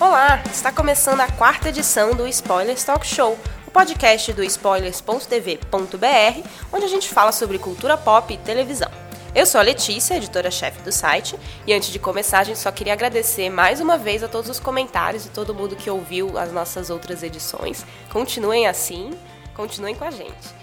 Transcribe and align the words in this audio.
Olá, 0.00 0.42
está 0.50 0.72
começando 0.72 1.20
a 1.20 1.30
quarta 1.30 1.68
edição 1.68 2.14
do 2.14 2.26
Spoilers 2.28 2.82
Talk 2.82 3.06
Show, 3.06 3.38
o 3.66 3.70
podcast 3.70 4.32
do 4.32 4.42
spoilers.tv.br, 4.42 6.48
onde 6.72 6.84
a 6.86 6.88
gente 6.88 7.10
fala 7.10 7.30
sobre 7.30 7.58
cultura 7.58 7.98
pop 7.98 8.32
e 8.32 8.38
televisão. 8.38 8.90
Eu 9.32 9.46
sou 9.46 9.60
a 9.60 9.62
Letícia, 9.62 10.16
editora-chefe 10.16 10.82
do 10.82 10.90
site, 10.90 11.38
e 11.64 11.72
antes 11.72 11.90
de 11.90 12.00
começar, 12.00 12.40
a 12.40 12.44
gente 12.44 12.58
só 12.58 12.72
queria 12.72 12.92
agradecer 12.92 13.48
mais 13.48 13.80
uma 13.80 13.96
vez 13.96 14.24
a 14.24 14.28
todos 14.28 14.50
os 14.50 14.58
comentários 14.58 15.24
e 15.24 15.28
todo 15.28 15.54
mundo 15.54 15.76
que 15.76 15.88
ouviu 15.88 16.36
as 16.36 16.50
nossas 16.52 16.90
outras 16.90 17.22
edições. 17.22 17.86
Continuem 18.12 18.66
assim, 18.66 19.16
continuem 19.54 19.94
com 19.94 20.04
a 20.04 20.10
gente. 20.10 20.60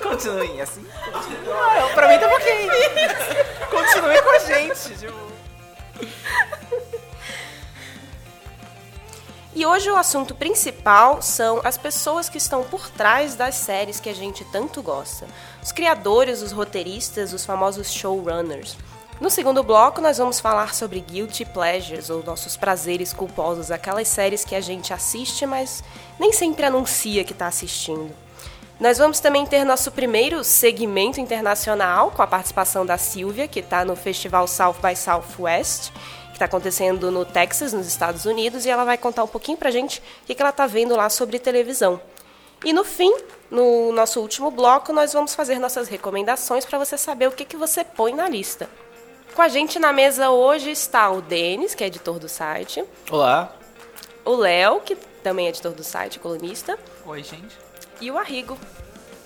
Continuem 0.00 0.60
assim. 0.60 0.86
Não, 1.44 1.94
pra 1.94 2.08
mim 2.08 2.18
tá 2.18 2.28
ok. 2.28 2.68
Continuem 3.68 4.22
com 4.22 4.30
a 4.30 4.38
gente. 4.38 4.96
Tipo... 4.96 5.24
E 9.56 9.64
hoje 9.64 9.88
o 9.88 9.96
assunto 9.96 10.34
principal 10.34 11.22
são 11.22 11.60
as 11.62 11.78
pessoas 11.78 12.28
que 12.28 12.38
estão 12.38 12.64
por 12.64 12.90
trás 12.90 13.36
das 13.36 13.54
séries 13.54 14.00
que 14.00 14.08
a 14.08 14.14
gente 14.14 14.44
tanto 14.46 14.82
gosta. 14.82 15.26
Os 15.62 15.70
criadores, 15.70 16.42
os 16.42 16.50
roteiristas, 16.50 17.32
os 17.32 17.46
famosos 17.46 17.92
showrunners. 17.92 18.76
No 19.20 19.30
segundo 19.30 19.62
bloco, 19.62 20.00
nós 20.00 20.18
vamos 20.18 20.40
falar 20.40 20.74
sobre 20.74 20.98
guilty 20.98 21.44
pleasures, 21.44 22.10
ou 22.10 22.24
nossos 22.24 22.56
prazeres 22.56 23.12
culposos, 23.12 23.70
aquelas 23.70 24.08
séries 24.08 24.44
que 24.44 24.56
a 24.56 24.60
gente 24.60 24.92
assiste, 24.92 25.46
mas 25.46 25.84
nem 26.18 26.32
sempre 26.32 26.66
anuncia 26.66 27.22
que 27.22 27.32
está 27.32 27.46
assistindo. 27.46 28.12
Nós 28.80 28.98
vamos 28.98 29.20
também 29.20 29.46
ter 29.46 29.64
nosso 29.64 29.92
primeiro 29.92 30.42
segmento 30.42 31.20
internacional, 31.20 32.10
com 32.10 32.22
a 32.22 32.26
participação 32.26 32.84
da 32.84 32.98
Silvia, 32.98 33.46
que 33.46 33.60
está 33.60 33.84
no 33.84 33.94
Festival 33.94 34.48
South 34.48 34.78
by 34.82 34.96
Southwest, 34.96 35.92
que 36.34 36.36
está 36.36 36.46
acontecendo 36.46 37.10
no 37.12 37.24
Texas, 37.24 37.72
nos 37.72 37.86
Estados 37.86 38.26
Unidos, 38.26 38.66
e 38.66 38.70
ela 38.70 38.84
vai 38.84 38.98
contar 38.98 39.22
um 39.22 39.28
pouquinho 39.28 39.56
pra 39.56 39.70
gente 39.70 40.00
o 40.22 40.26
que, 40.26 40.34
que 40.34 40.42
ela 40.42 40.50
está 40.50 40.66
vendo 40.66 40.96
lá 40.96 41.08
sobre 41.08 41.38
televisão. 41.38 42.00
E 42.64 42.72
no 42.72 42.82
fim, 42.84 43.14
no 43.50 43.92
nosso 43.92 44.20
último 44.20 44.50
bloco, 44.50 44.92
nós 44.92 45.12
vamos 45.12 45.34
fazer 45.34 45.58
nossas 45.60 45.86
recomendações 45.88 46.64
para 46.64 46.76
você 46.78 46.98
saber 46.98 47.28
o 47.28 47.32
que, 47.32 47.44
que 47.44 47.56
você 47.56 47.84
põe 47.84 48.12
na 48.12 48.28
lista. 48.28 48.68
Com 49.34 49.42
a 49.42 49.48
gente 49.48 49.78
na 49.78 49.92
mesa 49.92 50.30
hoje 50.30 50.70
está 50.70 51.08
o 51.10 51.22
Denis, 51.22 51.74
que 51.74 51.84
é 51.84 51.86
editor 51.86 52.18
do 52.18 52.28
site. 52.28 52.84
Olá. 53.10 53.54
O 54.24 54.34
Léo, 54.34 54.80
que 54.80 54.96
também 55.22 55.46
é 55.46 55.48
editor 55.50 55.72
do 55.72 55.84
site, 55.84 56.18
colunista. 56.18 56.78
Oi, 57.06 57.22
gente. 57.22 57.56
E 58.00 58.10
o 58.10 58.18
Arrigo. 58.18 58.58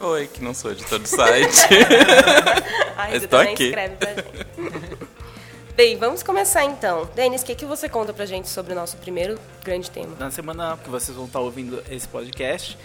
Oi, 0.00 0.26
que 0.26 0.42
não 0.42 0.52
sou 0.52 0.72
editor 0.72 0.98
do 0.98 1.08
site. 1.08 1.66
Arrigo 2.96 3.12
Mas 3.12 3.22
tô 3.22 3.28
também 3.28 3.54
aqui. 3.54 3.64
escreve 3.64 3.96
pra 3.96 4.14
gente. 4.14 5.08
Bem, 5.78 5.96
vamos 5.96 6.24
começar 6.24 6.64
então. 6.64 7.08
Denis, 7.14 7.42
o 7.42 7.44
que, 7.44 7.54
que 7.54 7.64
você 7.64 7.88
conta 7.88 8.12
pra 8.12 8.26
gente 8.26 8.48
sobre 8.48 8.72
o 8.72 8.74
nosso 8.74 8.96
primeiro 8.96 9.38
grande 9.64 9.88
tema? 9.88 10.16
Na 10.18 10.28
semana 10.28 10.76
que 10.82 10.90
vocês 10.90 11.16
vão 11.16 11.26
estar 11.26 11.38
ouvindo 11.38 11.80
esse 11.88 12.08
podcast, 12.08 12.76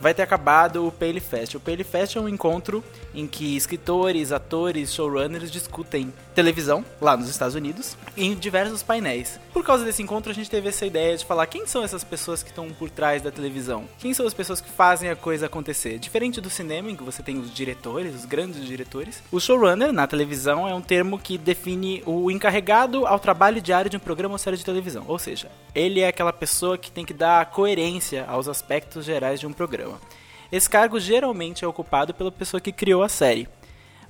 vai 0.00 0.14
ter 0.14 0.22
acabado 0.22 0.86
o 0.86 0.92
Paley 0.92 1.20
Fest. 1.20 1.54
O 1.54 1.60
Paley 1.60 1.84
Fest 1.84 2.16
é 2.16 2.20
um 2.20 2.28
encontro 2.28 2.82
em 3.14 3.26
que 3.26 3.56
escritores, 3.56 4.32
atores, 4.32 4.92
showrunners 4.92 5.50
discutem 5.50 6.12
televisão 6.34 6.84
lá 7.00 7.16
nos 7.16 7.28
Estados 7.28 7.54
Unidos 7.54 7.96
em 8.16 8.34
diversos 8.34 8.82
painéis. 8.82 9.38
Por 9.52 9.64
causa 9.64 9.84
desse 9.84 10.02
encontro, 10.02 10.30
a 10.30 10.34
gente 10.34 10.50
teve 10.50 10.68
essa 10.68 10.84
ideia 10.84 11.16
de 11.16 11.24
falar 11.24 11.46
quem 11.46 11.66
são 11.66 11.84
essas 11.84 12.02
pessoas 12.02 12.42
que 12.42 12.50
estão 12.50 12.68
por 12.70 12.90
trás 12.90 13.22
da 13.22 13.30
televisão? 13.30 13.84
Quem 13.98 14.12
são 14.12 14.26
as 14.26 14.34
pessoas 14.34 14.60
que 14.60 14.70
fazem 14.70 15.08
a 15.08 15.16
coisa 15.16 15.46
acontecer? 15.46 15.98
Diferente 15.98 16.40
do 16.40 16.50
cinema, 16.50 16.90
em 16.90 16.96
que 16.96 17.04
você 17.04 17.22
tem 17.22 17.38
os 17.38 17.54
diretores, 17.54 18.14
os 18.14 18.24
grandes 18.24 18.64
diretores, 18.64 19.22
o 19.30 19.40
showrunner 19.40 19.92
na 19.92 20.06
televisão 20.06 20.68
é 20.68 20.74
um 20.74 20.80
termo 20.80 21.18
que 21.18 21.38
define 21.38 22.02
o 22.04 22.30
encarregado 22.30 23.06
ao 23.06 23.18
trabalho 23.18 23.60
diário 23.60 23.90
de 23.90 23.96
um 23.96 24.00
programa 24.00 24.34
ou 24.34 24.38
série 24.38 24.56
de 24.56 24.64
televisão. 24.64 25.04
Ou 25.06 25.18
seja, 25.18 25.48
ele 25.74 26.00
é 26.00 26.08
aquela 26.08 26.32
pessoa 26.32 26.76
que 26.76 26.90
tem 26.90 27.04
que 27.04 27.14
dar 27.14 27.46
coerência 27.46 28.24
aos 28.26 28.48
aspectos 28.48 29.04
gerais 29.04 29.38
de 29.38 29.46
um 29.46 29.52
programa. 29.52 29.83
Esse 30.52 30.68
cargo 30.70 31.00
geralmente 31.00 31.64
é 31.64 31.68
ocupado 31.68 32.14
pela 32.14 32.30
pessoa 32.30 32.60
que 32.60 32.72
criou 32.72 33.02
a 33.02 33.08
série. 33.08 33.48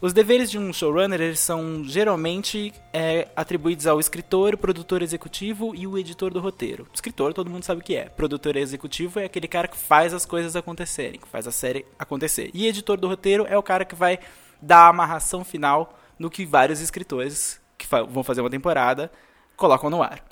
Os 0.00 0.12
deveres 0.12 0.50
de 0.50 0.58
um 0.58 0.70
showrunner 0.70 1.18
eles 1.20 1.40
são 1.40 1.82
geralmente 1.84 2.74
é, 2.92 3.28
atribuídos 3.34 3.86
ao 3.86 3.98
escritor, 3.98 4.54
produtor 4.58 5.00
executivo 5.00 5.74
e 5.74 5.86
o 5.86 5.96
editor 5.96 6.30
do 6.30 6.40
roteiro. 6.40 6.86
Escritor, 6.92 7.32
todo 7.32 7.48
mundo 7.48 7.64
sabe 7.64 7.80
o 7.80 7.84
que 7.84 7.96
é. 7.96 8.10
Produtor 8.10 8.56
executivo 8.56 9.18
é 9.18 9.24
aquele 9.24 9.48
cara 9.48 9.66
que 9.66 9.78
faz 9.78 10.12
as 10.12 10.26
coisas 10.26 10.56
acontecerem, 10.56 11.18
que 11.18 11.28
faz 11.28 11.46
a 11.46 11.52
série 11.52 11.86
acontecer. 11.98 12.50
E 12.52 12.66
editor 12.66 12.98
do 12.98 13.08
roteiro 13.08 13.46
é 13.48 13.56
o 13.56 13.62
cara 13.62 13.84
que 13.84 13.94
vai 13.94 14.18
dar 14.60 14.80
a 14.80 14.88
amarração 14.88 15.42
final 15.42 15.98
no 16.18 16.28
que 16.28 16.44
vários 16.44 16.80
escritores 16.80 17.58
que 17.78 17.86
fa- 17.86 18.02
vão 18.02 18.22
fazer 18.22 18.42
uma 18.42 18.50
temporada 18.50 19.10
colocam 19.56 19.88
no 19.88 20.02
ar. 20.02 20.22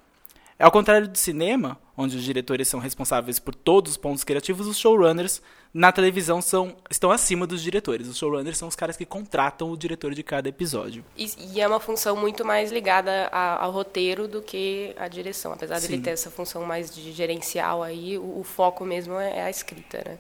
Ao 0.59 0.70
contrário 0.70 1.09
do 1.09 1.16
cinema, 1.16 1.78
onde 1.97 2.16
os 2.16 2.22
diretores 2.22 2.69
são 2.69 2.80
responsáveis 2.80 3.38
por 3.38 3.54
todos 3.54 3.92
os 3.92 3.97
pontos 3.97 4.25
criativos, 4.25 4.66
os 4.66 4.78
showrunners 4.78 5.42
na 5.75 5.91
televisão 5.92 6.41
são, 6.42 6.76
estão 6.91 7.10
acima 7.10 7.47
dos 7.47 7.62
diretores. 7.62 8.06
Os 8.08 8.16
showrunners 8.19 8.58
são 8.58 8.69
os 8.69 8.76
caras 8.76 8.97
que 8.97 9.04
contratam 9.06 9.70
o 9.70 9.76
diretor 9.76 10.14
de 10.14 10.22
cada 10.22 10.48
episódio. 10.48 11.04
E, 11.16 11.30
e 11.54 11.60
é 11.60 11.66
uma 11.69 11.80
função 11.80 12.14
muito 12.16 12.44
mais 12.44 12.70
ligada 12.72 13.28
a- 13.32 13.62
ao 13.64 13.70
roteiro 13.72 14.26
do 14.28 14.42
que 14.42 14.94
à 14.98 15.08
direção. 15.08 15.53
Apesar 15.53 15.80
dele 15.80 15.97
Sim. 15.97 16.03
ter 16.03 16.10
essa 16.10 16.30
função 16.30 16.64
mais 16.64 16.94
de 16.94 17.12
gerencial 17.12 17.82
aí, 17.82 18.19
o, 18.19 18.41
o 18.41 18.44
foco 18.44 18.84
mesmo 18.84 19.14
é, 19.19 19.38
é 19.38 19.42
a 19.44 19.50
escrita, 19.50 20.03
né? 20.06 20.19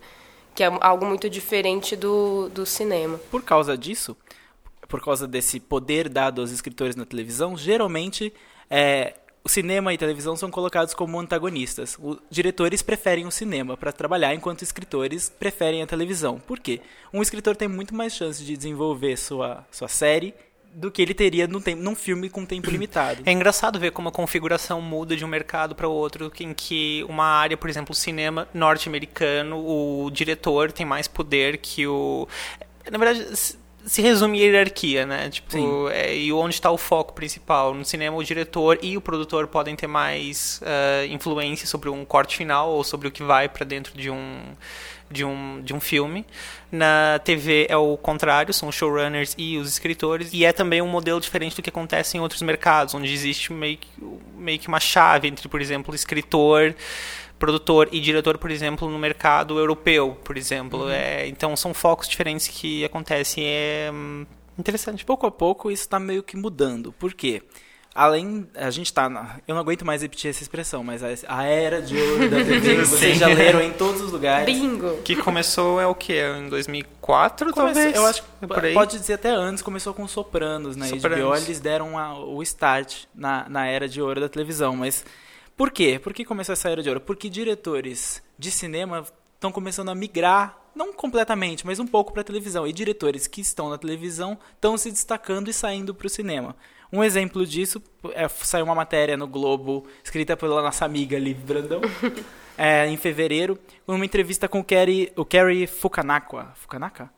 Que 0.54 0.62
é 0.64 0.70
algo 0.80 1.06
muito 1.06 1.28
diferente 1.30 1.96
do, 1.96 2.48
do 2.50 2.64
cinema. 2.66 3.18
Por 3.30 3.42
causa 3.42 3.76
disso, 3.76 4.14
por 4.88 5.02
causa 5.02 5.26
desse 5.26 5.58
poder 5.58 6.08
dado 6.08 6.42
aos 6.42 6.50
escritores 6.50 6.94
na 6.96 7.06
televisão, 7.06 7.56
geralmente 7.56 8.32
é, 8.68 9.14
o 9.44 9.48
cinema 9.48 9.92
e 9.92 9.98
televisão 9.98 10.36
são 10.36 10.50
colocados 10.50 10.94
como 10.94 11.18
antagonistas. 11.18 11.96
Os 12.00 12.18
diretores 12.30 12.82
preferem 12.82 13.26
o 13.26 13.30
cinema 13.30 13.76
para 13.76 13.92
trabalhar, 13.92 14.34
enquanto 14.34 14.62
escritores 14.62 15.28
preferem 15.28 15.82
a 15.82 15.86
televisão. 15.86 16.38
Por 16.38 16.60
quê? 16.60 16.80
Um 17.12 17.20
escritor 17.22 17.56
tem 17.56 17.68
muito 17.68 17.94
mais 17.94 18.14
chance 18.14 18.44
de 18.44 18.56
desenvolver 18.56 19.16
sua, 19.16 19.66
sua 19.70 19.88
série 19.88 20.32
do 20.74 20.90
que 20.90 21.02
ele 21.02 21.12
teria 21.12 21.46
num, 21.46 21.60
tem- 21.60 21.74
num 21.74 21.94
filme 21.94 22.30
com 22.30 22.46
tempo 22.46 22.70
limitado. 22.72 23.22
É 23.26 23.32
engraçado 23.32 23.78
ver 23.78 23.90
como 23.90 24.08
a 24.08 24.12
configuração 24.12 24.80
muda 24.80 25.16
de 25.16 25.24
um 25.24 25.28
mercado 25.28 25.74
para 25.74 25.88
o 25.88 25.92
outro, 25.92 26.32
em 26.40 26.54
que 26.54 27.04
uma 27.08 27.24
área, 27.24 27.56
por 27.56 27.68
exemplo, 27.68 27.92
o 27.92 27.96
cinema 27.96 28.48
norte-americano, 28.54 29.56
o 29.58 30.10
diretor 30.10 30.72
tem 30.72 30.86
mais 30.86 31.06
poder 31.08 31.58
que 31.58 31.86
o. 31.86 32.26
Na 32.90 32.98
verdade, 32.98 33.28
se- 33.86 34.02
resume 34.02 34.40
a 34.40 34.44
hierarquia, 34.44 35.04
né? 35.06 35.30
Tipo, 35.30 35.88
é, 35.90 36.16
e 36.16 36.32
onde 36.32 36.54
está 36.54 36.70
o 36.70 36.78
foco 36.78 37.12
principal. 37.12 37.74
No 37.74 37.84
cinema, 37.84 38.16
o 38.16 38.24
diretor 38.24 38.78
e 38.82 38.96
o 38.96 39.00
produtor 39.00 39.46
podem 39.46 39.74
ter 39.76 39.86
mais 39.86 40.60
ah, 40.64 41.06
influência 41.06 41.66
sobre 41.66 41.88
um 41.88 42.04
corte 42.04 42.36
final 42.36 42.70
ou 42.70 42.84
sobre 42.84 43.08
o 43.08 43.10
que 43.10 43.22
vai 43.22 43.48
para 43.48 43.64
dentro 43.64 43.96
de 43.96 44.10
um 44.10 44.40
de 45.10 45.24
um, 45.26 45.60
de 45.62 45.74
um 45.74 45.80
filme. 45.80 46.24
Na 46.70 47.20
TV 47.22 47.66
é 47.68 47.76
o 47.76 47.98
contrário, 47.98 48.54
são 48.54 48.70
os 48.70 48.74
showrunners 48.74 49.34
e 49.36 49.58
os 49.58 49.68
escritores. 49.68 50.30
E 50.32 50.42
é 50.42 50.52
também 50.52 50.80
um 50.80 50.88
modelo 50.88 51.20
diferente 51.20 51.54
do 51.54 51.60
que 51.60 51.68
acontece 51.68 52.16
em 52.16 52.20
outros 52.20 52.40
mercados, 52.40 52.94
onde 52.94 53.12
existe 53.12 53.52
meio 53.52 53.76
que, 53.76 53.88
meio 54.38 54.58
que 54.58 54.68
uma 54.68 54.80
chave 54.80 55.28
entre, 55.28 55.46
por 55.48 55.60
exemplo, 55.60 55.94
escritor, 55.94 56.74
produtor 57.42 57.88
e 57.90 57.98
diretor, 57.98 58.38
por 58.38 58.52
exemplo, 58.52 58.88
no 58.88 58.96
mercado 59.00 59.58
europeu, 59.58 60.16
por 60.22 60.36
exemplo. 60.36 60.88
É, 60.88 61.26
então 61.26 61.56
são 61.56 61.74
focos 61.74 62.06
diferentes 62.08 62.46
que 62.46 62.84
acontecem. 62.84 63.42
É 63.44 63.90
hum, 63.92 64.24
interessante. 64.56 65.04
Pouco 65.04 65.26
a 65.26 65.30
pouco 65.30 65.68
isso 65.68 65.82
está 65.82 65.98
meio 65.98 66.22
que 66.22 66.36
mudando. 66.36 66.92
Por 66.92 67.12
quê? 67.12 67.42
Além, 67.94 68.46
a 68.54 68.70
gente 68.70 68.90
tá. 68.92 69.10
Na, 69.10 69.40
eu 69.46 69.54
não 69.56 69.60
aguento 69.60 69.84
mais 69.84 70.02
repetir 70.02 70.30
essa 70.30 70.40
expressão, 70.40 70.84
mas 70.84 71.02
a, 71.02 71.08
a 71.36 71.42
era 71.42 71.82
de 71.82 71.94
ouro 72.00 72.30
da 72.30 72.36
TV, 72.36 72.76
que 72.76 72.84
vocês 72.86 73.18
já 73.18 73.26
leram 73.26 73.60
em 73.60 73.72
todos 73.72 74.00
os 74.00 74.12
lugares. 74.12 74.46
Bingo! 74.46 74.98
Que 75.04 75.16
começou 75.16 75.80
é 75.80 75.86
o 75.86 75.94
que? 75.96 76.14
Em 76.22 76.48
2004, 76.48 77.52
Começou- 77.52 77.64
talvez? 77.74 77.96
Eu 77.96 78.06
acho 78.06 78.22
que 78.22 78.28
É 78.40 78.46
por 78.46 78.64
aí. 78.64 78.72
pode 78.72 78.96
dizer 78.98 79.14
até 79.14 79.30
antes, 79.30 79.62
começou 79.64 79.92
com 79.92 80.06
Sopranos 80.06 80.76
na 80.76 80.86
Sopranos. 80.86 81.18
HBO, 81.18 81.44
eles 81.44 81.58
deram 81.60 81.98
a- 81.98 82.18
o 82.24 82.40
start 82.44 83.04
na, 83.14 83.46
na 83.48 83.66
era 83.66 83.88
de 83.88 84.00
ouro 84.00 84.20
da 84.20 84.28
televisão, 84.28 84.74
mas 84.76 85.04
por 85.62 85.70
quê? 85.70 85.96
Por 85.96 86.12
que 86.12 86.24
começou 86.24 86.54
essa 86.54 86.68
era 86.68 86.82
de 86.82 86.88
ouro? 86.88 87.00
Porque 87.00 87.30
diretores 87.30 88.20
de 88.36 88.50
cinema 88.50 89.06
estão 89.36 89.52
começando 89.52 89.90
a 89.90 89.94
migrar, 89.94 90.58
não 90.74 90.92
completamente, 90.92 91.64
mas 91.64 91.78
um 91.78 91.86
pouco 91.86 92.12
para 92.12 92.22
a 92.22 92.24
televisão, 92.24 92.66
e 92.66 92.72
diretores 92.72 93.28
que 93.28 93.40
estão 93.40 93.70
na 93.70 93.78
televisão 93.78 94.36
estão 94.56 94.76
se 94.76 94.90
destacando 94.90 95.48
e 95.48 95.52
saindo 95.52 95.94
para 95.94 96.08
o 96.08 96.10
cinema. 96.10 96.56
Um 96.92 97.04
exemplo 97.04 97.46
disso 97.46 97.80
é, 98.12 98.26
saiu 98.28 98.64
uma 98.64 98.74
matéria 98.74 99.16
no 99.16 99.28
Globo, 99.28 99.86
escrita 100.02 100.36
pela 100.36 100.60
nossa 100.60 100.84
amiga 100.84 101.16
Liv 101.16 101.38
Brandão, 101.38 101.80
é, 102.58 102.88
em 102.88 102.96
fevereiro, 102.96 103.56
uma 103.86 104.04
entrevista 104.04 104.48
com 104.48 104.58
o 104.58 104.64
Kerry, 104.64 105.12
o 105.14 105.24
Kerry 105.24 105.68
Fukanaka. 105.68 106.50
Fukanaka? 106.56 107.08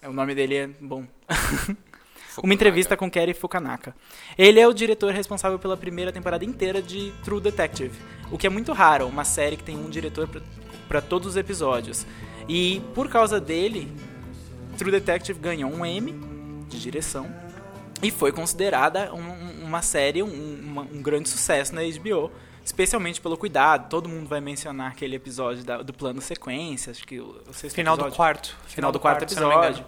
É, 0.00 0.08
o 0.08 0.12
nome 0.14 0.34
dele 0.34 0.56
é 0.56 0.66
bom. 0.66 1.04
uma 2.42 2.54
entrevista 2.54 2.96
com 2.96 3.10
Kerry 3.10 3.34
Fukanaka. 3.34 3.94
Ele 4.36 4.60
é 4.60 4.66
o 4.66 4.72
diretor 4.72 5.12
responsável 5.12 5.58
pela 5.58 5.76
primeira 5.76 6.12
temporada 6.12 6.44
inteira 6.44 6.80
de 6.80 7.12
True 7.22 7.40
Detective, 7.40 7.96
o 8.30 8.38
que 8.38 8.46
é 8.46 8.50
muito 8.50 8.72
raro, 8.72 9.06
uma 9.06 9.24
série 9.24 9.56
que 9.56 9.64
tem 9.64 9.76
um 9.76 9.88
diretor 9.88 10.28
para 10.88 11.00
todos 11.00 11.28
os 11.28 11.36
episódios. 11.36 12.06
E 12.48 12.82
por 12.94 13.08
causa 13.08 13.40
dele, 13.40 13.90
True 14.78 14.90
Detective 14.90 15.38
ganhou 15.38 15.70
um 15.70 15.84
Emmy 15.84 16.12
de 16.68 16.80
direção 16.80 17.26
e 18.02 18.10
foi 18.10 18.32
considerada 18.32 19.14
um, 19.14 19.64
uma 19.64 19.82
série, 19.82 20.22
um, 20.22 20.60
uma, 20.60 20.82
um 20.82 21.00
grande 21.00 21.28
sucesso 21.28 21.74
na 21.74 21.82
HBO 21.82 22.30
especialmente 22.64 23.20
pelo 23.20 23.36
cuidado. 23.36 23.88
Todo 23.88 24.08
mundo 24.08 24.26
vai 24.26 24.40
mencionar 24.40 24.90
aquele 24.90 25.16
episódio 25.16 25.62
da, 25.62 25.82
do 25.82 25.92
plano 25.92 26.20
sequência, 26.20 26.90
acho 26.90 27.06
que 27.06 27.20
o, 27.20 27.34
final 27.52 27.94
episódio, 27.94 28.10
do 28.10 28.16
quarto, 28.16 28.48
final, 28.48 28.68
final 28.68 28.92
do, 28.92 28.98
do 28.98 29.00
quarto, 29.00 29.18
quarto 29.18 29.32
episódio. 29.32 29.84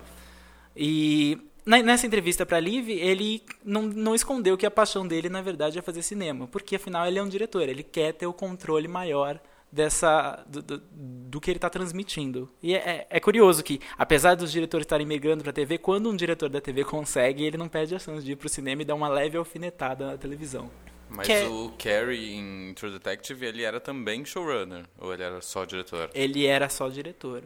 E 0.77 1.39
nessa 1.67 2.07
entrevista 2.07 2.47
para 2.47 2.61
Liv, 2.61 2.89
ele 2.91 3.43
não, 3.65 3.83
não 3.83 4.15
escondeu 4.15 4.57
que 4.57 4.65
a 4.65 4.71
paixão 4.71 5.07
dele 5.07 5.29
na 5.29 5.43
verdade 5.43 5.79
é 5.79 5.83
fazer 5.83 6.03
cinema, 6.03 6.47
porque 6.47 6.77
afinal 6.77 7.07
ele 7.07 7.19
é 7.19 7.23
um 7.23 7.29
diretor, 7.29 7.69
ele 7.69 7.83
quer 7.83 8.13
ter 8.13 8.27
o 8.27 8.33
controle 8.33 8.87
maior 8.87 9.41
dessa 9.71 10.45
do, 10.47 10.63
do, 10.63 10.79
do 10.79 11.41
que 11.41 11.51
ele 11.51 11.59
está 11.59 11.69
transmitindo. 11.69 12.49
E 12.63 12.75
é, 12.75 13.07
é, 13.11 13.21
curioso 13.21 13.63
que, 13.63 13.81
apesar 13.99 14.35
dos 14.35 14.53
diretores 14.53 14.85
estarem 14.85 15.07
migrando 15.07 15.43
para 15.43 15.51
a 15.51 15.53
TV, 15.53 15.77
quando 15.77 16.09
um 16.09 16.17
diretor 16.17 16.49
da 16.49 16.61
TV 16.61 16.85
consegue, 16.85 17.45
ele 17.45 17.57
não 17.57 17.69
perde 17.69 17.95
a 17.95 17.99
chance 17.99 18.25
de 18.25 18.33
ir 18.33 18.37
para 18.37 18.47
o 18.47 18.51
cinema 18.51 18.83
e 18.83 18.85
dar 18.85 18.95
uma 18.95 19.09
leve 19.09 19.37
alfinetada 19.37 20.07
na 20.07 20.17
televisão. 20.17 20.71
Mas 21.09 21.29
é 21.29 21.47
o 21.47 21.73
Carrie 21.79 22.35
em 22.35 22.75
True 22.75 22.93
Detective, 22.93 23.47
ele 23.47 23.63
era 23.63 23.79
também 23.79 24.25
showrunner? 24.25 24.85
Ou 24.99 25.15
ele 25.15 25.23
era 25.23 25.41
só 25.41 25.65
diretor? 25.65 26.11
Ele 26.15 26.47
era 26.47 26.69
só 26.69 26.89
diretor. 26.89 27.45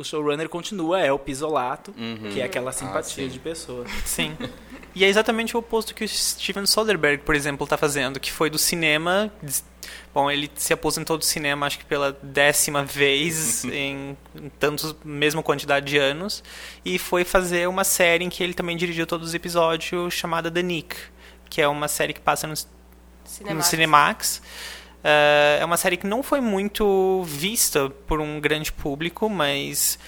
O 0.00 0.04
showrunner 0.04 0.48
continua, 0.48 0.98
é 0.98 1.12
o 1.12 1.18
pisolato, 1.18 1.94
uhum. 1.94 2.30
que 2.32 2.40
é 2.40 2.44
aquela 2.44 2.72
simpatia 2.72 3.26
ah, 3.26 3.28
de 3.28 3.38
pessoa. 3.38 3.84
Sim. 4.06 4.34
E 4.94 5.04
é 5.04 5.08
exatamente 5.08 5.54
o 5.54 5.60
oposto 5.60 5.94
que 5.94 6.02
o 6.02 6.08
Steven 6.08 6.64
Soderbergh, 6.64 7.22
por 7.22 7.34
exemplo, 7.34 7.64
está 7.64 7.76
fazendo, 7.76 8.18
que 8.18 8.32
foi 8.32 8.48
do 8.48 8.56
cinema. 8.56 9.30
Bom, 10.14 10.30
ele 10.30 10.50
se 10.54 10.72
aposentou 10.72 11.18
do 11.18 11.24
cinema, 11.24 11.66
acho 11.66 11.78
que 11.78 11.84
pela 11.84 12.18
décima 12.22 12.82
vez 12.82 13.62
em, 13.68 14.16
tantos, 14.58 14.96
mesma 15.04 15.42
quantidade 15.42 15.84
de 15.84 15.98
anos, 15.98 16.42
e 16.82 16.98
foi 16.98 17.22
fazer 17.22 17.68
uma 17.68 17.84
série 17.84 18.24
em 18.24 18.30
que 18.30 18.42
ele 18.42 18.54
também 18.54 18.78
dirigiu 18.78 19.06
todos 19.06 19.28
os 19.28 19.34
episódios, 19.34 20.14
chamada 20.14 20.50
The 20.50 20.62
Nick, 20.62 20.96
que 21.50 21.60
é 21.60 21.68
uma 21.68 21.88
série 21.88 22.14
que 22.14 22.20
passa 22.20 22.46
nos 22.46 22.66
Cinemax. 23.26 23.56
no 23.56 23.62
Cinemax. 23.62 24.42
Uh, 25.00 25.60
é 25.60 25.64
uma 25.64 25.78
série 25.78 25.96
que 25.96 26.06
não 26.06 26.22
foi 26.22 26.40
muito 26.40 27.22
vista 27.24 27.88
por 28.06 28.20
um 28.20 28.38
grande 28.38 28.70
público, 28.70 29.30
mas 29.30 29.98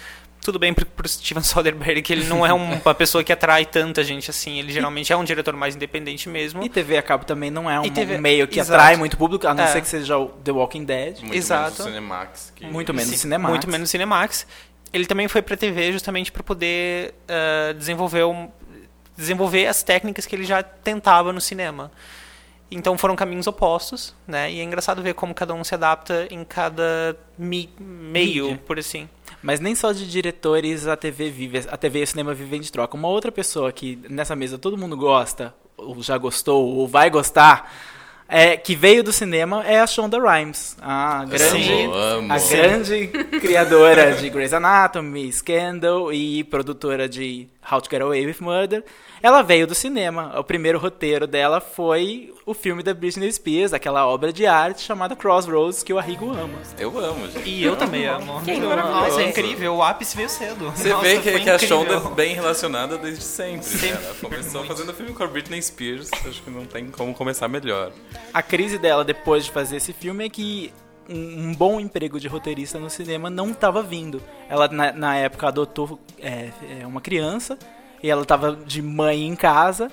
tudo 0.42 0.58
bem 0.58 0.74
para 0.74 0.84
o 0.84 1.08
Steven 1.08 1.42
Soderbergh, 1.42 2.02
que 2.02 2.12
ele 2.12 2.24
não 2.26 2.44
é 2.44 2.52
uma 2.52 2.94
pessoa 2.94 3.24
que 3.24 3.32
atrai 3.32 3.64
tanta 3.64 4.04
gente 4.04 4.28
assim. 4.28 4.58
Ele 4.58 4.72
geralmente 4.72 5.12
é 5.12 5.16
um 5.16 5.24
diretor 5.24 5.54
mais 5.56 5.74
independente 5.74 6.28
mesmo. 6.28 6.62
E 6.62 6.68
TV 6.68 6.98
a 6.98 7.02
cabo 7.02 7.24
também 7.24 7.50
não 7.50 7.70
é 7.70 7.80
um 7.80 7.88
TV... 7.88 8.18
meio 8.18 8.46
que 8.46 8.60
Exato. 8.60 8.78
atrai 8.78 8.96
muito 8.96 9.16
público, 9.16 9.46
a 9.46 9.54
não 9.54 9.64
é. 9.64 9.68
ser 9.68 9.80
que 9.80 9.88
seja 9.88 10.18
o 10.18 10.28
The 10.28 10.52
Walking 10.52 10.84
Dead. 10.84 11.20
Muito 11.20 11.34
Exato. 11.34 11.84
menos 11.84 11.94
Cinemax. 11.94 12.52
Que... 12.54 12.66
Muito 12.66 12.92
menos 12.92 13.18
Cinemax. 13.18 13.50
Muito 13.50 13.70
menos 13.70 13.90
Cinemax. 13.90 14.46
Ele 14.92 15.06
também 15.06 15.26
foi 15.26 15.40
para 15.40 15.56
TV 15.56 15.90
justamente 15.90 16.30
para 16.30 16.42
poder 16.42 17.14
uh, 17.24 17.72
desenvolver, 17.72 18.24
um, 18.24 18.50
desenvolver 19.16 19.66
as 19.66 19.82
técnicas 19.82 20.26
que 20.26 20.36
ele 20.36 20.44
já 20.44 20.62
tentava 20.62 21.32
no 21.32 21.40
cinema. 21.40 21.90
Então 22.74 22.96
foram 22.96 23.14
caminhos 23.14 23.46
opostos, 23.46 24.14
né? 24.26 24.50
E 24.50 24.60
é 24.60 24.62
engraçado 24.62 25.02
ver 25.02 25.14
como 25.14 25.34
cada 25.34 25.54
um 25.54 25.62
se 25.62 25.74
adapta 25.74 26.26
em 26.30 26.44
cada 26.44 27.16
mi 27.38 27.68
meio, 27.78 28.44
Mídia. 28.44 28.60
por 28.66 28.78
assim. 28.78 29.08
Mas 29.42 29.60
nem 29.60 29.74
só 29.74 29.92
de 29.92 30.08
diretores 30.08 30.86
a 30.86 30.96
TV 30.96 31.30
vive, 31.30 31.64
a 31.68 31.76
TV 31.76 32.00
e 32.00 32.02
o 32.04 32.06
cinema 32.06 32.32
vivem 32.32 32.60
de 32.60 32.70
troca. 32.70 32.96
Uma 32.96 33.08
outra 33.08 33.32
pessoa 33.32 33.72
que 33.72 33.98
nessa 34.08 34.36
mesa 34.36 34.56
todo 34.56 34.78
mundo 34.78 34.96
gosta, 34.96 35.52
ou 35.76 36.00
já 36.02 36.16
gostou, 36.16 36.64
ou 36.64 36.86
vai 36.86 37.10
gostar, 37.10 37.70
é, 38.28 38.56
que 38.56 38.74
veio 38.74 39.02
do 39.02 39.12
cinema 39.12 39.62
é 39.66 39.78
a 39.78 39.86
Shonda 39.86 40.18
Rhimes, 40.18 40.74
a 40.80 41.24
grande, 41.26 41.70
a 42.30 42.38
grande 42.38 43.08
criadora 43.40 44.14
de 44.14 44.30
Grey's 44.30 44.54
Anatomy, 44.54 45.30
Scandal 45.30 46.10
e 46.12 46.42
produtora 46.44 47.06
de 47.06 47.46
How 47.70 47.82
to 47.82 47.90
Get 47.90 48.00
Away 48.00 48.24
with 48.24 48.36
Murder. 48.40 48.84
Ela 49.22 49.40
veio 49.40 49.68
do 49.68 49.74
cinema. 49.74 50.36
O 50.36 50.42
primeiro 50.42 50.80
roteiro 50.80 51.28
dela 51.28 51.60
foi 51.60 52.34
o 52.44 52.52
filme 52.52 52.82
da 52.82 52.92
Britney 52.92 53.30
Spears, 53.32 53.72
aquela 53.72 54.04
obra 54.04 54.32
de 54.32 54.46
arte 54.46 54.82
chamada 54.82 55.14
Crossroads, 55.14 55.84
que 55.84 55.92
o 55.92 55.98
Arrigo 55.98 56.30
ama. 56.30 56.58
Eu 56.76 56.98
amo, 56.98 57.28
gente. 57.30 57.48
E 57.48 57.62
eu 57.62 57.76
também 57.76 58.04
amo. 58.06 58.42
Quem 58.44 58.58
Nossa, 58.58 59.22
é 59.22 59.28
incrível. 59.28 59.76
O 59.76 59.82
ápice 59.82 60.16
veio 60.16 60.28
cedo. 60.28 60.70
Você 60.72 60.88
Nossa, 60.88 61.02
vê 61.02 61.18
que, 61.20 61.38
que 61.38 61.50
a 61.50 61.56
Shonda 61.56 61.94
é 61.94 62.14
bem 62.14 62.34
relacionada 62.34 62.98
desde 62.98 63.22
sempre. 63.22 63.58
Né? 63.58 63.62
sempre. 63.62 63.90
Né? 63.90 64.06
Ela 64.06 64.14
começou 64.16 64.60
Muito. 64.60 64.66
fazendo 64.66 64.92
filme 64.92 65.12
com 65.12 65.22
a 65.22 65.26
Britney 65.28 65.62
Spears. 65.62 66.10
Acho 66.12 66.42
que 66.42 66.50
não 66.50 66.66
tem 66.66 66.90
como 66.90 67.14
começar 67.14 67.46
melhor. 67.46 67.92
A 68.34 68.42
crise 68.42 68.76
dela 68.76 69.04
depois 69.04 69.44
de 69.44 69.52
fazer 69.52 69.76
esse 69.76 69.92
filme 69.92 70.26
é 70.26 70.28
que 70.28 70.72
um, 71.08 71.54
bom 71.54 71.78
emprego 71.78 72.18
de 72.18 72.26
roteirista 72.26 72.78
no 72.78 72.90
cinema 72.90 73.30
não 73.30 73.50
estava 73.50 73.84
vindo. 73.84 74.20
Ela, 74.48 74.66
na, 74.66 74.92
na 74.92 75.16
época, 75.16 75.46
adotou 75.46 76.00
é, 76.20 76.50
é 76.80 76.86
uma 76.86 77.00
criança 77.00 77.56
e 78.02 78.10
ela 78.10 78.24
tava 78.24 78.56
de 78.56 78.82
mãe 78.82 79.26
em 79.26 79.36
casa. 79.36 79.90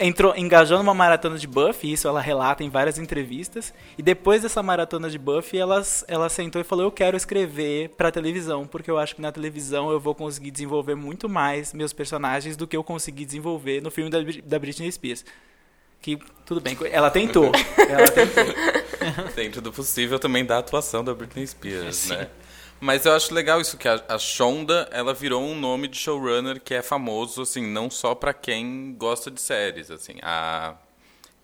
Entrou, 0.00 0.32
engajou 0.36 0.78
numa 0.78 0.94
maratona 0.94 1.36
de 1.36 1.46
Buffy, 1.48 1.92
isso 1.92 2.06
ela 2.06 2.20
relata 2.20 2.62
em 2.62 2.70
várias 2.70 2.98
entrevistas. 2.98 3.74
E 3.96 4.02
depois 4.02 4.42
dessa 4.42 4.62
maratona 4.62 5.10
de 5.10 5.18
Buffy, 5.18 5.58
ela, 5.58 5.82
ela 6.06 6.28
sentou 6.28 6.60
e 6.60 6.64
falou: 6.64 6.84
Eu 6.84 6.92
quero 6.92 7.16
escrever 7.16 7.88
pra 7.96 8.12
televisão, 8.12 8.64
porque 8.64 8.88
eu 8.88 8.96
acho 8.96 9.16
que 9.16 9.20
na 9.20 9.32
televisão 9.32 9.90
eu 9.90 9.98
vou 9.98 10.14
conseguir 10.14 10.52
desenvolver 10.52 10.94
muito 10.94 11.28
mais 11.28 11.72
meus 11.72 11.92
personagens 11.92 12.56
do 12.56 12.64
que 12.64 12.76
eu 12.76 12.84
consegui 12.84 13.24
desenvolver 13.24 13.82
no 13.82 13.90
filme 13.90 14.08
da, 14.08 14.18
da 14.44 14.58
Britney 14.58 14.90
Spears. 14.92 15.24
Que, 16.00 16.16
tudo 16.46 16.60
bem, 16.60 16.78
ela 16.92 17.10
tentou. 17.10 17.50
ela 17.76 18.08
tentou. 18.08 18.44
Dentro 19.34 19.60
do 19.60 19.72
possível 19.72 20.16
também 20.20 20.44
da 20.44 20.58
atuação 20.58 21.02
da 21.02 21.12
Britney 21.12 21.44
Spears, 21.44 21.96
Sim. 21.96 22.14
né? 22.14 22.28
Mas 22.80 23.04
eu 23.04 23.12
acho 23.12 23.34
legal 23.34 23.60
isso, 23.60 23.76
que 23.76 23.88
a, 23.88 24.02
a 24.08 24.18
Shonda, 24.18 24.88
ela 24.92 25.12
virou 25.12 25.42
um 25.42 25.58
nome 25.58 25.88
de 25.88 25.96
showrunner 25.96 26.60
que 26.60 26.74
é 26.74 26.82
famoso, 26.82 27.42
assim, 27.42 27.66
não 27.66 27.90
só 27.90 28.14
para 28.14 28.32
quem 28.32 28.94
gosta 28.96 29.30
de 29.30 29.40
séries, 29.40 29.90
assim. 29.90 30.14
A 30.22 30.74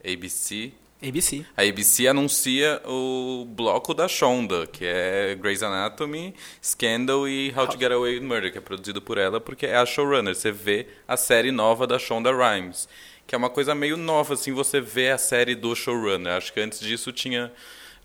ABC... 0.04 0.72
ABC. 1.02 1.44
A 1.54 1.62
ABC 1.62 2.06
anuncia 2.06 2.80
o 2.86 3.44
bloco 3.46 3.92
da 3.92 4.08
Shonda, 4.08 4.66
que 4.66 4.86
é 4.86 5.34
Grey's 5.34 5.62
Anatomy, 5.62 6.34
Scandal 6.62 7.28
e 7.28 7.52
How 7.54 7.66
to 7.66 7.78
Get 7.78 7.92
Away 7.92 8.18
with 8.18 8.24
Murder, 8.24 8.50
que 8.50 8.56
é 8.56 8.60
produzido 8.60 9.02
por 9.02 9.18
ela 9.18 9.38
porque 9.38 9.66
é 9.66 9.76
a 9.76 9.84
showrunner. 9.84 10.34
Você 10.34 10.50
vê 10.50 10.86
a 11.06 11.16
série 11.16 11.50
nova 11.50 11.86
da 11.86 11.98
Shonda 11.98 12.30
Rhimes, 12.32 12.88
que 13.26 13.34
é 13.34 13.38
uma 13.38 13.50
coisa 13.50 13.74
meio 13.74 13.98
nova, 13.98 14.32
assim, 14.32 14.52
você 14.52 14.80
vê 14.80 15.10
a 15.10 15.18
série 15.18 15.54
do 15.54 15.74
showrunner. 15.74 16.32
Acho 16.34 16.52
que 16.52 16.60
antes 16.60 16.80
disso 16.80 17.12
tinha 17.12 17.52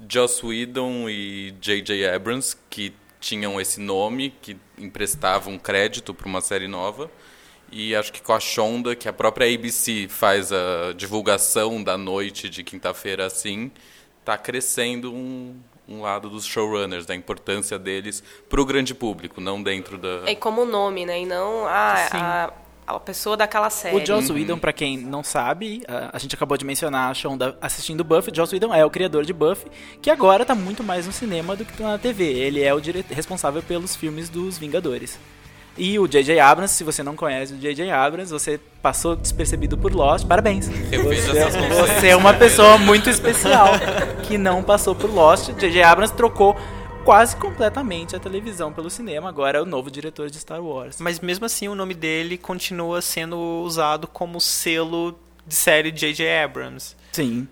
Joss 0.10 0.46
Whedon 0.46 1.10
e 1.10 1.54
J.J. 1.62 2.06
Abrams, 2.10 2.58
que 2.70 2.94
tinham 3.20 3.60
esse 3.60 3.80
nome, 3.80 4.34
que 4.42 4.58
emprestavam 4.78 5.58
crédito 5.58 6.14
para 6.14 6.28
uma 6.28 6.42
série 6.42 6.68
nova. 6.68 7.12
E 7.72 7.96
acho 7.96 8.12
que 8.12 8.22
com 8.22 8.34
a 8.34 8.40
Shonda, 8.40 8.96
que 8.96 9.08
a 9.08 9.14
própria 9.14 9.54
ABC 9.54 10.08
faz 10.10 10.52
a 10.52 10.94
divulgação 10.96 11.84
da 11.84 11.98
noite 11.98 12.50
de 12.50 12.64
quinta-feira 12.64 13.26
assim, 13.26 13.72
está 14.20 14.38
crescendo 14.38 15.14
um, 15.14 15.56
um 15.88 16.02
lado 16.02 16.30
dos 16.30 16.46
showrunners, 16.46 17.06
da 17.06 17.14
importância 17.14 17.78
deles 17.78 18.24
para 18.48 18.60
o 18.60 18.66
grande 18.66 18.96
público, 18.96 19.40
não 19.40 19.62
dentro 19.62 19.98
da. 19.98 20.24
É 20.30 20.34
como 20.34 20.66
nome, 20.66 21.06
né? 21.06 21.22
E 21.22 21.26
não 21.26 21.66
ah, 21.68 22.08
a 22.12 22.54
a 22.98 23.00
pessoa 23.00 23.38
daquela 23.38 23.70
série. 23.70 23.96
O 23.96 24.06
Joss 24.06 24.32
Whedon, 24.32 24.58
pra 24.58 24.74
quem 24.74 24.98
não 24.98 25.24
sabe, 25.24 25.84
a, 25.88 26.12
a 26.14 26.20
gente 26.20 26.36
acabou 26.36 26.58
de 26.58 26.66
mencionar 26.66 27.12
a 27.12 27.14
Shonda 27.14 27.58
assistindo 27.62 28.04
Buffy. 28.04 28.34
Joss 28.36 28.54
Whedon 28.54 28.74
é 28.74 28.86
o 28.86 28.90
criador 28.90 29.26
de 29.26 29.34
Buffy, 29.34 29.70
que 30.02 30.10
agora 30.10 30.46
tá 30.46 30.56
muito 30.56 30.84
mais 30.84 31.06
no 31.06 31.12
cinema 31.12 31.56
do 31.56 31.66
que 31.66 31.82
na 31.82 31.98
TV. 31.98 32.26
Ele 32.26 32.62
é 32.62 32.74
o 32.74 32.82
responsável 33.10 33.62
pelos 33.62 33.96
filmes 33.96 34.30
dos 34.30 34.58
Vingadores. 34.58 35.20
E 35.78 35.98
o 35.98 36.08
J.J. 36.08 36.40
Abrams, 36.40 36.74
se 36.74 36.84
você 36.84 37.02
não 37.02 37.16
conhece 37.16 37.54
o 37.54 37.58
J.J. 37.58 37.90
Abrams, 37.90 38.30
você 38.30 38.60
passou 38.82 39.16
despercebido 39.16 39.78
por 39.78 39.94
Lost, 39.94 40.28
parabéns. 40.28 40.68
Você, 40.68 41.46
você 41.74 42.08
é 42.08 42.16
uma 42.18 42.34
pessoa 42.34 42.78
muito 42.78 43.10
especial 43.10 43.70
que 44.28 44.38
não 44.38 44.62
passou 44.62 44.94
por 44.94 45.10
Lost. 45.10 45.52
J.J. 45.54 45.82
Abrams 45.84 46.14
trocou 46.14 46.58
quase 47.10 47.36
completamente 47.38 48.16
a 48.16 48.20
televisão 48.20 48.72
pelo 48.72 48.88
cinema, 48.88 49.30
agora 49.30 49.58
é 49.58 49.62
o 49.64 49.66
novo 49.66 49.90
diretor 49.90 50.30
de 50.30 50.38
Star 50.38 50.64
Wars. 50.64 51.02
Mas 51.02 51.20
mesmo 51.20 51.44
assim 51.44 51.68
o 51.68 51.74
nome 51.74 51.96
dele 51.96 52.38
continua 52.38 53.02
sendo 53.02 53.36
usado 53.64 54.06
como 54.06 54.40
selo 54.40 55.18
de 55.44 55.56
série 55.56 55.90
J.J. 55.90 56.44
Abrams. 56.44 56.96
Sim. 57.12 57.48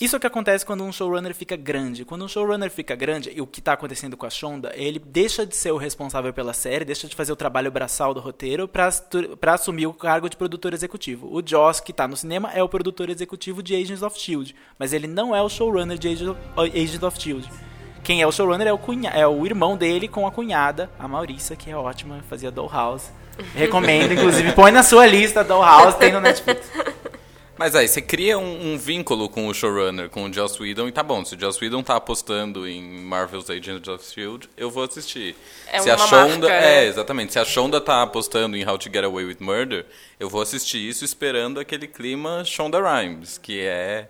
Isso 0.00 0.16
é 0.16 0.18
o 0.18 0.20
que 0.20 0.26
acontece 0.26 0.66
quando 0.66 0.82
um 0.82 0.90
showrunner 0.90 1.32
fica 1.32 1.54
grande. 1.54 2.04
Quando 2.04 2.24
um 2.24 2.28
showrunner 2.28 2.72
fica 2.72 2.96
grande, 2.96 3.30
e 3.32 3.40
o 3.40 3.46
que 3.46 3.60
está 3.60 3.74
acontecendo 3.74 4.16
com 4.16 4.26
a 4.26 4.30
Shonda, 4.30 4.72
ele 4.74 4.98
deixa 4.98 5.46
de 5.46 5.54
ser 5.54 5.70
o 5.70 5.76
responsável 5.76 6.32
pela 6.32 6.52
série, 6.52 6.84
deixa 6.84 7.06
de 7.06 7.14
fazer 7.14 7.30
o 7.30 7.36
trabalho 7.36 7.70
braçal 7.70 8.12
do 8.12 8.18
roteiro 8.18 8.66
para 8.66 9.54
assumir 9.54 9.86
o 9.86 9.94
cargo 9.94 10.28
de 10.28 10.36
produtor 10.36 10.74
executivo. 10.74 11.32
O 11.32 11.40
Joss, 11.46 11.80
que 11.80 11.92
está 11.92 12.08
no 12.08 12.16
cinema, 12.16 12.50
é 12.52 12.60
o 12.60 12.68
produtor 12.68 13.10
executivo 13.10 13.62
de 13.62 13.76
Agents 13.76 14.02
of 14.02 14.18
S.H.I.E.L.D., 14.18 14.56
mas 14.76 14.92
ele 14.92 15.06
não 15.06 15.36
é 15.36 15.40
o 15.40 15.48
showrunner 15.48 15.96
de 15.96 16.08
Agents 16.08 16.36
of 16.56 16.76
S.H.I.E.L.D. 16.76 17.71
Quem 18.02 18.20
é 18.20 18.26
o 18.26 18.32
showrunner 18.32 18.66
é 18.66 18.72
o, 18.72 18.78
cunha, 18.78 19.10
é 19.10 19.26
o 19.26 19.46
irmão 19.46 19.76
dele 19.76 20.08
com 20.08 20.26
a 20.26 20.30
cunhada, 20.32 20.90
a 20.98 21.06
Maurissa, 21.06 21.54
que 21.54 21.70
é 21.70 21.76
ótima, 21.76 22.20
fazia 22.28 22.50
Dollhouse. 22.50 23.10
Recomendo, 23.54 24.12
inclusive, 24.12 24.52
põe 24.52 24.70
na 24.72 24.82
sua 24.82 25.06
lista 25.06 25.42
do 25.42 25.60
House, 25.60 25.94
tem 25.94 26.12
no 26.12 26.20
Netflix. 26.20 26.70
Mas 27.56 27.76
aí, 27.76 27.86
você 27.86 28.02
cria 28.02 28.38
um, 28.38 28.72
um 28.72 28.78
vínculo 28.78 29.28
com 29.28 29.46
o 29.46 29.54
showrunner, 29.54 30.10
com 30.10 30.24
o 30.24 30.32
Joss 30.32 30.60
Whedon, 30.60 30.88
e 30.88 30.92
tá 30.92 31.02
bom, 31.02 31.24
se 31.24 31.36
o 31.36 31.40
Joss 31.40 31.62
Whedon 31.62 31.82
tá 31.82 31.94
apostando 31.94 32.66
em 32.66 32.82
Marvel's 33.04 33.48
Agents 33.48 33.86
of 33.86 34.02
S.H.I.E.L.D., 34.02 34.48
eu 34.56 34.68
vou 34.68 34.82
assistir. 34.82 35.36
É 35.70 35.78
se 35.78 35.88
a 35.88 35.94
uma 35.94 36.06
Shonda, 36.08 36.48
marca, 36.48 36.52
É, 36.52 36.80
né? 36.80 36.86
exatamente. 36.86 37.32
Se 37.32 37.38
a 37.38 37.44
Shonda 37.44 37.80
tá 37.80 38.02
apostando 38.02 38.56
em 38.56 38.66
How 38.68 38.76
to 38.78 38.90
Get 38.92 39.04
Away 39.04 39.26
with 39.26 39.36
Murder, 39.38 39.86
eu 40.18 40.28
vou 40.28 40.42
assistir 40.42 40.78
isso 40.78 41.04
esperando 41.04 41.60
aquele 41.60 41.86
clima 41.86 42.42
Shonda 42.44 42.80
Rhimes, 42.80 43.38
que 43.38 43.60
é 43.60 44.08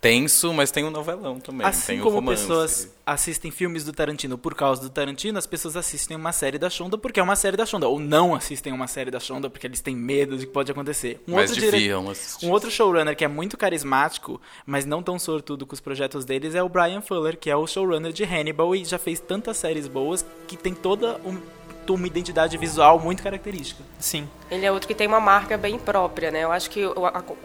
tenso, 0.00 0.52
mas 0.54 0.70
tem 0.70 0.84
um 0.84 0.90
novelão 0.90 1.40
também, 1.40 1.66
Assim 1.66 1.98
como 1.98 2.16
romance. 2.16 2.42
pessoas 2.42 2.88
assistem 3.04 3.50
filmes 3.50 3.84
do 3.84 3.92
Tarantino 3.92 4.36
por 4.38 4.54
causa 4.54 4.82
do 4.82 4.90
Tarantino, 4.90 5.38
as 5.38 5.46
pessoas 5.46 5.76
assistem 5.76 6.16
uma 6.16 6.30
série 6.30 6.58
da 6.58 6.68
Shonda 6.70 6.96
porque 6.98 7.18
é 7.18 7.22
uma 7.22 7.34
série 7.36 7.56
da 7.56 7.64
Shonda. 7.66 7.88
Ou 7.88 7.98
não 7.98 8.34
assistem 8.34 8.72
uma 8.72 8.86
série 8.86 9.10
da 9.10 9.18
Shonda 9.18 9.48
porque 9.50 9.66
eles 9.66 9.80
têm 9.80 9.96
medo 9.96 10.36
de 10.36 10.46
que 10.46 10.52
pode 10.52 10.70
acontecer. 10.70 11.20
Um 11.26 11.34
Mas 11.34 11.50
outro 11.50 11.64
dire-. 11.70 11.94
Um 12.42 12.50
outro 12.50 12.70
showrunner 12.70 13.16
que 13.16 13.24
é 13.24 13.28
muito 13.28 13.56
carismático, 13.56 14.40
mas 14.66 14.84
não 14.84 15.02
tão 15.02 15.18
sortudo 15.18 15.66
com 15.66 15.74
os 15.74 15.80
projetos 15.80 16.24
deles, 16.24 16.54
é 16.54 16.62
o 16.62 16.68
Brian 16.68 17.00
Fuller, 17.00 17.36
que 17.38 17.50
é 17.50 17.56
o 17.56 17.66
showrunner 17.66 18.12
de 18.12 18.24
Hannibal 18.24 18.74
e 18.76 18.84
já 18.84 18.98
fez 18.98 19.18
tantas 19.20 19.56
séries 19.56 19.88
boas 19.88 20.24
que 20.46 20.56
tem 20.56 20.74
toda 20.74 21.16
um- 21.24 21.40
uma 21.94 22.06
identidade 22.06 22.56
visual 22.56 22.98
muito 22.98 23.22
característica. 23.22 23.82
Sim. 23.98 24.28
Ele 24.50 24.64
é 24.66 24.72
outro 24.72 24.86
que 24.88 24.94
tem 24.94 25.06
uma 25.06 25.20
marca 25.20 25.56
bem 25.56 25.78
própria, 25.78 26.30
né? 26.30 26.44
Eu 26.44 26.52
acho 26.52 26.70
que 26.70 26.84
o- 26.84 26.94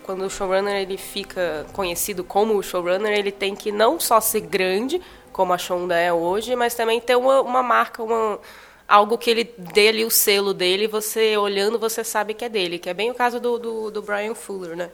quando 0.03 0.25
o 0.25 0.29
showrunner 0.29 0.75
ele 0.75 0.97
fica 0.97 1.65
conhecido 1.73 2.23
como 2.23 2.61
showrunner, 2.63 3.11
ele 3.17 3.31
tem 3.31 3.55
que 3.55 3.71
não 3.71 3.99
só 3.99 4.19
ser 4.21 4.41
grande, 4.41 5.01
como 5.31 5.51
a 5.53 5.57
Shonda 5.57 5.97
é 5.97 6.13
hoje, 6.13 6.55
mas 6.55 6.75
também 6.75 7.01
ter 7.01 7.15
uma, 7.15 7.41
uma 7.41 7.63
marca, 7.63 8.03
uma, 8.03 8.39
algo 8.87 9.17
que 9.17 9.29
ele 9.29 9.53
dê 9.57 9.87
ali 9.89 10.05
o 10.05 10.11
selo 10.11 10.53
dele, 10.53 10.83
e 10.83 10.87
você 10.87 11.35
olhando, 11.37 11.79
você 11.79 12.03
sabe 12.03 12.33
que 12.33 12.45
é 12.45 12.49
dele, 12.49 12.77
que 12.77 12.89
é 12.89 12.93
bem 12.93 13.09
o 13.09 13.15
caso 13.15 13.39
do, 13.39 13.57
do, 13.57 13.91
do 13.91 14.01
Brian 14.01 14.35
Fuller, 14.35 14.75
né? 14.75 14.89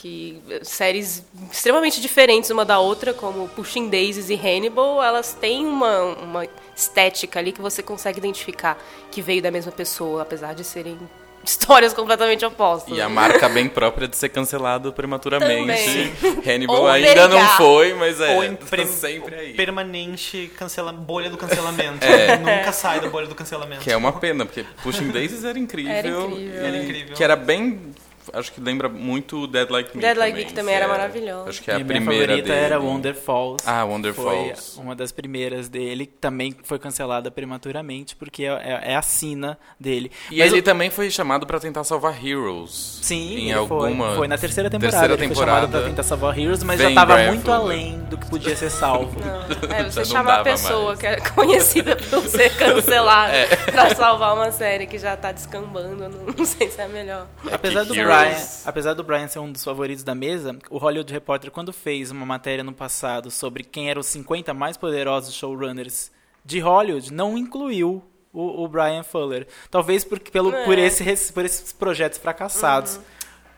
Que 0.00 0.40
séries 0.62 1.22
extremamente 1.52 2.00
diferentes 2.00 2.48
uma 2.48 2.64
da 2.64 2.78
outra, 2.78 3.12
como 3.12 3.46
Pushing 3.48 3.90
Daisies 3.90 4.30
e 4.30 4.34
Hannibal, 4.34 5.02
elas 5.02 5.34
têm 5.38 5.66
uma, 5.66 6.02
uma 6.22 6.46
estética 6.74 7.38
ali 7.38 7.52
que 7.52 7.60
você 7.60 7.82
consegue 7.82 8.16
identificar 8.18 8.78
que 9.10 9.20
veio 9.20 9.42
da 9.42 9.50
mesma 9.50 9.70
pessoa, 9.70 10.22
apesar 10.22 10.54
de 10.54 10.64
serem 10.64 10.96
histórias 11.44 11.92
completamente 11.92 12.42
opostas. 12.46 12.96
E 12.96 13.00
a 13.00 13.10
marca 13.10 13.46
bem 13.46 13.68
própria 13.68 14.08
de 14.08 14.16
ser 14.16 14.30
cancelado 14.30 14.90
prematuramente. 14.90 16.12
Também. 16.18 16.42
Hannibal 16.54 16.76
Ou 16.80 16.88
ainda 16.88 17.28
não 17.28 17.46
foi, 17.58 17.92
mas 17.92 18.18
é 18.22 18.36
Ou 18.36 18.44
em 18.44 18.54
tá 18.56 18.66
pre- 18.66 18.86
sempre 18.86 19.34
aí. 19.34 19.52
permanente 19.54 20.50
cancela 20.56 20.92
bolha 20.94 21.28
do 21.28 21.36
cancelamento. 21.38 22.06
É. 22.06 22.38
Nunca 22.38 22.72
sai 22.72 23.00
da 23.00 23.08
bolha 23.10 23.26
do 23.26 23.34
cancelamento. 23.34 23.82
Que 23.82 23.92
é 23.92 23.96
uma 23.98 24.12
pena, 24.12 24.46
porque 24.46 24.64
Pushing 24.82 25.10
Daisies 25.10 25.44
era 25.44 25.58
incrível. 25.58 25.92
Era 25.92 26.08
incrível. 26.08 26.64
Era 26.64 26.76
incrível. 26.78 27.16
Que 27.16 27.22
era 27.24 27.36
bem. 27.36 27.92
Acho 28.32 28.52
que 28.52 28.60
lembra 28.60 28.88
muito 28.88 29.46
Dead 29.46 29.68
Like 29.70 29.96
Me. 29.96 30.02
Dead 30.02 30.16
Like 30.16 30.32
também, 30.32 30.46
Me, 30.46 30.52
também 30.52 30.74
era 30.74 30.84
é- 30.84 30.88
maravilhoso. 30.88 31.48
Acho 31.48 31.62
que 31.62 31.70
é 31.70 31.74
a 31.74 31.76
minha 31.78 31.86
primeira 31.86 32.26
favorita 32.28 32.48
dele. 32.54 32.64
era 32.66 32.78
Wonder 32.80 33.14
Falls. 33.14 33.62
Ah, 33.66 33.84
Wonder 33.84 34.14
foi 34.14 34.24
Falls. 34.24 34.78
uma 34.80 34.94
das 34.94 35.10
primeiras 35.12 35.68
dele, 35.68 36.06
que 36.06 36.12
também 36.20 36.54
foi 36.62 36.78
cancelada 36.78 37.30
prematuramente, 37.30 38.14
porque 38.16 38.44
é, 38.44 38.48
é- 38.52 38.92
é 38.92 38.96
a 38.96 39.02
sina 39.02 39.58
dele. 39.78 40.10
E 40.30 40.38
Mas 40.38 40.52
ele 40.52 40.60
o- 40.60 40.64
também 40.64 40.90
foi 40.90 41.10
chamado 41.10 41.46
pra 41.46 41.58
tentar 41.58 41.82
salvar 41.84 42.24
Heroes. 42.24 42.98
Sim, 43.02 43.36
em 43.36 43.50
ele 43.50 43.52
alguma 43.54 44.06
foi. 44.08 44.16
Foi 44.16 44.28
na 44.28 44.38
terceira 44.38 44.70
temporada. 44.70 44.92
terceira 44.98 45.14
ele 45.24 45.34
foi 45.34 45.36
chamado 45.44 45.54
temporada. 45.66 45.78
pra 45.80 45.88
tentar 45.90 46.02
salvar 46.02 46.38
Heroes, 46.38 46.62
mas 46.62 46.78
Vem 46.78 46.88
já 46.90 46.94
tava 46.94 47.18
muito 47.24 47.50
além 47.50 47.98
do 48.10 48.16
que 48.18 48.28
podia 48.28 48.54
ser 48.56 48.70
salvo. 48.70 49.18
Não, 49.20 49.40
é, 49.74 49.84
você 49.84 50.04
chama 50.04 50.34
a 50.34 50.42
pessoa 50.42 50.86
mais. 50.88 50.98
que 51.00 51.06
é 51.06 51.16
conhecida 51.20 51.96
por 51.96 52.22
ser 52.28 52.50
cancelada 52.56 53.32
É. 53.34 53.46
pra 53.56 53.94
salvar 53.94 54.34
uma 54.34 54.52
série 54.52 54.86
que 54.86 54.98
já 54.98 55.16
tá 55.16 55.32
descambando, 55.32 56.08
não, 56.08 56.26
não 56.36 56.44
sei 56.44 56.70
se 56.70 56.80
é 56.80 56.86
melhor. 56.88 57.26
apesar, 57.50 57.84
do 57.84 57.94
Heroes- 57.94 58.09
Brian, 58.18 58.46
apesar 58.64 58.94
do 58.94 59.02
Brian 59.04 59.28
ser 59.28 59.38
um 59.38 59.50
dos 59.52 59.62
favoritos 59.64 60.02
da 60.04 60.14
mesa, 60.14 60.56
o 60.70 60.78
Hollywood 60.78 61.12
Reporter, 61.12 61.50
quando 61.50 61.72
fez 61.72 62.10
uma 62.10 62.26
matéria 62.26 62.62
no 62.64 62.72
passado 62.72 63.30
sobre 63.30 63.62
quem 63.64 63.90
eram 63.90 64.00
os 64.00 64.06
50 64.06 64.52
mais 64.54 64.76
poderosos 64.76 65.34
showrunners 65.34 66.10
de 66.44 66.58
Hollywood, 66.60 67.12
não 67.12 67.36
incluiu 67.36 68.02
o, 68.32 68.64
o 68.64 68.68
Brian 68.68 69.02
Fuller. 69.02 69.46
Talvez 69.70 70.04
por, 70.04 70.18
pelo, 70.20 70.54
É. 70.54 70.64
por, 70.64 70.78
esse, 70.78 71.32
por 71.32 71.44
esses 71.44 71.72
projetos 71.72 72.18
fracassados. 72.18 72.98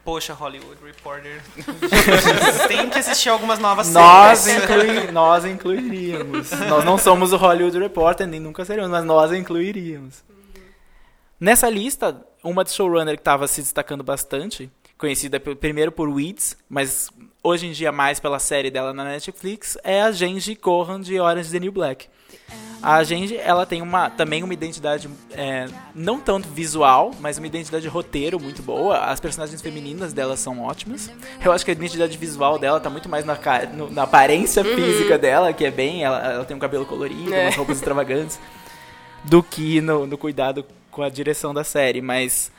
Poxa, 0.04 0.32
Hollywood 0.34 0.78
Reporter. 0.84 1.40
Tem 2.66 2.90
que 2.90 2.98
assistir 2.98 3.28
algumas 3.28 3.58
novas 3.60 3.92
Nós, 3.92 4.40
séries. 4.40 4.64
inclui, 4.64 5.10
nós 5.12 5.44
incluiríamos. 5.44 6.50
nós 6.68 6.84
não 6.84 6.98
somos 6.98 7.32
o 7.32 7.36
Hollywood 7.36 7.78
Reporter, 7.78 8.26
nem 8.26 8.40
nunca 8.40 8.64
seremos, 8.64 8.90
mas 8.90 9.04
nós 9.04 9.32
incluiríamos. 9.32 10.24
Nessa 11.38 11.68
lista, 11.68 12.24
uma 12.42 12.64
de 12.64 12.70
showrunner 12.70 13.14
que 13.16 13.20
estava 13.20 13.46
se 13.46 13.60
destacando 13.60 14.02
bastante, 14.02 14.70
conhecida 14.98 15.38
primeiro 15.40 15.90
por 15.92 16.08
Weeds, 16.08 16.56
mas 16.68 17.10
hoje 17.42 17.66
em 17.66 17.72
dia 17.72 17.90
mais 17.92 18.20
pela 18.20 18.38
série 18.38 18.70
dela 18.70 18.92
na 18.92 19.04
Netflix, 19.04 19.76
é 19.82 20.02
a 20.02 20.12
Genji 20.12 20.54
Kohan 20.54 21.00
de 21.00 21.18
Orange 21.20 21.46
is 21.46 21.50
the 21.52 21.58
New 21.60 21.72
Black. 21.72 22.06
A 22.82 23.02
Genji, 23.04 23.36
ela 23.36 23.64
tem 23.64 23.80
uma, 23.80 24.10
também 24.10 24.42
uma 24.42 24.52
identidade 24.52 25.08
é, 25.30 25.66
não 25.94 26.18
tanto 26.18 26.48
visual, 26.48 27.12
mas 27.20 27.38
uma 27.38 27.46
identidade 27.46 27.82
de 27.82 27.88
roteiro 27.88 28.40
muito 28.40 28.60
boa. 28.62 28.98
As 28.98 29.20
personagens 29.20 29.60
femininas 29.62 30.12
dela 30.12 30.36
são 30.36 30.60
ótimas. 30.62 31.08
Eu 31.44 31.52
acho 31.52 31.64
que 31.64 31.70
a 31.70 31.74
identidade 31.74 32.16
visual 32.18 32.58
dela 32.58 32.80
tá 32.80 32.90
muito 32.90 33.08
mais 33.08 33.24
na, 33.24 33.38
no- 33.72 33.88
na 33.90 34.02
aparência 34.02 34.64
física 34.64 35.16
dela, 35.16 35.52
que 35.52 35.64
é 35.64 35.70
bem, 35.70 36.02
ela, 36.02 36.18
ela 36.32 36.44
tem 36.44 36.56
um 36.56 36.60
cabelo 36.60 36.84
colorido, 36.84 37.32
É. 37.32 37.44
umas 37.44 37.56
roupas 37.56 37.76
extravagantes, 37.76 38.40
do 39.22 39.42
que 39.44 39.80
no, 39.80 40.04
no 40.06 40.18
cuidado 40.18 40.66
com 40.92 41.02
a 41.02 41.08
direção 41.08 41.52
da 41.52 41.64
série. 41.64 42.00
Mas 42.00 42.52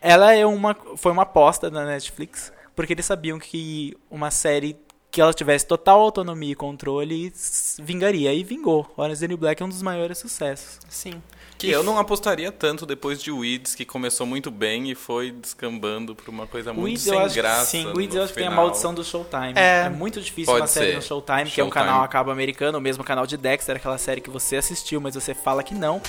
ela 0.00 0.32
é 0.32 0.46
uma, 0.46 0.76
foi 0.96 1.10
uma 1.10 1.22
aposta 1.22 1.68
da 1.68 1.84
Netflix, 1.84 2.52
porque 2.76 2.92
eles 2.92 3.06
sabiam 3.06 3.40
que 3.40 3.96
uma 4.08 4.30
série 4.30 4.76
que 5.10 5.20
ela 5.20 5.32
tivesse 5.34 5.66
total 5.66 6.00
autonomia 6.00 6.52
e 6.52 6.54
controle 6.54 7.26
s- 7.34 7.80
vingaria. 7.82 8.32
E 8.32 8.44
vingou. 8.44 8.90
Orange 8.96 9.14
is 9.14 9.20
the 9.20 9.28
New 9.28 9.36
Black 9.36 9.60
é 9.62 9.66
um 9.66 9.68
dos 9.68 9.82
maiores 9.82 10.18
sucessos. 10.18 10.78
Sim. 10.88 11.20
Que 11.58 11.68
eu 11.70 11.82
não 11.82 11.98
apostaria 11.98 12.50
tanto 12.50 12.86
depois 12.86 13.22
de 13.22 13.30
Weeds, 13.30 13.74
que 13.74 13.84
começou 13.84 14.26
muito 14.26 14.50
bem 14.50 14.90
e 14.90 14.94
foi 14.94 15.30
descambando 15.30 16.14
pra 16.14 16.30
uma 16.30 16.46
coisa 16.46 16.72
muito 16.72 16.84
Weeds, 16.86 17.02
sem 17.02 17.18
acho 17.20 17.34
graça. 17.34 17.66
sim. 17.66 17.86
Weeds 17.94 18.16
eu 18.16 18.22
acho 18.22 18.32
que 18.32 18.38
tem 18.38 18.48
a 18.48 18.50
maldição 18.50 18.94
do 18.94 19.04
Showtime. 19.04 19.52
É. 19.56 19.82
É, 19.84 19.88
muito 19.90 20.22
difícil 20.22 20.46
Pode 20.46 20.62
uma 20.62 20.66
série 20.66 20.90
ser. 20.92 20.96
no 20.96 21.02
Showtime, 21.02 21.50
que 21.50 21.60
é 21.60 21.64
um 21.64 21.66
Showtime. 21.66 21.84
canal 21.86 22.02
a 22.02 22.08
cabo 22.08 22.30
americano, 22.30 22.78
o 22.78 22.80
mesmo 22.80 23.04
canal 23.04 23.26
de 23.26 23.36
Dexter, 23.36 23.76
aquela 23.76 23.98
série 23.98 24.22
que 24.22 24.30
você 24.30 24.56
assistiu, 24.56 25.02
mas 25.02 25.14
você 25.14 25.34
fala 25.34 25.62
que 25.62 25.74
não, 25.74 26.00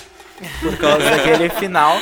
por 0.61 0.77
causa 0.77 1.03
daquele 1.09 1.49
final. 1.49 1.97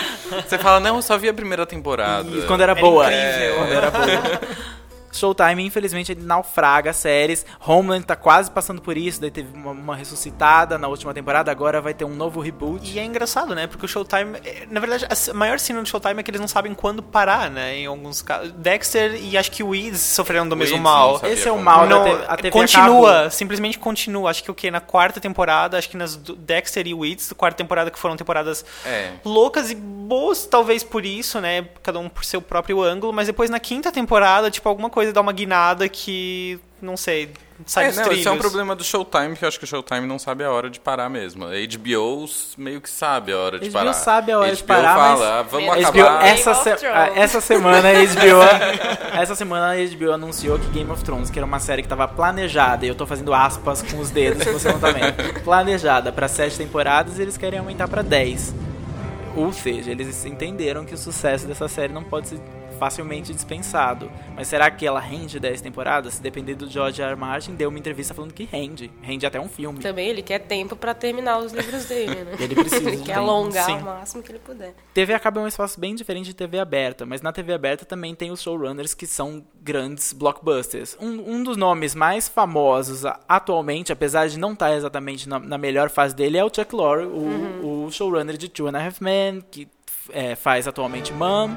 Você 0.48 0.60
fala, 0.60 0.80
não, 0.80 0.98
eu 0.98 1.02
só 1.02 1.18
vi 1.18 1.28
a 1.28 1.34
primeira 1.34 1.66
temporada. 1.66 2.30
E 2.30 2.46
quando 2.46 2.62
era 2.62 2.74
Era 2.74 2.82
boa. 2.82 3.06
incrível. 3.12 3.56
Quando 3.56 3.72
era 3.72 3.90
boa. 3.90 4.42
Showtime, 5.12 5.66
infelizmente, 5.66 6.12
ele 6.12 6.22
naufraga 6.24 6.90
as 6.92 6.98
séries. 6.98 7.46
Homeland 7.66 8.06
tá 8.06 8.16
quase 8.16 8.50
passando 8.52 8.82
por 8.82 8.98
isso, 8.98 9.20
daí 9.22 9.32
teve 9.32 9.56
uma, 9.56 9.72
uma 9.72 9.96
ressuscitada 9.96 10.78
na 10.78 10.88
última 10.88 11.14
temporada, 11.14 11.52
agora 11.52 11.82
vai 11.82 11.94
ter 11.94 12.06
um 12.06 12.16
novo 12.16 12.40
reboot. 12.40 12.90
E 12.92 13.00
é 13.00 13.04
engraçado, 13.04 13.54
né? 13.56 13.68
Porque 13.68 13.86
o 13.86 13.90
Showtime. 13.90 14.38
é, 14.46 14.66
Na 14.70 14.80
verdade, 14.80 15.06
a 15.10 15.34
maior 15.34 15.60
cena 15.60 15.82
do 15.82 15.88
Showtime 15.88 16.20
é 16.20 16.24
que 16.24 16.32
eles 16.32 16.42
não 16.42 16.48
sabem 16.48 16.74
quando 16.74 17.02
parar, 17.02 17.50
né? 17.50 17.78
Em 17.78 17.86
alguns 17.86 18.22
casos. 18.22 18.52
Dexter 18.54 19.16
e 19.24 19.38
acho 19.38 19.52
que 19.52 19.64
o 19.64 19.70
Weeds 19.70 20.00
sofreram 20.02 20.48
do 20.48 20.56
mesmo 20.56 20.76
Weeds 20.76 20.84
mal. 20.84 21.12
não 21.14 21.20
sabia 21.20 21.34
Esse 21.34 21.48
é 21.48 21.52
o 21.52 21.60
mal 21.60 21.88
Não, 21.88 22.04
da 22.04 22.10
te- 22.18 22.26
a 22.28 22.36
TV 22.38 22.52
continua, 22.52 23.12
acabou. 23.12 23.32
simplesmente 23.32 23.80
continua. 23.80 24.30
Acho 24.30 24.44
que 24.44 24.52
o 24.52 24.56
que? 24.56 24.70
Na 24.72 24.82
quarta 24.82 25.20
temporada, 25.20 25.78
acho 25.78 25.90
que 25.90 25.98
nas 25.98 26.16
do- 26.16 26.36
Dexter 26.36 26.86
e 26.88 26.94
Weeds, 26.94 27.34
quarta 27.34 27.58
temporada, 27.58 27.90
que 27.92 27.98
foram 28.00 28.16
temporadas 28.18 28.66
É. 28.86 29.12
loucas 29.24 29.72
e 29.72 29.76
boas, 29.76 30.46
talvez 30.46 30.84
por 30.84 31.06
isso, 31.06 31.40
né? 31.40 31.68
Cada 31.84 32.00
um 32.00 32.10
por 32.10 32.26
seu 32.26 32.42
próprio 32.42 32.82
ângulo, 32.82 33.14
mas 33.14 33.28
depois 33.28 33.50
na 33.50 33.60
quinta 33.60 33.92
temporada, 33.92 34.50
tipo, 34.50 34.68
alguma 34.68 34.90
coisa 34.90 34.99
dá 35.14 35.22
uma 35.22 35.32
guinada 35.34 35.88
que, 35.90 36.60
não 36.82 36.96
sei, 36.98 37.30
sai 37.66 37.86
É, 37.86 37.88
dos 37.88 37.98
não, 37.98 38.04
trilhos. 38.04 38.20
esse 38.22 38.28
é 38.28 38.32
um 38.32 38.38
problema 38.38 38.76
do 38.76 38.84
Showtime, 38.84 39.36
que 39.36 39.44
eu 39.44 39.48
acho 39.48 39.58
que 39.60 39.66
o 39.66 39.68
Showtime 39.68 40.06
não 40.08 40.18
sabe 40.20 40.44
a 40.44 40.52
hora 40.52 40.70
de 40.70 40.80
parar 40.80 41.10
mesmo. 41.10 41.46
A 41.46 41.50
HBO 41.50 42.26
meio 42.58 42.80
que 42.82 42.90
sabe 42.90 43.32
a 43.34 43.38
hora 43.38 43.60
de 43.60 43.66
HBO 43.70 43.74
parar. 43.74 43.94
sabe 43.94 44.32
a 44.32 44.40
hora 44.40 44.56
de 44.56 44.62
HBO 44.62 44.68
parar, 44.68 44.96
fala, 44.96 45.20
mas- 45.20 45.22
ah, 45.30 45.42
vamos 45.44 45.70
A 45.70 45.74
A 45.74 45.76
acabar. 45.90 45.92
HBO, 46.20 46.26
essa, 46.26 46.54
se- 46.56 46.86
ah, 46.86 47.12
essa 47.16 47.42
semana 47.42 47.90
a 47.90 47.94
HBO, 47.94 48.42
essa 49.20 49.36
semana 49.36 49.72
a 49.74 49.76
HBO 49.96 50.12
anunciou 50.14 50.58
que 50.60 50.68
Game 50.70 50.90
of 50.92 51.04
Thrones, 51.04 51.30
que 51.30 51.40
era 51.40 51.46
uma 51.46 51.60
série 51.60 51.82
que 51.82 51.88
estava 51.88 52.08
planejada, 52.08 52.86
e 52.86 52.90
eu 52.90 52.96
tô 52.96 53.06
fazendo 53.06 53.34
aspas 53.34 53.82
com 53.82 53.98
os 54.00 54.10
dedos 54.10 54.44
que 54.44 54.52
você 54.52 54.72
não 54.72 54.80
tá 54.80 54.92
vendo, 54.92 55.42
planejada 55.44 56.12
para 56.12 56.28
sete 56.28 56.58
temporadas, 56.58 57.18
e 57.20 57.22
eles 57.22 57.38
querem 57.38 57.60
aumentar 57.60 57.88
para 57.88 58.02
10. 58.02 58.54
Ou 59.36 59.54
seja, 59.54 59.92
eles 59.92 60.26
entenderam 60.26 60.84
que 60.84 60.94
o 60.94 60.98
sucesso 60.98 61.46
dessa 61.48 61.68
série 61.68 61.94
não 61.94 62.04
pode 62.04 62.28
ser 62.30 62.40
facilmente 62.80 63.34
dispensado. 63.34 64.10
Mas 64.36 64.48
será 64.48 64.72
que 64.72 64.88
ela 64.88 65.00
rende 65.00 65.40
10 65.40 65.62
temporadas? 65.62 66.16
Se 66.16 66.22
depender 66.22 66.56
do 66.56 66.68
George 66.70 67.02
R. 67.02 67.12
R. 67.12 67.20
Martin, 67.20 67.54
deu 67.54 67.70
uma 67.70 67.78
entrevista 67.78 68.14
falando 68.14 68.34
que 68.34 68.46
rende. 68.46 68.90
Rende 69.02 69.26
até 69.26 69.40
um 69.40 69.50
filme. 69.50 69.80
Também 69.80 70.08
ele 70.08 70.22
quer 70.22 70.40
tempo 70.40 70.76
pra 70.76 70.94
terminar 70.94 71.38
os 71.40 71.52
livros 71.52 71.86
dele, 71.86 72.24
né? 72.24 72.36
Ele 72.40 72.56
precisa 72.56 72.90
ele 72.90 73.04
quer 73.04 73.16
alongar 73.16 73.66
Sim. 73.66 73.78
o 73.78 73.82
máximo 73.84 74.24
que 74.24 74.32
ele 74.32 74.40
puder. 74.40 74.74
TV 74.94 75.14
acaba 75.14 75.42
é 75.42 75.44
um 75.44 75.48
espaço 75.48 75.80
bem 75.80 75.94
diferente 75.94 76.28
de 76.28 76.34
TV 76.34 76.58
aberta, 76.58 77.06
mas 77.06 77.22
na 77.22 77.34
TV 77.34 77.54
aberta 77.54 77.86
também 77.86 78.16
tem 78.16 78.32
os 78.32 78.42
showrunners 78.42 78.94
que 78.94 79.06
são 79.06 79.44
grandes 79.62 80.14
blockbusters. 80.14 80.96
Um, 81.02 81.36
um 81.36 81.44
dos 81.44 81.58
nomes 81.58 81.94
mais 81.94 82.30
famosos 82.30 83.04
atualmente, 83.28 83.92
apesar 83.92 84.30
de 84.30 84.40
não 84.40 84.54
estar 84.54 84.74
exatamente 84.74 85.28
na, 85.28 85.38
na 85.38 85.58
melhor 85.58 85.90
fase 85.90 86.16
dele, 86.16 86.38
é 86.38 86.44
o 86.44 86.50
Chuck 86.54 86.74
Lorre, 86.74 87.04
o, 87.04 87.86
o 87.86 87.92
showrunner 87.92 88.38
de 88.38 88.48
Two 88.48 88.68
and 88.68 88.78
a 88.78 88.86
Half 88.86 89.02
Men, 89.02 89.42
que 89.52 89.68
é, 90.12 90.36
faz 90.36 90.68
atualmente 90.68 91.14
Mom 91.14 91.56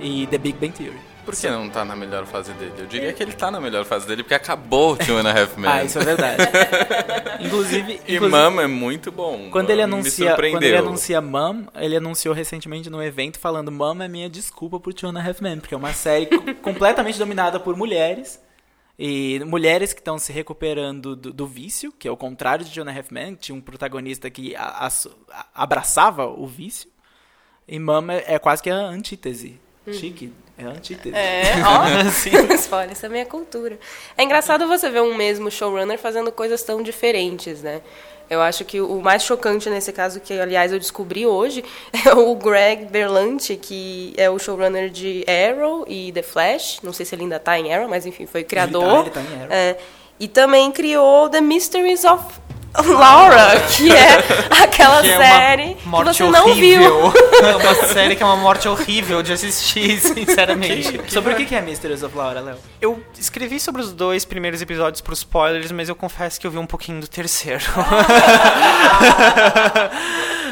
e 0.00 0.26
The 0.26 0.38
Big 0.38 0.58
Bang 0.58 0.72
Theory. 0.72 0.98
Por 1.24 1.36
que 1.36 1.48
não 1.50 1.68
tá 1.68 1.84
na 1.84 1.94
melhor 1.94 2.24
fase 2.26 2.52
dele? 2.54 2.72
Eu 2.78 2.86
diria 2.86 3.12
que 3.12 3.22
ele 3.22 3.32
tá 3.32 3.50
na 3.50 3.60
melhor 3.60 3.84
fase 3.84 4.06
dele 4.06 4.22
porque 4.22 4.34
acabou 4.34 4.96
Two 4.96 5.18
and 5.18 5.28
a 5.28 5.32
Half 5.32 5.56
Men. 5.58 5.70
Ah, 5.70 5.84
isso 5.84 5.98
é 5.98 6.04
verdade. 6.04 6.42
inclusive, 7.40 8.00
E 8.08 8.16
inclusive 8.16 8.58
é 8.62 8.66
muito 8.66 9.12
bom. 9.12 9.48
quando 9.50 9.70
ele 9.70 9.82
anuncia, 9.82 10.34
quando 10.34 10.62
ele 10.62 10.76
anuncia 10.76 11.20
Mom, 11.20 11.66
ele 11.76 11.96
anunciou 11.96 12.34
recentemente 12.34 12.88
no 12.90 13.02
evento 13.02 13.38
falando 13.38 13.70
Mom 13.70 14.00
é 14.02 14.08
minha 14.08 14.28
desculpa 14.28 14.80
por 14.80 14.92
Two 14.94 15.10
and 15.10 15.18
a 15.18 15.22
Half 15.28 15.40
Men, 15.40 15.60
porque 15.60 15.74
é 15.74 15.76
uma 15.76 15.92
série 15.92 16.26
co- 16.26 16.42
completamente 16.62 17.18
dominada 17.18 17.60
por 17.60 17.76
mulheres. 17.76 18.40
E 18.98 19.40
mulheres 19.46 19.92
que 19.94 20.00
estão 20.00 20.18
se 20.18 20.30
recuperando 20.32 21.16
do, 21.16 21.32
do 21.32 21.46
vício, 21.46 21.90
que 21.92 22.06
é 22.06 22.10
o 22.10 22.16
contrário 22.16 22.64
de 22.64 22.80
Men, 23.10 23.34
que 23.34 23.40
tinha 23.42 23.56
um 23.56 23.60
protagonista 23.60 24.28
que 24.28 24.54
a- 24.56 24.86
a- 24.88 25.46
abraçava 25.54 26.26
o 26.26 26.46
vício. 26.46 26.88
E 27.68 27.78
Mom 27.78 28.10
é, 28.10 28.34
é 28.34 28.38
quase 28.38 28.62
que 28.62 28.68
a 28.68 28.74
antítese. 28.76 29.60
Chique, 29.92 30.32
é 30.58 30.64
antítese. 30.64 31.16
É, 31.16 31.54
ó. 31.64 31.84
Spoiler, 32.56 32.92
isso 32.92 33.06
é 33.06 33.08
minha 33.08 33.26
cultura. 33.26 33.78
É 34.16 34.22
engraçado 34.22 34.66
você 34.66 34.90
ver 34.90 35.02
um 35.02 35.14
mesmo 35.14 35.50
showrunner 35.50 35.98
fazendo 35.98 36.30
coisas 36.30 36.62
tão 36.62 36.82
diferentes, 36.82 37.62
né? 37.62 37.80
Eu 38.28 38.40
acho 38.40 38.64
que 38.64 38.80
o 38.80 39.00
mais 39.00 39.24
chocante 39.24 39.68
nesse 39.68 39.92
caso, 39.92 40.20
que 40.20 40.32
aliás 40.38 40.72
eu 40.72 40.78
descobri 40.78 41.26
hoje, 41.26 41.64
é 42.06 42.12
o 42.14 42.34
Greg 42.36 42.84
Berlanti, 42.84 43.56
que 43.56 44.12
é 44.16 44.30
o 44.30 44.38
showrunner 44.38 44.88
de 44.88 45.24
Arrow 45.26 45.84
e 45.88 46.12
The 46.12 46.22
Flash. 46.22 46.80
Não 46.82 46.92
sei 46.92 47.04
se 47.04 47.14
ele 47.14 47.22
ainda 47.22 47.40
tá 47.40 47.58
em 47.58 47.74
Arrow, 47.74 47.88
mas 47.88 48.06
enfim, 48.06 48.26
foi 48.26 48.44
criador. 48.44 49.00
ele 49.00 49.10
tá 49.10 49.20
em 49.20 49.34
Arrow. 49.34 49.48
É, 49.50 49.76
e 50.20 50.28
também 50.28 50.70
criou 50.70 51.28
The 51.28 51.40
Mysteries 51.40 52.04
of 52.04 52.24
Laura, 52.86 53.60
que 53.76 53.90
é 53.90 54.18
aquela 54.62 55.02
Que 55.02 55.10
é 55.10 55.16
série 55.16 55.74
que 55.74 55.88
morte 55.88 56.16
você 56.18 56.24
não 56.30 56.54
viu. 56.54 56.82
horrível. 56.82 57.12
É 57.40 57.56
uma 57.56 57.74
série 57.74 58.14
que 58.16 58.22
é 58.22 58.26
uma 58.26 58.36
morte 58.36 58.68
horrível 58.68 59.22
de 59.22 59.32
assistir, 59.32 59.98
sinceramente. 59.98 61.00
Sobre 61.10 61.32
o 61.32 61.36
que 61.36 61.46
que 61.46 61.54
é 61.54 61.60
Mysteries 61.62 62.02
of 62.02 62.14
Laura, 62.14 62.40
Léo? 62.40 62.56
Eu 62.82 63.02
escrevi 63.18 63.58
sobre 63.58 63.80
os 63.80 63.92
dois 63.94 64.26
primeiros 64.26 64.60
episódios 64.60 65.00
por 65.00 65.14
spoilers, 65.14 65.72
mas 65.72 65.88
eu 65.88 65.96
confesso 65.96 66.38
que 66.38 66.46
eu 66.46 66.50
vi 66.50 66.58
um 66.58 66.66
pouquinho 66.66 67.00
do 67.00 67.08
terceiro. 67.08 67.64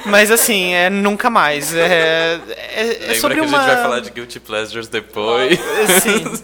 mas 0.06 0.30
assim, 0.30 0.72
é 0.74 0.88
nunca 0.88 1.28
mais. 1.28 1.74
É, 1.74 2.40
é, 2.48 2.80
é 2.80 2.82
Lembra 3.00 3.14
sobre 3.20 3.34
que 3.34 3.46
uma... 3.46 3.58
a 3.58 3.60
gente 3.60 3.74
vai 3.74 3.82
falar 3.82 4.00
de 4.00 4.10
Guilty 4.10 4.40
Pleasures 4.40 4.88
depois. 4.88 5.58
Sim. 6.02 6.42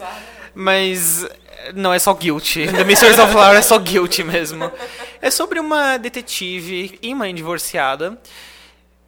Mas 0.55 1.27
não 1.75 1.93
é 1.93 1.99
só 1.99 2.13
guilty. 2.13 2.67
The 2.67 2.85
Mysteries 2.85 3.19
of 3.19 3.35
Laura 3.35 3.59
é 3.59 3.63
só 3.63 3.79
guilty 3.79 4.23
mesmo. 4.23 4.71
É 5.21 5.31
sobre 5.31 5.59
uma 5.59 5.97
detetive 5.97 6.99
e 7.01 7.15
mãe 7.15 7.35
divorciada. 7.35 8.19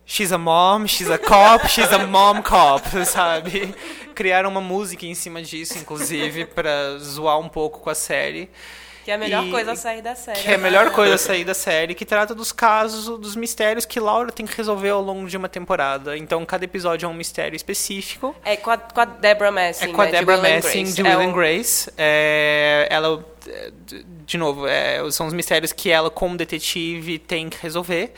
She's 0.09 0.33
a 0.33 0.38
mom, 0.38 0.87
she's 0.87 1.11
a 1.11 1.19
cop, 1.19 1.67
she's 1.69 1.93
a 1.93 2.07
mom 2.07 2.41
cop, 2.41 3.05
sabe? 3.05 3.75
Criaram 4.15 4.49
uma 4.49 4.61
música 4.61 5.05
em 5.05 5.15
cima 5.15 5.43
disso, 5.43 5.76
inclusive, 5.79 6.47
pra 6.47 6.97
zoar 6.99 7.41
um 7.41 7.49
pouco 7.49 7.81
com 7.81 7.91
a 7.91 7.95
série. 7.95 8.49
Que 9.07 9.13
é 9.13 9.15
a 9.15 9.19
melhor 9.19 9.47
E- 9.47 9.51
coisa 9.53 9.71
a 9.71 9.77
sair 9.77 10.03
da 10.03 10.17
série. 10.17 10.41
Que 10.41 10.51
é 10.51 10.55
a 10.55 10.59
melhor 10.59 10.91
coisa 10.91 11.15
a 11.15 11.19
sair 11.19 11.45
da 11.45 11.55
série, 11.55 11.95
que 11.95 12.05
trata 12.05 12.35
dos 12.35 12.51
casos, 12.51 13.05
dos 13.21 13.37
mistérios 13.37 13.87
que 13.87 14.01
Laura 14.01 14.33
tem 14.33 14.45
que 14.45 14.57
resolver 14.57 14.89
ao 14.91 15.01
longo 15.01 15.29
de 15.29 15.37
uma 15.37 15.49
temporada. 15.49 16.19
Então, 16.19 16.45
cada 16.45 16.65
episódio 16.65 17.07
é 17.07 17.09
um 17.09 17.15
mistério 17.15 17.55
específico. 17.55 18.35
É 18.45 18.57
com 18.57 18.69
a, 18.69 18.77
com 18.77 19.01
a 19.01 19.05
Deborah 19.05 19.53
Messing. 19.53 19.85
É 19.85 19.89
com 19.93 20.03
a 20.03 20.07
né, 20.07 20.11
de 20.11 20.19
Deborah 20.19 20.39
and 20.39 20.43
Messing 20.43 20.83
Grace. 20.83 20.95
de 20.97 21.07
É 21.07 21.17
Will 21.17 21.21
and 21.29 21.31
o- 21.31 21.35
Grace. 21.35 21.93
É, 21.97 22.89
ela, 22.91 23.25
é, 23.47 23.71
de- 23.87 24.03
de 24.27 24.37
novo, 24.39 24.67
é, 24.67 25.09
são 25.13 25.29
os 25.29 25.33
mistérios 25.33 25.71
que 25.73 25.89
ela, 25.89 26.11
como 26.11 26.37
detetive, 26.37 27.21
tem 27.21 27.49
que 27.49 27.59
resolver. 27.63 28.13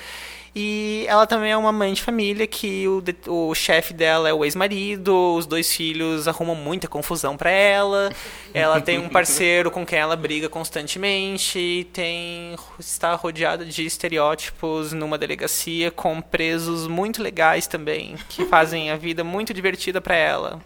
E 0.54 1.04
ela 1.08 1.26
também 1.26 1.52
é 1.52 1.56
uma 1.56 1.72
mãe 1.72 1.92
de 1.92 2.02
família 2.02 2.46
que 2.46 2.86
o, 2.88 3.02
o 3.50 3.54
chefe 3.54 3.92
dela 3.92 4.28
é 4.28 4.32
o 4.32 4.44
ex-marido, 4.44 5.34
os 5.34 5.46
dois 5.46 5.72
filhos 5.72 6.26
arrumam 6.26 6.54
muita 6.54 6.88
confusão 6.88 7.36
pra 7.36 7.50
ela. 7.50 8.10
Ela 8.52 8.80
tem 8.80 8.98
um 8.98 9.08
parceiro 9.08 9.70
com 9.70 9.84
quem 9.84 9.98
ela 9.98 10.16
briga 10.16 10.48
constantemente, 10.48 11.86
tem 11.92 12.56
está 12.78 13.14
rodeada 13.14 13.64
de 13.64 13.84
estereótipos 13.84 14.92
numa 14.92 15.18
delegacia 15.18 15.90
com 15.90 16.20
presos 16.20 16.86
muito 16.86 17.22
legais 17.22 17.66
também, 17.66 18.16
que 18.28 18.44
fazem 18.44 18.90
a 18.90 18.96
vida 18.96 19.22
muito 19.22 19.52
divertida 19.52 20.00
pra 20.00 20.16
ela. 20.16 20.60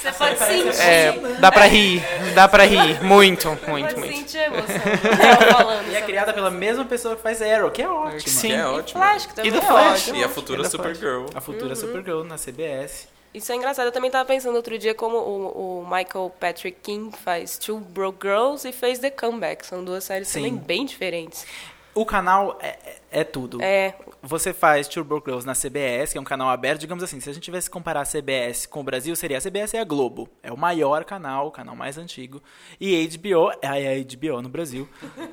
Você 0.00 0.12
pode 0.12 0.38
sentir. 0.38 0.80
É, 0.80 1.12
dá 1.40 1.50
pra 1.50 1.66
rir, 1.66 2.02
dá 2.34 2.48
pra 2.48 2.64
rir, 2.64 3.02
muito, 3.02 3.48
muito, 3.66 3.94
pode 3.94 3.96
muito. 3.96 4.16
sentir 4.16 4.38
a 4.38 4.46
emoção. 4.46 4.76
Ela 5.20 5.54
falando. 5.54 5.90
E 5.90 5.96
é 5.96 6.00
criada 6.02 6.32
pela 6.32 6.50
mesma 6.50 6.84
pessoa 6.84 7.16
que 7.16 7.22
faz 7.22 7.42
Arrow, 7.42 7.70
que 7.70 7.82
é 7.82 7.88
ótimo. 7.88 8.20
Sim. 8.20 8.48
Que 8.48 8.54
é 8.54 8.66
ótimo. 8.66 8.97
Flash, 8.98 9.26
que 9.26 9.34
também 9.34 9.50
E 9.50 9.52
do 9.54 9.58
é 9.58 9.62
Flash. 9.62 10.02
ótimo. 10.02 10.16
E 10.18 10.24
a 10.24 10.28
futura 10.28 10.62
E. 10.62 10.68
Supergirl. 10.68 11.26
A 11.34 11.40
futura 11.40 11.74
Supergirl 11.76 12.22
na 12.24 12.36
CBS. 12.36 13.08
Isso 13.34 13.52
é 13.52 13.56
engraçado. 13.56 13.86
Eu 13.86 13.92
também 13.92 14.10
tava 14.10 14.24
pensando 14.24 14.56
outro 14.56 14.78
dia 14.78 14.94
como 14.94 15.16
o, 15.16 15.80
o 15.80 15.84
Michael 15.84 16.32
Patrick 16.40 16.78
King 16.82 17.14
faz 17.16 17.58
Two 17.58 17.78
Broke 17.78 18.26
Girls 18.26 18.66
e 18.66 18.72
fez 18.72 18.98
The 18.98 19.10
Comeback. 19.10 19.66
São 19.66 19.84
duas 19.84 20.04
séries 20.04 20.28
Sim. 20.28 20.38
também 20.42 20.56
bem 20.56 20.84
diferentes. 20.86 21.46
O 21.94 22.06
canal 22.06 22.56
é, 22.60 22.68
é- 22.68 23.20
é 23.20 23.24
tudo. 23.24 23.60
É, 23.60 23.94
Você 24.22 24.52
faz 24.52 24.86
Turbo 24.86 25.20
Girls 25.24 25.44
na 25.46 25.54
CBS, 25.54 26.12
que 26.12 26.18
é 26.18 26.20
um 26.20 26.24
canal 26.24 26.48
aberto. 26.48 26.80
Digamos 26.80 27.02
assim, 27.02 27.18
se 27.18 27.28
a 27.28 27.32
gente 27.32 27.42
tivesse 27.42 27.68
que 27.68 27.72
comparar 27.72 28.02
a 28.02 28.04
CBS 28.04 28.66
com 28.66 28.80
o 28.80 28.82
Brasil, 28.84 29.14
seria 29.16 29.38
a 29.38 29.40
CBS 29.40 29.74
é 29.74 29.80
a 29.80 29.84
Globo. 29.84 30.28
É 30.42 30.52
o 30.52 30.56
maior 30.56 31.04
canal, 31.04 31.48
o 31.48 31.50
canal 31.50 31.74
mais 31.74 31.98
antigo. 31.98 32.40
E 32.80 33.06
HBO 33.18 33.50
é 33.60 33.66
a 33.66 34.04
HBO 34.04 34.40
no 34.42 34.48
Brasil. 34.48 34.88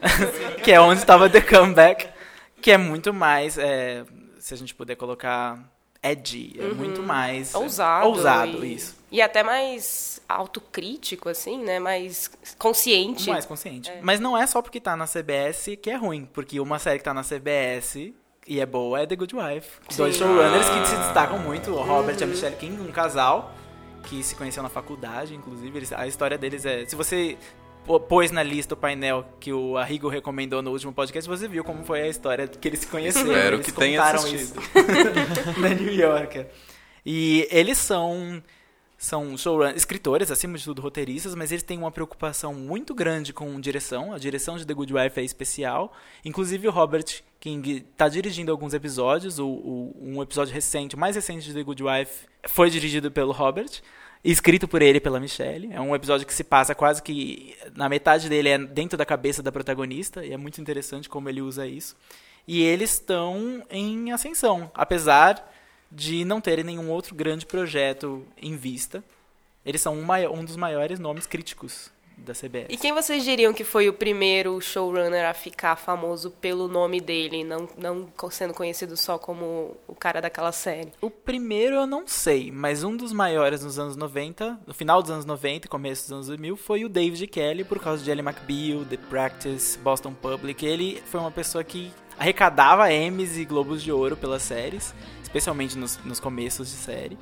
que 0.64 0.72
é 0.72 0.80
onde 0.82 1.00
estava 1.00 1.30
The 1.30 1.42
Comeback. 1.42 2.08
Que 2.62 2.72
é 2.72 2.78
muito 2.78 3.14
mais, 3.14 3.58
é, 3.58 4.06
se 4.40 4.54
a 4.54 4.58
gente 4.58 4.74
puder 4.74 4.96
colocar, 4.96 5.60
edgy. 6.02 6.56
É 6.60 6.68
muito 6.74 7.02
mais... 7.02 7.54
é, 7.54 7.58
ousado. 7.58 8.08
Ousado, 8.08 8.66
e, 8.66 8.76
isso. 8.76 8.96
E 9.12 9.22
até 9.22 9.44
mais 9.44 10.22
autocrítico, 10.28 11.30
assim, 11.30 11.64
né? 11.64 11.80
Mais 11.80 12.30
consciente. 12.58 13.30
Mais 13.30 13.46
consciente. 13.46 13.92
Mas 14.02 14.20
não 14.20 14.38
é 14.38 14.46
só 14.46 14.62
porque 14.62 14.80
tá 14.80 14.96
na 14.96 15.06
CBS 15.08 15.78
que 15.82 15.90
é 15.90 15.96
ruim. 15.96 16.28
Porque 16.34 16.60
uma 16.60 16.80
série 16.80 17.00
que 17.00 17.06
tá 17.06 17.14
na 17.14 17.24
CBS 17.24 18.12
e 18.48 18.60
é 18.60 18.66
boa 18.66 19.02
é 19.02 19.06
The 19.06 19.16
Good 19.16 19.36
Wife. 19.36 19.80
Dois 19.96 20.16
showrunners 20.16 20.70
que 20.70 20.88
se 20.88 20.96
destacam 20.98 21.40
muito. 21.40 21.72
O 21.72 21.82
Robert 21.82 22.18
e 22.20 22.24
a 22.24 22.28
Michelle 22.28 22.56
King, 22.56 22.82
um 22.82 22.92
casal 22.92 23.52
que 24.04 24.22
se 24.22 24.36
conheceu 24.36 24.62
na 24.62 24.70
faculdade, 24.70 25.34
inclusive. 25.34 25.76
Eles- 25.78 25.94
a 25.94 26.06
história 26.08 26.38
deles 26.38 26.66
é... 26.66 26.86
Se 26.86 26.96
você 26.96 27.38
pôs 27.86 28.32
na 28.32 28.42
lista 28.44 28.74
o 28.74 28.78
painel 28.78 29.26
que 29.40 29.54
o 29.54 29.78
Arrigo 29.78 30.08
recomendou 30.10 30.62
no 30.62 30.72
último 30.72 30.92
podcast, 30.94 31.30
você 31.30 31.48
viu 31.48 31.64
como 31.64 31.84
foi 31.84 32.02
a 32.02 32.08
história 32.08 32.48
que 32.48 32.68
eles 32.68 32.80
se 32.80 32.88
conheceram. 32.88 33.28
Espero 33.32 33.56
eles 33.58 33.66
que 33.66 33.72
tenha 33.72 34.00
contaram 34.00 34.20
assistido. 34.20 34.60
isso 34.62 35.60
na 35.62 35.70
New 35.70 35.94
Yorker. 35.94 36.48
E 37.06 37.48
eles 37.52 37.78
são 37.78 38.42
são 38.98 39.38
showrunners, 39.38 39.76
escritores, 39.78 40.32
acima 40.32 40.58
de 40.58 40.64
tudo 40.64 40.82
roteiristas, 40.82 41.36
mas 41.36 41.52
eles 41.52 41.62
têm 41.64 41.78
uma 41.78 41.92
preocupação 41.92 42.54
muito 42.54 42.96
grande 42.96 43.34
com 43.34 43.60
direção. 43.60 44.14
A 44.14 44.18
direção 44.18 44.58
de 44.58 44.66
The 44.66 44.74
Good 44.74 44.94
Wife 44.94 45.20
é 45.20 45.24
especial. 45.24 45.94
Inclusive 46.24 46.68
o 46.68 46.72
Robert 46.72 47.04
King 47.40 47.86
está 47.92 48.08
dirigindo 48.08 48.52
alguns 48.52 48.74
episódios. 48.74 49.38
O, 49.38 49.46
o- 49.48 49.96
um 50.02 50.22
episódio 50.24 50.54
recente, 50.54 50.96
o 50.96 50.98
mais 51.00 51.16
recente 51.16 51.46
de 51.46 51.54
The 51.54 51.62
Good 51.62 51.84
Wife, 51.84 52.26
foi 52.48 52.70
dirigido 52.70 53.12
pelo 53.12 53.32
Robert. 53.34 53.70
Escrito 54.26 54.68
por 54.68 54.82
ele 54.82 54.98
e 54.98 55.02
pela 55.02 55.20
Michelle. 55.20 55.72
É 55.72 55.80
um 55.80 55.94
episódio 55.94 56.26
que 56.26 56.34
se 56.34 56.44
passa 56.44 56.74
quase 56.74 57.04
que. 57.04 57.56
Na 57.76 57.88
metade 57.88 58.28
dele 58.28 58.50
é 58.50 58.58
dentro 58.58 58.98
da 58.98 59.06
cabeça 59.06 59.44
da 59.44 59.52
protagonista. 59.52 60.26
E 60.26 60.34
é 60.34 60.38
muito 60.38 60.60
interessante 60.60 61.08
como 61.08 61.30
ele 61.30 61.44
usa 61.44 61.68
isso. 61.68 61.96
E 62.48 62.64
eles 62.64 62.94
estão 62.94 63.64
em 63.70 64.12
ascensão. 64.12 64.72
Apesar 64.74 65.48
de 65.92 66.26
não 66.26 66.42
terem 66.42 66.66
nenhum 66.66 66.90
outro 66.90 67.14
grande 67.14 67.46
projeto 67.46 68.26
em 68.42 68.58
vista. 68.58 69.04
Eles 69.64 69.82
são 69.82 69.96
um, 69.96 70.06
um 70.34 70.44
dos 70.44 70.56
maiores 70.56 71.00
nomes 71.00 71.28
críticos 71.28 71.92
da 72.18 72.34
CBS. 72.34 72.68
E 72.70 72.78
quem 72.78 72.94
vocês 72.94 73.24
diriam 73.24 73.54
que 73.54 73.64
foi 73.64 73.90
o 73.90 73.94
primeiro 73.94 74.60
showrunner 74.62 75.26
a 75.30 75.34
ficar 75.34 75.76
famoso 75.76 76.32
pelo 76.32 76.68
nome 76.68 77.00
dele, 77.02 77.44
não, 77.44 77.68
não 77.78 78.10
sendo 78.30 78.54
conhecido 78.54 78.98
só 78.98 79.18
como 79.18 79.78
o 79.88 79.96
cara 79.96 80.22
daquela 80.22 80.52
série? 80.52 80.92
O 81.02 81.10
primeiro 81.10 81.76
eu 81.76 81.88
não 81.88 82.08
sei, 82.08 82.52
mas 82.52 82.84
um 82.84 82.96
dos 82.96 83.12
maiores 83.12 83.64
nos 83.64 83.78
anos 83.78 83.96
90, 83.96 84.60
no 84.66 84.74
final 84.74 85.02
dos 85.02 85.12
anos 85.12 85.26
90 85.26 85.68
e 85.68 85.70
começo 85.70 86.04
dos 86.04 86.12
anos 86.12 86.28
2000, 86.28 86.58
foi 86.58 86.86
o 86.86 86.90
David 86.90 87.28
Kelly, 87.28 87.64
por 87.64 87.80
causa 87.80 88.04
de 88.04 88.10
Ellie 88.10 88.26
McBeal, 88.26 88.86
The 88.86 88.98
Practice, 88.98 89.78
Boston 89.80 90.14
Public. 90.14 90.66
Ele 90.66 91.02
foi 91.06 91.20
uma 91.20 91.32
pessoa 91.32 91.64
que 91.64 91.92
arrecadava 92.18 92.92
Emmys 92.92 93.38
e 93.38 93.46
Globos 93.46 93.84
de 93.84 93.92
Ouro 93.92 94.16
pelas 94.16 94.42
séries, 94.42 94.94
especialmente 95.22 95.78
nos, 95.78 95.98
nos 96.04 96.20
começos 96.20 96.70
de 96.70 96.76
série. 96.76 97.18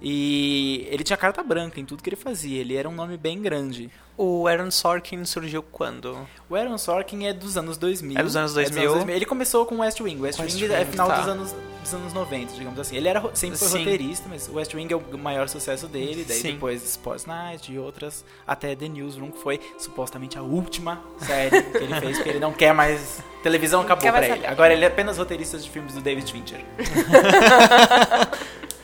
E 0.00 0.86
ele 0.90 1.02
tinha 1.02 1.16
carta 1.16 1.42
branca 1.42 1.80
em 1.80 1.84
tudo 1.84 2.02
que 2.02 2.08
ele 2.08 2.16
fazia, 2.16 2.60
ele 2.60 2.76
era 2.76 2.88
um 2.88 2.94
nome 2.94 3.16
bem 3.16 3.42
grande. 3.42 3.90
O 4.18 4.48
Aaron 4.48 4.68
Sorkin 4.72 5.24
surgiu 5.24 5.62
quando? 5.62 6.26
O 6.50 6.56
Aaron 6.56 6.76
Sorkin 6.76 7.26
é 7.26 7.32
dos 7.32 7.56
anos 7.56 7.78
2000. 7.78 8.18
É 8.18 8.22
dos 8.24 8.34
anos 8.34 8.52
2000. 8.52 9.08
Ele 9.10 9.24
começou 9.24 9.64
com 9.64 9.78
West 9.78 10.00
Wing. 10.00 10.20
West, 10.20 10.40
West 10.40 10.60
Wing, 10.60 10.72
é 10.72 10.80
Wing, 10.80 10.90
final 10.90 11.06
tá. 11.06 11.18
dos, 11.18 11.28
anos, 11.28 11.54
dos 11.80 11.94
anos 11.94 12.12
90, 12.12 12.52
digamos 12.54 12.80
assim. 12.80 12.96
Ele 12.96 13.06
era, 13.06 13.22
sempre 13.32 13.56
foi 13.56 13.68
Sim. 13.68 13.78
roteirista, 13.78 14.28
mas 14.28 14.48
o 14.48 14.54
West 14.54 14.74
Wing 14.74 14.92
é 14.92 14.96
o 14.96 15.18
maior 15.18 15.48
sucesso 15.48 15.86
dele. 15.86 16.24
Daí 16.26 16.40
Sim. 16.40 16.54
depois 16.54 16.82
Sports 16.82 17.26
Night 17.26 17.72
e 17.72 17.78
outras, 17.78 18.24
até 18.44 18.74
The 18.74 18.88
Newsroom, 18.88 19.30
que 19.30 19.38
foi 19.38 19.60
supostamente 19.78 20.36
a 20.36 20.42
última 20.42 21.00
série 21.20 21.62
que 21.70 21.78
ele 21.78 22.00
fez, 22.00 22.16
porque 22.16 22.30
ele 22.30 22.40
não 22.40 22.52
quer 22.52 22.74
mais... 22.74 23.22
Televisão 23.40 23.82
acabou 23.82 24.10
pra 24.10 24.28
ele. 24.28 24.44
Agora 24.44 24.72
ele 24.72 24.84
é 24.84 24.88
apenas 24.88 25.16
roteirista 25.16 25.56
de 25.58 25.70
filmes 25.70 25.94
do 25.94 26.00
David 26.00 26.32
Fincher. 26.32 26.58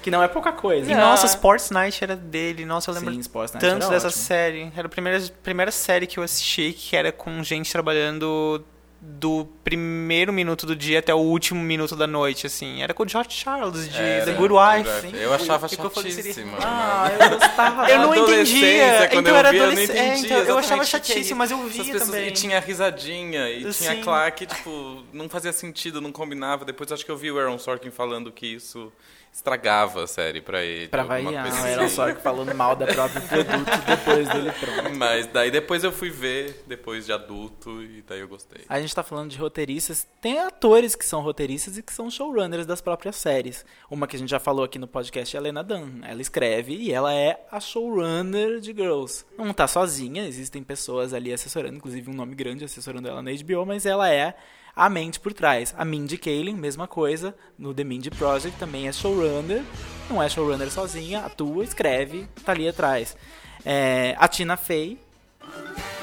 Que 0.05 0.11
não 0.11 0.23
é 0.23 0.29
pouca 0.29 0.53
coisa. 0.53 0.91
E 0.91 0.95
nossa, 0.95 1.25
Sports 1.25 1.71
Night 1.71 2.05
era 2.05 2.15
dele. 2.15 2.67
Nossa, 2.67 2.91
eu 2.91 2.95
lembro 2.95 3.15
Sim, 3.15 3.21
Sports 3.21 3.55
Night 3.55 3.67
tanto 3.67 3.85
era 3.87 3.91
dessa 3.95 4.09
ótimo. 4.09 4.23
série. 4.23 4.71
Era 4.77 4.87
a 4.87 4.91
primeira, 4.91 5.19
primeira 5.43 5.71
série 5.71 6.07
que 6.07 6.19
eu 6.19 6.23
assisti 6.23 6.75
que 6.75 6.95
era 6.95 7.11
com 7.11 7.43
gente 7.43 7.73
trabalhando 7.73 8.63
do 9.01 9.47
primeiro 9.63 10.31
minuto 10.33 10.67
do 10.67 10.75
dia 10.77 10.99
até 10.99 11.15
o 11.15 11.19
último 11.19 11.61
minuto 11.63 11.97
da 11.97 12.07
noite, 12.07 12.47
assim. 12.47 12.83
Era 12.83 12.93
com 12.93 13.03
o 13.03 13.09
George 13.09 13.31
Charles, 13.33 13.89
de 13.91 13.99
Era, 13.99 14.27
The 14.27 14.33
Good 14.33 14.53
Wife. 14.55 15.07
Good 15.11 15.23
Eu 15.23 15.33
achava 15.35 15.69
chatíssima. 15.69 16.59
Ah, 16.63 17.11
mas- 17.19 17.31
eu 17.33 17.39
gostava. 17.39 17.91
Eu 17.91 17.99
não 18.01 18.15
entendia. 18.15 19.09
quando 19.11 19.21
Então 19.21 19.33
eu 19.35 19.39
era 19.39 19.51
via, 19.53 19.63
eu 19.63 19.73
não. 19.73 19.79
É, 19.83 20.19
então 20.19 20.37
eu 20.39 20.59
achava 20.59 20.83
é 20.83 20.87
chatíssimo, 20.87 21.39
mas 21.39 21.51
eu 21.51 21.59
Essas 21.61 21.73
via 21.73 21.85
pessoas- 21.85 22.05
também. 22.11 22.29
E 22.29 22.31
tinha 22.31 22.61
risadinha, 22.61 23.49
e 23.51 23.71
tinha 23.73 24.03
claque, 24.03 24.45
tipo, 24.45 25.03
não 25.15 25.31
fazia 25.31 25.53
sentido, 25.53 25.99
não 26.03 26.13
combinava. 26.13 26.63
Depois 26.67 26.93
acho 26.93 27.05
que 27.07 27.11
eu 27.11 27.17
vi 27.17 27.31
o 27.31 27.39
Aaron 27.39 27.59
Sorkin 27.59 27.91
falando 27.91 28.31
que 28.31 28.47
isso 28.47 28.93
estragava 29.35 30.05
a 30.05 30.07
série 30.07 30.41
pra 30.41 30.63
ele. 30.63 30.87
Pra 30.87 31.03
variar, 31.03 31.51
não 31.51 31.67
era 31.67 31.85
assim. 31.85 31.97
só 31.97 32.13
que 32.13 32.23
falando 32.23 32.55
mal 32.55 32.77
da 32.77 32.87
própria 32.87 33.21
produto 33.21 33.87
depois 33.87 34.29
dele 34.29 34.53
pronto. 34.53 34.97
Mas 34.97 35.27
daí 35.27 35.51
depois 35.51 35.83
eu 35.83 35.91
fui 35.91 36.09
ver, 36.09 36.63
depois 36.69 37.05
de 37.05 37.13
adulto, 37.13 37.83
e 37.83 38.01
daí 38.03 38.21
eu 38.21 38.29
gostei. 38.29 38.65
A 38.69 38.81
gente 38.81 38.95
tá 38.95 39.03
falando 39.03 39.31
de 39.31 39.37
roteiristas. 39.37 40.07
Tem 40.21 40.39
atores 40.39 40.95
que 40.95 41.05
são 41.05 41.21
roteiristas 41.21 41.77
e 41.77 41.83
que 41.83 41.93
são 41.93 42.09
showrunners 42.09 42.65
das 42.65 42.81
próprias 42.81 43.17
séries. 43.17 43.65
Uma 43.91 44.07
que 44.07 44.15
a 44.15 44.19
gente 44.21 44.31
já 44.31 44.39
falou 44.39 44.65
aqui 44.65 44.79
no 44.79 44.87
podcast 44.87 45.37
é 45.37 45.39
a 45.41 45.43
Lena 45.43 45.65
Dunham. 45.65 46.05
Ela 46.05 46.23
escreve 46.23 46.73
e 46.77 46.93
ela 46.93 47.13
é 47.13 47.45
a 47.51 47.59
showrunner 47.59 48.61
de 48.61 48.73
Girls. 48.73 49.25
Não 49.37 49.53
tá 49.53 49.67
sozinha, 49.67 50.25
existem 50.29 50.63
pessoas 50.63 51.13
ali 51.13 51.33
assessorando, 51.33 51.77
inclusive 51.77 52.09
um 52.09 52.15
nome 52.15 52.37
grande 52.37 52.65
assessorando 52.65 53.09
ela 53.09 53.21
na 53.21 53.33
HBO, 53.33 53.67
mas 53.67 53.85
ela 53.85 54.09
é 54.09 54.37
a 54.77 54.89
mente 54.91 55.21
por 55.21 55.33
trás. 55.33 55.75
A 55.79 55.85
Mindy 55.85 56.19
Kaling, 56.19 56.55
mesma 56.55 56.87
coisa, 56.89 57.35
no 57.59 57.73
The 57.73 57.85
Mindy 57.85 58.11
Project, 58.11 58.59
também 58.59 58.89
é 58.89 58.93
showrunner. 58.93 59.63
Não 60.11 60.23
é 60.23 60.29
showrunner 60.29 60.71
sozinha, 60.71 61.21
atua, 61.21 61.65
escreve, 61.65 62.27
tá 62.45 62.53
ali 62.53 62.69
atrás. 62.69 63.17
É, 63.65 64.15
a 64.19 64.29
Tina 64.29 64.57
Fey, 64.57 64.99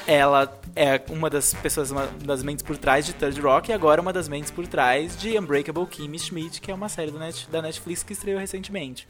ela 0.06 0.60
é 0.74 1.00
uma 1.10 1.30
das 1.30 1.54
pessoas, 1.54 1.90
uma 1.90 2.06
das 2.24 2.42
mentes 2.42 2.62
por 2.64 2.76
trás 2.76 3.06
de 3.06 3.12
Third 3.12 3.40
Rock 3.40 3.70
e 3.70 3.72
agora 3.72 4.00
uma 4.00 4.12
das 4.12 4.28
mentes 4.28 4.50
por 4.50 4.66
trás 4.66 5.16
de 5.16 5.38
Unbreakable 5.38 5.86
Kimmy 5.86 6.18
Schmidt, 6.18 6.60
que 6.60 6.70
é 6.70 6.74
uma 6.74 6.88
série 6.88 7.12
Net- 7.12 7.48
da 7.50 7.62
Netflix 7.62 8.02
que 8.02 8.12
estreou 8.12 8.40
recentemente. 8.40 9.06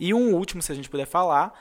E 0.00 0.14
um 0.14 0.34
último, 0.34 0.62
se 0.62 0.70
a 0.72 0.74
gente 0.74 0.88
puder 0.88 1.06
falar, 1.06 1.52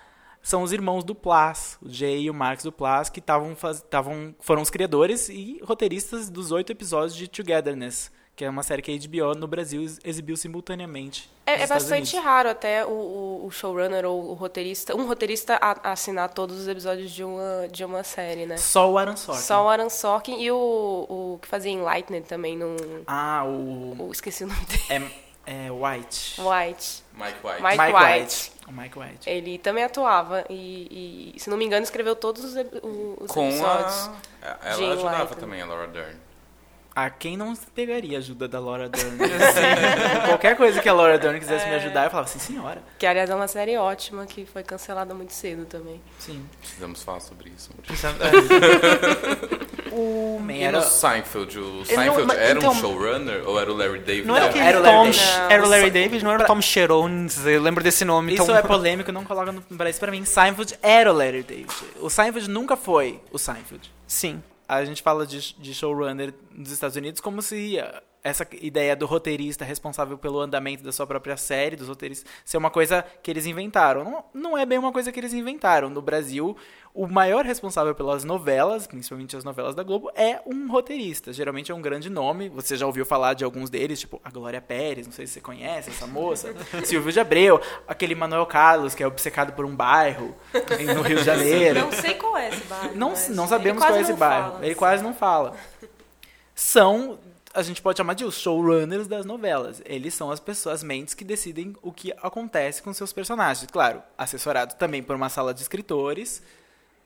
são 0.47 0.63
os 0.63 0.71
irmãos 0.71 1.03
do 1.03 1.13
Plas, 1.13 1.77
o 1.81 1.89
Jay 1.89 2.21
e 2.23 2.29
o 2.29 2.33
Marcos 2.33 2.63
do 2.63 2.71
Plas, 2.71 3.09
que 3.09 3.19
tavam 3.19 3.55
tavam, 3.89 4.33
foram 4.39 4.61
os 4.61 4.69
criadores 4.69 5.27
e 5.29 5.59
roteiristas 5.63 6.29
dos 6.29 6.51
oito 6.51 6.71
episódios 6.71 7.15
de 7.15 7.27
Togetherness, 7.27 8.11
que 8.35 8.45
é 8.45 8.49
uma 8.49 8.61
série 8.63 8.81
que 8.81 8.91
a 8.91 8.97
HBO 8.97 9.37
no 9.37 9.47
Brasil 9.47 9.81
ex- 9.81 9.99
exibiu 10.05 10.37
simultaneamente. 10.37 11.29
É, 11.45 11.63
é 11.63 11.67
bastante 11.67 12.13
Unidos. 12.13 12.25
raro 12.25 12.49
até 12.49 12.85
o, 12.85 13.41
o- 13.45 13.49
showrunner 13.51 14.05
ou 14.05 14.29
o 14.29 14.33
roteirista, 14.33 14.95
um 14.95 15.07
roteirista 15.07 15.57
a- 15.61 15.91
assinar 15.91 16.29
todos 16.33 16.59
os 16.59 16.67
episódios 16.67 17.09
de 17.11 17.23
uma, 17.23 17.67
de 17.71 17.83
uma 17.83 18.03
série, 18.03 18.45
né? 18.45 18.57
Só 18.57 18.91
o 18.91 18.97
Aaron 18.97 19.15
Sorkin. 19.17 19.41
Só 19.41 19.65
o 19.65 19.69
Aaron 19.69 19.89
Sorkin 19.89 20.39
e 20.41 20.51
o, 20.51 20.55
o 20.57 21.39
que 21.41 21.47
fazia 21.47 21.71
Enlightened 21.71 22.27
também, 22.27 22.55
no, 22.57 22.75
Ah, 23.07 23.43
o... 23.45 23.95
o- 24.07 24.11
esqueci 24.11 24.43
o 24.43 24.47
nome 24.47 24.65
dele. 24.65 25.05
É, 25.05 25.26
é 25.47 25.71
White. 25.71 26.39
White. 26.41 27.03
Mike 27.13 27.37
White. 27.43 27.61
Mike 27.63 27.77
Mike 27.77 27.93
White. 27.93 28.19
White. 28.19 28.51
O 28.67 28.71
Mike 28.73 28.99
White. 28.99 29.29
Ele 29.29 29.57
também 29.57 29.83
atuava 29.85 30.43
e, 30.49 31.31
e, 31.35 31.39
se 31.39 31.49
não 31.49 31.55
me 31.57 31.63
engano, 31.65 31.83
escreveu 31.83 32.15
todos 32.15 32.43
os, 32.43 32.53
os 33.21 33.31
Com 33.31 33.47
episódios. 33.47 34.11
a... 34.41 34.57
Ela 34.61 34.75
Jane 34.77 34.91
ajudava 34.93 35.23
White. 35.23 35.37
também, 35.37 35.61
a 35.61 35.65
Laura 35.65 35.87
Dern. 35.87 36.17
Ah, 36.93 37.09
quem 37.11 37.37
não 37.37 37.55
pegaria 37.75 38.17
a 38.17 38.19
ajuda 38.19 38.47
da 38.47 38.59
Laura 38.59 38.89
Dern? 38.89 39.17
Assim, 39.23 40.25
qualquer 40.27 40.57
coisa 40.57 40.81
que 40.81 40.89
a 40.89 40.93
Laura 40.93 41.17
Dern 41.19 41.39
quisesse 41.39 41.65
É. 41.65 41.69
me 41.69 41.75
ajudar, 41.75 42.05
eu 42.05 42.09
falava, 42.09 42.27
sim, 42.27 42.39
senhora. 42.39 42.81
Que, 42.97 43.05
aliás, 43.05 43.29
é 43.29 43.35
uma 43.35 43.47
série 43.47 43.77
ótima 43.77 44.25
que 44.25 44.45
foi 44.47 44.63
cancelada 44.63 45.13
muito 45.13 45.31
cedo 45.31 45.65
também. 45.65 46.01
Sim. 46.19 46.43
Precisamos 46.59 47.03
falar 47.03 47.19
sobre 47.19 47.51
isso. 47.51 47.69
amor. 47.71 47.87
O 49.91 50.41
era... 50.49 50.81
Seinfeld, 50.81 51.59
o 51.59 51.61
não- 51.61 51.85
Seinfeld 51.85 52.25
mas 52.27 52.37
era 52.37 52.59
então- 52.59 52.71
um 52.71 52.75
showrunner 52.75 53.47
ou 53.47 53.59
era 53.59 53.71
o 53.71 53.75
Larry 53.75 53.99
David? 53.99 54.27
Não 54.27 54.35
era 54.35 54.45
Não, 54.45 54.49
aquele 54.49 54.65
era 54.65 54.79
o 54.79 54.81
Larry 54.81 54.95
Tom... 54.95 55.03
David. 55.05 55.53
Era 55.53 55.63
o 55.65 55.69
Larry 55.69 55.83
Não. 55.83 55.89
David, 55.91 56.23
não 56.23 56.31
era 56.31 56.43
o 56.43 56.47
Tom 56.47 56.61
Cherones. 56.61 57.45
Eu 57.45 57.61
lembro 57.61 57.83
desse 57.83 58.05
nome. 58.05 58.33
Isso 58.33 58.43
então... 58.43 58.55
é 58.55 58.61
polêmico, 58.61 59.11
não 59.11 59.23
coloca 59.23 59.51
no 59.51 59.63
Brasil. 59.71 59.99
Pra 59.99 60.11
mim, 60.11 60.25
Seinfeld 60.25 60.77
era 60.81 61.11
o 61.11 61.15
Larry 61.15 61.43
David. 61.43 61.73
O 62.01 62.09
Seinfeld 62.09 62.49
nunca 62.49 62.75
foi 62.75 63.19
o 63.31 63.37
Seinfeld. 63.37 63.91
Sim. 64.05 64.41
A 64.67 64.83
gente 64.83 65.01
fala 65.01 65.25
de, 65.25 65.53
de 65.57 65.73
showrunner 65.73 66.33
dos 66.51 66.71
Estados 66.71 66.97
Unidos 66.97 67.21
como 67.21 67.41
se 67.41 67.79
essa 68.23 68.45
ideia 68.61 68.95
do 68.95 69.05
roteirista 69.05 69.63
responsável 69.63 70.17
pelo 70.17 70.39
andamento 70.39 70.83
da 70.83 70.91
sua 70.91 71.07
própria 71.07 71.37
série, 71.37 71.75
dos 71.75 71.87
roteiristas, 71.87 72.29
ser 72.43 72.57
uma 72.57 72.69
coisa 72.69 73.03
que 73.23 73.31
eles 73.31 73.45
inventaram. 73.45 74.03
Não, 74.03 74.25
não 74.33 74.57
é 74.57 74.65
bem 74.65 74.77
uma 74.77 74.91
coisa 74.91 75.11
que 75.11 75.19
eles 75.19 75.33
inventaram. 75.33 75.89
No 75.89 76.01
Brasil, 76.01 76.55
o 76.93 77.07
maior 77.07 77.45
responsável 77.45 77.93
pelas 77.93 78.23
novelas, 78.23 78.87
principalmente 78.87 79.37
as 79.37 79.43
novelas 79.43 79.75
da 79.75 79.83
Globo, 79.83 80.11
é 80.15 80.41
um 80.45 80.69
roteirista. 80.69 81.31
Geralmente 81.31 81.71
é 81.71 81.75
um 81.75 81.81
grande 81.81 82.09
nome. 82.09 82.49
Você 82.49 82.75
já 82.75 82.85
ouviu 82.85 83.05
falar 83.05 83.33
de 83.33 83.43
alguns 83.43 83.69
deles, 83.69 83.99
tipo 83.99 84.19
a 84.23 84.29
Glória 84.29 84.59
Pérez, 84.59 85.05
não 85.05 85.13
sei 85.13 85.27
se 85.27 85.33
você 85.33 85.41
conhece 85.41 85.89
essa 85.91 86.07
moça. 86.07 86.53
Silvio 86.83 87.11
de 87.11 87.19
Abreu, 87.19 87.61
aquele 87.87 88.15
Manuel 88.15 88.45
Carlos, 88.45 88.95
que 88.95 89.03
é 89.03 89.07
obcecado 89.07 89.53
por 89.53 89.63
um 89.63 89.75
bairro 89.75 90.35
no 90.95 91.01
Rio 91.03 91.17
de 91.19 91.23
Janeiro. 91.23 91.79
Não 91.81 91.91
sei 91.91 92.15
qual 92.15 92.35
é 92.35 92.49
esse 92.49 92.65
bairro. 92.65 92.95
Não, 92.95 93.09
mas 93.11 93.29
não 93.29 93.47
sabemos 93.47 93.83
qual 93.83 93.95
é 93.95 94.01
esse 94.01 94.13
bairro. 94.13 94.51
fala, 94.51 94.59
Ele 94.59 94.71
assim. 94.71 94.79
quase 94.79 95.03
não 95.03 95.13
fala. 95.13 95.53
São, 96.55 97.19
a 97.57 97.63
gente 97.63 97.81
pode 97.81 97.97
chamar 97.97 98.13
de 98.13 98.23
os 98.23 98.37
showrunners 98.39 99.07
das 99.07 99.25
novelas. 99.25 99.81
Eles 99.85 100.13
são 100.13 100.29
as 100.31 100.39
pessoas, 100.39 100.75
as 100.75 100.83
mentes 100.83 101.13
que 101.13 101.23
decidem 101.25 101.75
o 101.81 101.91
que 101.91 102.13
acontece 102.21 102.81
com 102.83 102.93
seus 102.93 103.11
personagens. 103.11 103.69
Claro, 103.71 104.01
assessorado 104.17 104.75
também 104.75 105.01
por 105.01 105.15
uma 105.15 105.27
sala 105.29 105.53
de 105.53 105.61
escritores, 105.61 106.41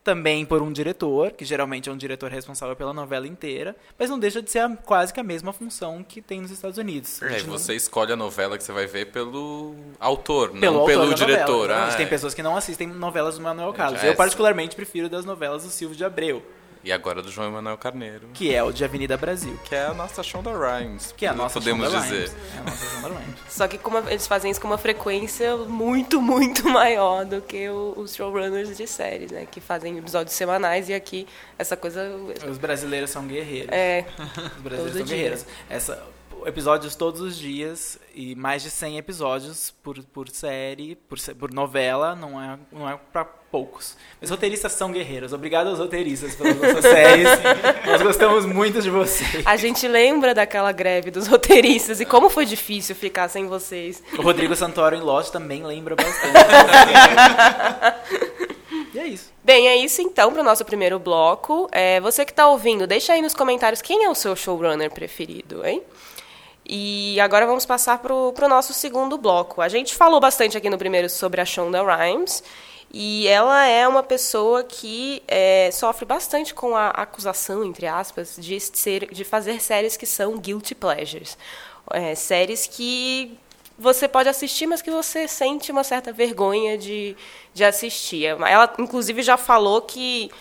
também 0.03 0.43
por 0.45 0.63
um 0.63 0.71
diretor, 0.71 1.31
que 1.31 1.45
geralmente 1.45 1.87
é 1.87 1.91
um 1.91 1.95
diretor 1.97 2.31
responsável 2.31 2.75
pela 2.75 2.91
novela 2.91 3.27
inteira, 3.27 3.75
mas 3.99 4.09
não 4.09 4.17
deixa 4.17 4.41
de 4.41 4.49
ser 4.49 4.59
a- 4.59 4.75
quase 4.75 5.13
que 5.13 5.19
a 5.19 5.23
mesma 5.23 5.53
função 5.53 6.03
que 6.03 6.23
tem 6.23 6.41
nos 6.41 6.49
Estados 6.49 6.79
Unidos. 6.79 7.21
É, 7.21 7.43
não- 7.43 7.51
você 7.57 7.75
escolhe 7.75 8.11
a 8.11 8.15
novela 8.15 8.57
que 8.57 8.63
você 8.63 8.71
vai 8.71 8.87
ver 8.87 9.11
pelo 9.11 9.75
autor, 9.99 10.49
pelo 10.49 10.59
não 10.59 10.79
autor 10.81 10.87
pelo 10.91 11.13
diretor. 11.13 11.67
Novela. 11.69 11.87
Ah, 11.89 11.95
tem 11.95 12.07
é. 12.07 12.09
pessoas 12.09 12.33
que 12.33 12.41
não 12.41 12.57
assistem 12.57 12.87
novelas 12.87 13.35
do 13.37 13.41
Manuel 13.43 13.71
Carlos. 13.73 14.01
já 14.01 14.07
Eu 14.07 14.13
é- 14.13 14.15
particularmente 14.15 14.75
prefiro 14.75 15.07
das 15.07 15.23
novelas 15.23 15.63
do 15.63 15.69
Silvio 15.69 15.95
de 15.95 16.03
Abreu, 16.03 16.43
E 16.83 16.91
agora 16.91 17.21
do 17.21 17.29
João 17.31 17.47
Emanuel 17.49 17.77
Carneiro, 17.77 18.27
que 18.33 18.53
é 18.53 18.63
o 18.63 18.71
de 18.71 18.83
Avenida 18.83 19.15
Brasil. 19.15 19.59
que 19.65 19.75
é 19.75 19.85
a 19.85 19.93
nossa 19.93 20.23
Shonda 20.23 20.49
Rhimes, 20.51 21.13
Que 21.15 21.25
é 21.25 21.29
a 21.29 21.33
nossa 21.33 21.59
podemos 21.59 21.85
Shonda 21.85 22.01
dizer. 22.01 22.27
Rhimes. 22.29 22.35
É 22.55 22.57
a 22.59 22.63
nossa 22.63 22.85
Shonda 22.85 23.07
Rhimes. 23.09 23.35
Só 23.49 23.67
que 23.67 23.77
como 23.77 23.97
eles 24.09 24.25
fazem 24.27 24.49
isso 24.49 24.59
com 24.59 24.67
uma 24.67 24.77
frequência 24.79 25.55
muito, 25.57 26.21
muito 26.21 26.63
maior 26.69 27.23
do 27.25 27.39
que 27.41 27.69
o- 27.69 27.93
os 27.97 28.15
showrunners 28.15 28.75
de 28.75 28.87
séries, 28.87 29.29
né? 29.31 29.45
Que 29.49 29.61
fazem 29.61 29.97
episódios 29.97 30.35
semanais 30.35 30.89
e 30.89 30.93
aqui 30.93 31.27
essa 31.59 31.77
coisa... 31.77 32.01
Os 32.49 32.57
brasileiros 32.57 33.09
são 33.11 33.27
guerreiros. 33.27 33.69
É, 33.71 34.05
Os 34.57 34.61
brasileiros 34.63 34.91
todo 34.91 34.91
são 34.97 35.03
dia. 35.05 35.15
guerreiros. 35.15 35.45
Essa, 35.69 36.03
episódios 36.45 36.95
todos 36.95 37.21
os 37.21 37.37
dias 37.37 37.99
e 38.13 38.35
mais 38.35 38.63
de 38.63 38.69
100 38.69 38.97
episódios 38.97 39.71
por, 39.83 40.01
por 40.05 40.29
série, 40.29 40.95
por, 40.95 41.17
por 41.35 41.51
novela, 41.53 42.15
não 42.15 42.41
é, 42.41 42.59
não 42.71 42.89
é 42.89 42.97
pra 43.11 43.23
poucos. 43.25 43.97
Mas 44.19 44.29
roteiristas 44.29 44.71
são 44.71 44.91
guerreiros. 44.91 45.33
Obrigado 45.33 45.67
aos 45.67 45.79
roteiristas 45.79 46.35
pelas 46.35 46.55
nossas 46.55 46.85
séries. 46.89 47.27
Nós 47.85 48.01
gostamos 48.01 48.45
muito 48.45 48.81
de 48.81 48.89
vocês. 48.89 49.45
a 49.45 49.57
gente 49.57 49.87
lembra 49.87 50.33
daquela 50.33 50.71
greve 50.71 51.11
dos 51.11 51.27
roteiristas 51.27 51.99
e 51.99 52.05
como 52.05 52.29
foi 52.29 52.45
difícil 52.45 52.95
ficar 52.95 53.27
sem 53.27 53.47
vocês. 53.47 54.01
O 54.17 54.21
Rodrigo 54.21 54.55
Santoro 54.55 54.95
em 54.95 55.01
Lost 55.01 55.31
também 55.31 55.63
lembra 55.63 55.95
bastante. 55.95 56.33
e 58.93 58.99
é 58.99 59.07
isso. 59.07 59.31
Bem, 59.43 59.67
é 59.67 59.75
isso 59.75 60.01
então 60.01 60.31
para 60.31 60.41
o 60.41 60.45
nosso 60.45 60.63
primeiro 60.63 60.97
bloco. 60.97 61.67
É, 61.71 61.99
você 61.99 62.23
que 62.23 62.31
está 62.31 62.47
ouvindo, 62.47 62.87
deixa 62.87 63.13
aí 63.13 63.21
nos 63.21 63.33
comentários 63.33 63.81
quem 63.81 64.05
é 64.05 64.09
o 64.09 64.15
seu 64.15 64.35
showrunner 64.35 64.89
preferido, 64.91 65.65
hein? 65.65 65.83
E 66.73 67.19
agora 67.19 67.45
vamos 67.45 67.65
passar 67.65 67.97
para 67.97 68.13
o 68.13 68.47
nosso 68.47 68.73
segundo 68.73 69.17
bloco. 69.17 69.61
A 69.61 69.67
gente 69.67 69.93
falou 69.93 70.21
bastante 70.21 70.55
aqui 70.55 70.69
no 70.69 70.77
primeiro 70.77 71.09
sobre 71.09 71.41
a 71.41 71.45
Shonda 71.45 71.83
Rhimes. 71.83 72.41
E 72.93 73.27
ela 73.27 73.65
é 73.67 73.85
uma 73.85 74.01
pessoa 74.01 74.63
que 74.63 75.21
é, 75.27 75.69
sofre 75.73 76.05
bastante 76.05 76.53
com 76.53 76.73
a 76.73 76.87
acusação, 76.91 77.65
entre 77.65 77.87
aspas, 77.87 78.37
de, 78.39 78.57
ser, 78.61 79.13
de 79.13 79.25
fazer 79.25 79.61
séries 79.61 79.97
que 79.97 80.05
são 80.05 80.37
guilty 80.37 80.73
pleasures. 80.73 81.37
É, 81.91 82.15
séries 82.15 82.65
que 82.67 83.37
você 83.77 84.07
pode 84.07 84.29
assistir, 84.29 84.65
mas 84.65 84.81
que 84.81 84.91
você 84.91 85.27
sente 85.27 85.73
uma 85.73 85.83
certa 85.83 86.13
vergonha 86.13 86.77
de, 86.77 87.17
de 87.53 87.65
assistir. 87.65 88.27
Ela, 88.27 88.73
inclusive, 88.79 89.21
já 89.21 89.35
falou 89.35 89.81
que 89.81 90.31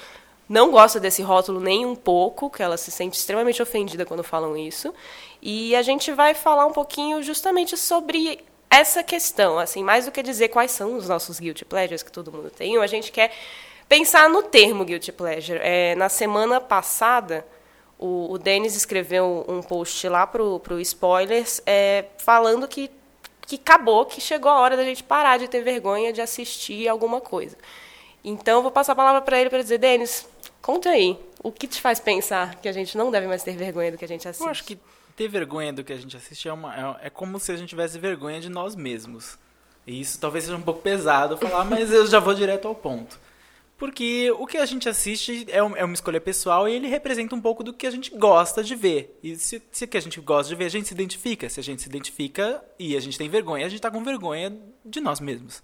não 0.50 0.72
gosta 0.72 0.98
desse 0.98 1.22
rótulo 1.22 1.60
nem 1.60 1.86
um 1.86 1.94
pouco, 1.94 2.50
que 2.50 2.60
ela 2.60 2.76
se 2.76 2.90
sente 2.90 3.16
extremamente 3.16 3.62
ofendida 3.62 4.04
quando 4.04 4.24
falam 4.24 4.56
isso. 4.56 4.92
E 5.40 5.76
a 5.76 5.82
gente 5.82 6.10
vai 6.10 6.34
falar 6.34 6.66
um 6.66 6.72
pouquinho 6.72 7.22
justamente 7.22 7.76
sobre 7.76 8.44
essa 8.68 9.00
questão, 9.04 9.60
assim, 9.60 9.84
mais 9.84 10.06
do 10.06 10.10
que 10.10 10.20
dizer 10.24 10.48
quais 10.48 10.72
são 10.72 10.96
os 10.96 11.08
nossos 11.08 11.38
guilty 11.38 11.64
pleasures 11.64 12.02
que 12.02 12.10
todo 12.10 12.32
mundo 12.32 12.50
tem, 12.50 12.76
a 12.78 12.86
gente 12.88 13.12
quer 13.12 13.32
pensar 13.88 14.28
no 14.28 14.42
termo 14.42 14.84
guilty 14.84 15.12
pleasure. 15.12 15.60
É, 15.62 15.94
na 15.94 16.08
semana 16.08 16.60
passada, 16.60 17.46
o, 17.96 18.32
o 18.32 18.36
Denis 18.36 18.74
escreveu 18.74 19.44
um 19.46 19.62
post 19.62 20.08
lá 20.08 20.26
pro, 20.26 20.58
pro 20.58 20.80
Spoilers 20.80 21.62
é, 21.64 22.06
falando 22.18 22.66
que 22.66 22.90
que 23.46 23.56
acabou, 23.56 24.06
que 24.06 24.20
chegou 24.20 24.48
a 24.48 24.60
hora 24.60 24.76
da 24.76 24.84
gente 24.84 25.02
parar 25.02 25.36
de 25.36 25.48
ter 25.48 25.60
vergonha 25.62 26.12
de 26.12 26.20
assistir 26.20 26.86
alguma 26.86 27.20
coisa. 27.20 27.56
Então, 28.22 28.62
vou 28.62 28.70
passar 28.70 28.92
a 28.92 28.96
palavra 28.96 29.22
para 29.22 29.40
ele 29.40 29.50
para 29.50 29.60
dizer, 29.60 29.78
Denis, 29.78 30.28
conta 30.60 30.90
aí, 30.90 31.18
o 31.42 31.50
que 31.50 31.66
te 31.66 31.80
faz 31.80 32.00
pensar 32.00 32.56
que 32.56 32.68
a 32.68 32.72
gente 32.72 32.96
não 32.96 33.10
deve 33.10 33.26
mais 33.26 33.42
ter 33.42 33.56
vergonha 33.56 33.92
do 33.92 33.98
que 33.98 34.04
a 34.04 34.08
gente 34.08 34.26
assiste? 34.28 34.44
Eu 34.44 34.50
acho 34.50 34.64
que 34.64 34.78
ter 35.16 35.28
vergonha 35.28 35.72
do 35.72 35.84
que 35.84 35.92
a 35.92 35.96
gente 35.96 36.16
assiste 36.16 36.48
é, 36.48 36.52
uma, 36.52 36.96
é, 37.02 37.06
é 37.06 37.10
como 37.10 37.38
se 37.38 37.52
a 37.52 37.56
gente 37.56 37.68
tivesse 37.68 37.98
vergonha 37.98 38.40
de 38.40 38.48
nós 38.48 38.74
mesmos. 38.74 39.38
E 39.86 40.00
isso 40.00 40.18
talvez 40.18 40.44
seja 40.44 40.56
um 40.56 40.62
pouco 40.62 40.80
pesado 40.80 41.36
falar, 41.36 41.64
mas 41.64 41.92
eu 41.92 42.06
já 42.06 42.18
vou 42.18 42.34
direto 42.34 42.68
ao 42.68 42.74
ponto. 42.74 43.18
Porque 43.80 44.30
o 44.32 44.46
que 44.46 44.58
a 44.58 44.66
gente 44.66 44.88
assiste 44.90 45.46
é, 45.48 45.62
um, 45.62 45.74
é, 45.74 45.82
uma 45.82 45.94
escolha 45.94 46.20
pessoal 46.20 46.68
e 46.68 46.74
ele 46.74 46.86
representa 46.86 47.34
um 47.34 47.40
pouco 47.40 47.64
do 47.64 47.72
que 47.72 47.86
a 47.86 47.90
gente 47.90 48.14
gosta 48.14 48.62
de 48.62 48.74
ver. 48.74 49.18
E 49.22 49.36
se, 49.36 49.62
se 49.72 49.84
o 49.86 49.88
que 49.88 49.96
a 49.96 50.00
gente 50.02 50.20
gosta 50.20 50.50
de 50.50 50.54
ver, 50.54 50.66
a 50.66 50.68
gente 50.68 50.86
se 50.86 50.92
identifica. 50.92 51.48
Se 51.48 51.58
a 51.58 51.62
gente 51.62 51.80
se 51.80 51.88
identifica 51.88 52.62
e 52.78 52.94
a 52.94 53.00
gente 53.00 53.16
tem 53.16 53.28
vergonha, 53.30 53.64
a 53.64 53.68
gente 53.70 53.78
está 53.78 53.90
com 53.90 54.04
vergonha 54.04 54.54
de 54.84 55.00
nós 55.00 55.18
mesmos. 55.18 55.62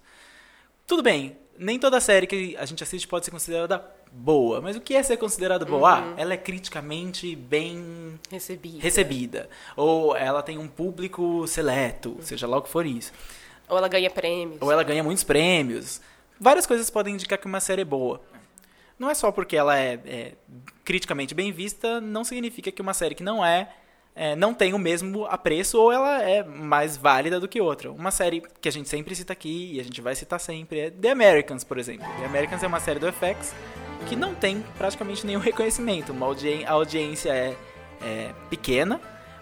Tudo 0.87 1.03
bem, 1.03 1.37
nem 1.59 1.77
toda 1.77 2.01
série 2.01 2.25
que 2.25 2.55
a 2.57 2.65
gente 2.65 2.81
assiste 2.81 3.07
pode 3.07 3.25
ser 3.25 3.31
considerada 3.31 3.85
boa. 4.11 4.61
Mas 4.61 4.75
o 4.75 4.81
que 4.81 4.95
é 4.95 5.03
ser 5.03 5.17
considerada 5.17 5.65
boa? 5.65 5.99
Uhum. 5.99 6.13
Ah, 6.13 6.13
ela 6.17 6.33
é 6.33 6.37
criticamente 6.37 7.35
bem 7.35 8.19
recebida. 8.29 8.79
recebida. 8.81 9.49
Ou 9.75 10.15
ela 10.15 10.41
tem 10.41 10.57
um 10.57 10.67
público 10.67 11.47
seleto, 11.47 12.09
uhum. 12.09 12.21
seja 12.21 12.47
lá 12.47 12.57
o 12.57 12.61
que 12.61 12.69
for 12.69 12.85
isso. 12.85 13.11
Ou 13.69 13.77
ela 13.77 13.87
ganha 13.87 14.09
prêmios. 14.09 14.61
Ou 14.61 14.71
ela 14.71 14.83
ganha 14.83 15.03
muitos 15.03 15.23
prêmios. 15.23 16.01
Várias 16.39 16.65
coisas 16.65 16.89
podem 16.89 17.15
indicar 17.15 17.37
que 17.37 17.45
uma 17.47 17.59
série 17.59 17.81
é 17.81 17.85
boa. 17.85 18.21
Não 18.97 19.09
é 19.09 19.13
só 19.13 19.31
porque 19.31 19.55
ela 19.55 19.77
é, 19.77 19.99
é 20.05 20.33
criticamente 20.83 21.35
bem 21.35 21.51
vista, 21.51 22.01
não 22.01 22.23
significa 22.23 22.71
que 22.71 22.81
uma 22.81 22.93
série 22.93 23.13
que 23.13 23.23
não 23.23 23.45
é, 23.45 23.69
é, 24.17 24.35
não 24.35 24.53
tem 24.53 24.73
o 24.73 24.79
mesmo 24.79 25.25
apreço 25.25 25.79
ou 25.79 25.91
ela 25.91 26.21
é 26.23 26.43
mais 26.43 26.97
válida 26.97 27.39
do 27.39 27.47
que 27.47 27.61
outra. 27.61 27.91
Uma 27.91 28.09
série 28.09 28.41
que 28.59 28.67
a 28.67 28.71
gente 28.71 28.89
sempre 28.89 29.15
cita 29.15 29.31
aqui 29.31 29.73
e 29.75 29.79
a 29.79 29.83
gente 29.83 30.01
vai 30.01 30.15
citar 30.15 30.39
sempre 30.39 30.79
é 30.79 30.89
The 30.89 31.11
Americans, 31.11 31.63
por 31.63 31.77
exemplo. 31.77 32.05
The 32.19 32.25
Americans 32.25 32.63
é 32.63 32.67
uma 32.67 32.79
série 32.79 32.99
do 32.99 33.11
FX 33.13 33.53
que 34.09 34.15
não 34.15 34.33
tem 34.33 34.63
praticamente 34.77 35.25
nenhum 35.25 35.39
reconhecimento. 35.41 36.11
Uma 36.11 36.25
audi 36.25 36.65
a 36.65 36.71
audiência 36.71 37.29
é, 37.29 37.55
é 38.01 38.31
pequena, 38.49 38.99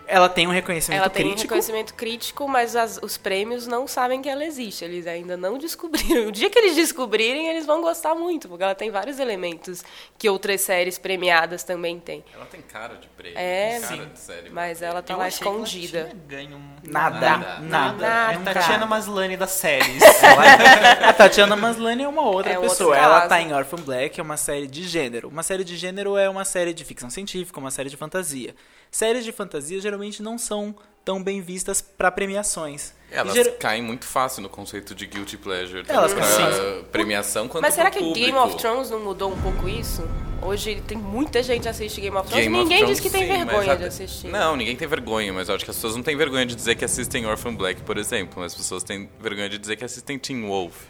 ela 0.08 0.30
tem 0.30 0.48
um 0.48 0.52
reconhecimento 0.52 1.02
ela 1.02 1.10
crítico. 1.10 1.28
Ela 1.28 1.36
tem 1.36 1.40
um 1.40 1.42
reconhecimento 1.44 1.94
crítico, 1.94 2.48
mas 2.48 2.76
as, 2.76 3.00
os 3.02 3.18
prêmios 3.18 3.68
não 3.68 3.88
sabem 3.88 4.22
que 4.22 4.30
ela 4.30 4.44
existe. 4.44 4.84
Eles 4.84 5.08
ainda 5.08 5.36
não 5.38 5.58
descobriram. 5.58 6.26
O 6.26 6.32
dia 6.32 6.50
que 6.50 6.58
eles 6.58 6.76
descobrirem, 6.76 7.50
eles 7.50 7.66
vão 7.66 7.82
gostar 7.82 8.16
muito, 8.16 8.48
porque 8.48 8.64
ela 8.64 8.74
tem 8.74 8.90
vários 8.90 9.20
elementos 9.20 9.84
que 10.18 10.28
outras 10.28 10.62
séries 10.62 10.98
premiadas 10.98 11.64
também 11.64 12.00
têm. 12.00 12.24
Ela 12.34 12.46
tem 12.46 12.62
cara 12.62 12.96
de 12.96 13.08
prêmio, 13.10 13.38
é, 13.38 13.80
cara 13.80 13.96
sim, 13.96 14.10
de 14.10 14.20
série. 14.20 14.50
Mas 14.50 14.82
ela 14.82 15.02
tá 15.02 15.14
Eu 15.14 15.18
lá 15.18 15.28
escondida. 15.28 16.06
Que 16.06 16.12
ela 16.12 16.24
ganho 16.28 16.62
nada, 16.84 17.38
nada, 17.38 17.60
nada. 17.62 18.34
É 18.34 18.38
um 18.38 18.44
Tatiana 18.44 18.86
Maslany 18.86 19.38
das 19.38 19.52
séries. 19.52 20.04
a 21.04 21.14
Tatiana 21.14 21.56
Maslany 21.56 22.04
é 22.04 22.08
uma 22.08 22.24
outra 22.24 22.54
é 22.54 22.60
pessoa. 22.60 22.98
Ela 22.98 23.28
tá 23.28 23.40
em 23.42 23.54
Orphan 23.54 23.78
Black, 23.78 24.20
é 24.20 24.24
uma 24.24 24.38
série 24.38 24.68
de 24.68 24.88
gênero. 24.88 25.30
Uma 25.30 25.44
série 25.44 25.64
de 25.64 25.78
gênero 25.78 26.18
é 26.18 26.30
uma 26.30 26.46
série 26.46 26.74
de 26.74 26.84
ficção 26.84 27.10
científica, 27.10 27.60
uma 27.60 27.72
série 27.72 27.90
de 27.90 27.98
fantasia. 27.98 28.56
Séries 28.96 29.26
de 29.26 29.34
fantasia 29.34 29.82
geralmente 29.82 30.24
não 30.24 30.38
são 30.38 30.74
tão 31.04 31.22
bem 31.22 31.42
vistas 31.42 31.82
para 31.82 32.10
premiações. 32.10 32.94
Elas 33.12 33.34
ger... 33.34 33.58
caem 33.58 33.82
muito 33.84 34.06
fácil 34.06 34.42
no 34.42 34.48
conceito 34.48 34.96
de 34.96 35.06
guilty 35.06 35.36
pleasure. 35.36 35.84
Elas 35.86 36.14
pra 36.14 36.24
sim. 36.24 36.86
premiação 36.94 37.50
quanto 37.50 37.62
Mas 37.62 37.74
será 37.74 37.92
que 37.92 38.00
público. 38.00 38.26
Game 38.26 38.38
of 38.38 38.56
Thrones 38.56 38.90
não 38.90 39.02
mudou 39.02 39.34
um 39.34 39.42
pouco 39.42 39.68
isso? 39.68 40.02
Hoje 40.42 40.82
tem 40.88 40.98
muita 40.98 41.44
gente 41.44 41.64
que 41.64 41.68
assiste 41.68 42.00
Game 42.00 42.16
of 42.16 42.30
Thrones 42.30 42.46
Game 42.46 42.56
e 42.56 42.64
ninguém 42.64 42.78
Thrones, 42.78 43.02
diz 43.02 43.06
que 43.06 43.10
tem 43.10 43.28
sim, 43.28 43.36
vergonha 43.36 43.66
já... 43.66 43.76
de 43.76 43.84
assistir. 43.84 44.28
Não, 44.30 44.56
ninguém 44.56 44.78
tem 44.78 44.88
vergonha, 44.88 45.34
mas 45.34 45.50
eu 45.50 45.56
acho 45.56 45.66
que 45.66 45.72
as 45.72 45.76
pessoas 45.76 45.98
não 45.98 46.02
têm 46.02 46.16
vergonha 46.16 46.46
de 46.46 46.56
dizer 46.56 46.76
que 46.76 46.86
assistem 46.86 47.26
Orphan 47.26 47.54
Black, 47.54 47.82
por 47.82 47.98
exemplo. 47.98 48.36
Mas 48.38 48.54
as 48.54 48.58
pessoas 48.58 48.82
têm 48.82 49.10
vergonha 49.20 49.50
de 49.50 49.58
dizer 49.58 49.76
que 49.76 49.84
assistem 49.84 50.18
Teen 50.18 50.48
Wolf. 50.48 50.84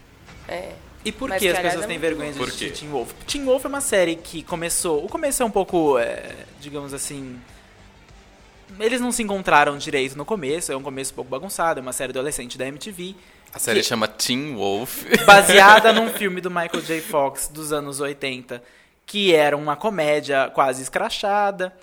É. 0.47 0.73
E 1.03 1.11
por 1.11 1.29
Mas 1.29 1.41
que 1.41 1.47
as 1.47 1.57
pessoas 1.57 1.83
é 1.83 1.87
têm 1.87 1.97
muito- 1.97 2.01
vergonha 2.01 2.31
de 2.31 2.43
assistir? 2.43 2.71
Teen 2.71 2.91
Wolf? 2.91 3.13
Teen 3.25 3.45
Wolf 3.45 3.65
é 3.65 3.67
uma 3.67 3.81
série 3.81 4.15
que 4.15 4.43
começou... 4.43 5.03
O 5.03 5.09
começo 5.09 5.41
é 5.41 5.45
um 5.47 5.49
pouco, 5.49 5.97
é, 5.97 6.35
digamos 6.61 6.93
assim... 6.93 7.41
Eles 8.79 8.99
não 9.01 9.11
se 9.11 9.23
encontraram 9.23 9.77
direito 9.77 10.17
no 10.17 10.25
começo, 10.25 10.71
é 10.71 10.77
um 10.77 10.81
começo 10.83 11.11
um 11.11 11.15
pouco 11.15 11.29
bagunçado, 11.29 11.79
é 11.79 11.81
uma 11.81 11.93
série 11.93 12.11
adolescente 12.11 12.57
da 12.57 12.65
MTV. 12.67 13.15
A 13.53 13.59
série 13.59 13.79
Que- 13.79 13.85
chama 13.85 14.07
Teen 14.07 14.55
Wolf. 14.55 15.03
baseada 15.25 15.93
num 15.93 16.09
filme 16.09 16.41
do 16.41 16.49
Michael 16.51 16.81
J. 16.81 17.01
Fox 17.01 17.47
dos 17.47 17.71
anos 17.71 17.99
80, 17.99 18.61
que 19.05 19.33
era 19.33 19.55
uma 19.55 19.75
comédia 19.75 20.49
quase 20.53 20.81
escrachada. 20.81 21.73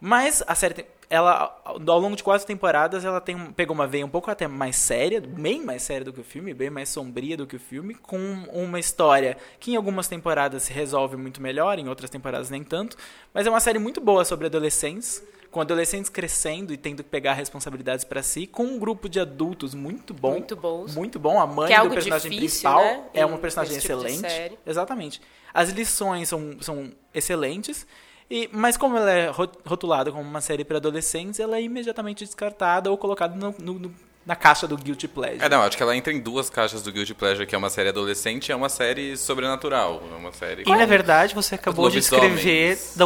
Mas 0.00 0.44
a 0.46 0.54
série, 0.54 0.86
ela 1.10 1.60
ao 1.64 1.98
longo 1.98 2.14
de 2.14 2.22
quatro 2.22 2.46
temporadas, 2.46 3.04
ela 3.04 3.20
tem 3.20 3.36
pegou 3.52 3.74
uma 3.74 3.86
veia 3.86 4.06
um 4.06 4.08
pouco 4.08 4.30
até 4.30 4.46
mais 4.46 4.76
séria, 4.76 5.20
bem 5.20 5.64
mais 5.64 5.82
séria 5.82 6.04
do 6.04 6.12
que 6.12 6.20
o 6.20 6.24
filme, 6.24 6.54
bem 6.54 6.70
mais 6.70 6.88
sombria 6.88 7.36
do 7.36 7.48
que 7.48 7.56
o 7.56 7.60
filme, 7.60 7.94
com 7.96 8.16
uma 8.52 8.78
história 8.78 9.36
que 9.58 9.72
em 9.72 9.76
algumas 9.76 10.06
temporadas 10.06 10.62
se 10.62 10.72
resolve 10.72 11.16
muito 11.16 11.42
melhor, 11.42 11.80
em 11.80 11.88
outras 11.88 12.10
temporadas 12.10 12.48
nem 12.48 12.62
tanto. 12.62 12.96
Mas 13.34 13.44
é 13.44 13.50
uma 13.50 13.58
série 13.58 13.80
muito 13.80 14.00
boa 14.00 14.24
sobre 14.24 14.46
adolescentes. 14.46 15.20
Com 15.50 15.60
adolescentes 15.60 16.10
crescendo 16.10 16.72
e 16.72 16.76
tendo 16.76 17.02
que 17.02 17.08
pegar 17.08 17.32
responsabilidades 17.32 18.04
pra 18.04 18.22
si, 18.22 18.46
com 18.46 18.64
um 18.64 18.78
grupo 18.78 19.08
de 19.08 19.18
adultos 19.18 19.74
muito 19.74 20.12
bom. 20.12 20.32
Muito 20.32 20.54
bons. 20.54 20.94
Muito 20.94 21.18
bom. 21.18 21.40
A 21.40 21.46
mãe 21.46 21.72
é 21.72 21.80
do 21.82 21.88
personagem 21.90 22.30
difícil, 22.30 22.70
principal 22.70 22.82
né, 22.84 23.04
é 23.14 23.24
uma 23.24 23.38
personagem 23.38 23.78
tipo 23.78 23.92
excelente. 23.92 24.58
Exatamente. 24.66 25.22
As 25.54 25.70
lições 25.70 26.28
são, 26.28 26.56
são 26.60 26.92
excelentes. 27.14 27.86
E, 28.30 28.48
mas 28.52 28.76
como 28.76 28.96
ela 28.98 29.10
é 29.10 29.28
ro- 29.30 29.50
rotulada 29.64 30.12
como 30.12 30.22
uma 30.22 30.42
série 30.42 30.62
para 30.62 30.76
adolescentes, 30.76 31.40
ela 31.40 31.56
é 31.56 31.62
imediatamente 31.62 32.24
descartada 32.26 32.90
ou 32.90 32.98
colocada 32.98 33.34
no- 33.34 33.54
no- 33.58 33.78
no- 33.78 33.94
na 34.28 34.36
caixa 34.36 34.68
do 34.68 34.76
Guilty 34.76 35.08
Pleasure. 35.08 35.42
É, 35.42 35.48
não, 35.48 35.62
acho 35.62 35.74
que 35.74 35.82
ela 35.82 35.96
entra 35.96 36.12
em 36.12 36.20
duas 36.20 36.50
caixas 36.50 36.82
do 36.82 36.92
Guilty 36.92 37.14
Pleasure, 37.14 37.46
que 37.46 37.54
é 37.54 37.58
uma 37.58 37.70
série 37.70 37.88
adolescente 37.88 38.50
e 38.50 38.52
é 38.52 38.54
uma 38.54 38.68
série 38.68 39.16
sobrenatural. 39.16 40.02
É 40.12 40.16
uma 40.16 40.32
série... 40.32 40.64
E 40.66 40.70
na 40.70 40.84
verdade 40.84 41.34
você 41.34 41.54
acabou 41.54 41.88
de 41.88 42.00
escrever 42.00 42.76
The 42.76 43.04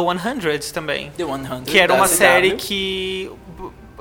100 0.59 0.73
também. 0.73 1.11
The 1.11 1.23
100. 1.23 1.63
Que 1.63 1.79
era 1.79 1.93
uma 1.93 2.09
CW. 2.09 2.17
série 2.17 2.55
que 2.57 3.31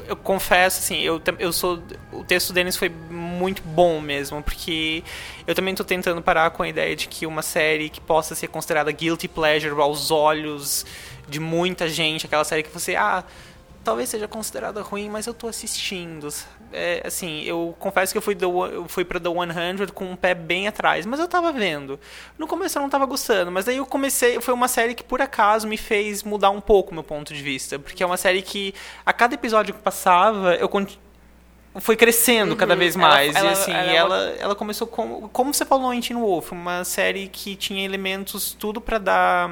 eu 0.08 0.16
confesso 0.16 0.80
assim, 0.80 0.98
eu, 0.98 1.22
eu 1.38 1.52
sou 1.52 1.80
o 2.10 2.24
texto 2.24 2.52
deles 2.52 2.76
foi 2.76 2.88
muito 2.88 3.62
bom 3.62 4.00
mesmo, 4.00 4.42
porque 4.42 5.04
eu 5.46 5.54
também 5.54 5.76
tô 5.76 5.84
tentando 5.84 6.20
parar 6.20 6.50
com 6.50 6.64
a 6.64 6.68
ideia 6.68 6.96
de 6.96 7.06
que 7.06 7.24
uma 7.24 7.40
série 7.40 7.88
que 7.88 8.00
possa 8.00 8.34
ser 8.34 8.48
considerada 8.48 8.90
guilty 8.90 9.28
pleasure 9.28 9.80
aos 9.80 10.10
olhos 10.10 10.84
de 11.28 11.38
muita 11.38 11.88
gente, 11.88 12.26
aquela 12.26 12.42
série 12.42 12.64
que 12.64 12.70
você 12.70 12.96
ah, 12.96 13.22
talvez 13.84 14.08
seja 14.08 14.26
considerada 14.26 14.82
ruim, 14.82 15.08
mas 15.08 15.28
eu 15.28 15.34
tô 15.34 15.46
assistindo. 15.46 16.28
É, 16.72 17.02
assim, 17.06 17.42
eu 17.42 17.74
confesso 17.78 18.12
que 18.12 18.18
eu 18.18 18.22
fui, 18.22 18.34
do, 18.34 18.66
eu 18.66 18.88
fui 18.88 19.04
pra 19.04 19.20
The 19.20 19.28
100 19.76 19.86
com 19.88 20.04
um 20.06 20.16
pé 20.16 20.34
bem 20.34 20.68
atrás, 20.68 21.04
mas 21.06 21.20
eu 21.20 21.28
tava 21.28 21.52
vendo. 21.52 21.98
No 22.38 22.46
começo 22.46 22.78
eu 22.78 22.82
não 22.82 22.88
tava 22.90 23.06
gostando, 23.06 23.50
mas 23.50 23.64
daí 23.64 23.76
eu 23.76 23.86
comecei. 23.86 24.40
Foi 24.40 24.52
uma 24.54 24.68
série 24.68 24.94
que 24.94 25.04
por 25.04 25.20
acaso 25.20 25.66
me 25.68 25.76
fez 25.76 26.22
mudar 26.22 26.50
um 26.50 26.60
pouco 26.60 26.90
o 26.90 26.94
meu 26.94 27.02
ponto 27.02 27.32
de 27.34 27.42
vista. 27.42 27.78
Porque 27.78 28.02
é 28.02 28.06
uma 28.06 28.16
série 28.16 28.42
que 28.42 28.74
a 29.04 29.12
cada 29.12 29.34
episódio 29.34 29.74
que 29.74 29.80
passava, 29.80 30.54
eu 30.56 30.68
foi 31.76 31.96
crescendo 31.96 32.54
cada 32.54 32.76
vez 32.76 32.94
Ela- 32.96 33.08
mais. 33.08 33.34
ela- 33.34 33.48
e 33.48 33.52
assim, 33.52 33.72
ela 33.72 33.90
é 33.90 33.94
ela, 33.94 34.16
ela, 34.38 34.54
começou 34.54 34.86
como. 34.86 35.28
Como 35.30 35.54
você 35.54 35.64
falou 35.64 35.92
em 35.92 36.00
Teen 36.00 36.18
Wolf, 36.18 36.52
uma 36.52 36.84
série 36.84 37.28
que 37.28 37.56
tinha 37.56 37.84
elementos 37.84 38.54
tudo 38.58 38.80
pra 38.80 38.98
dar 38.98 39.50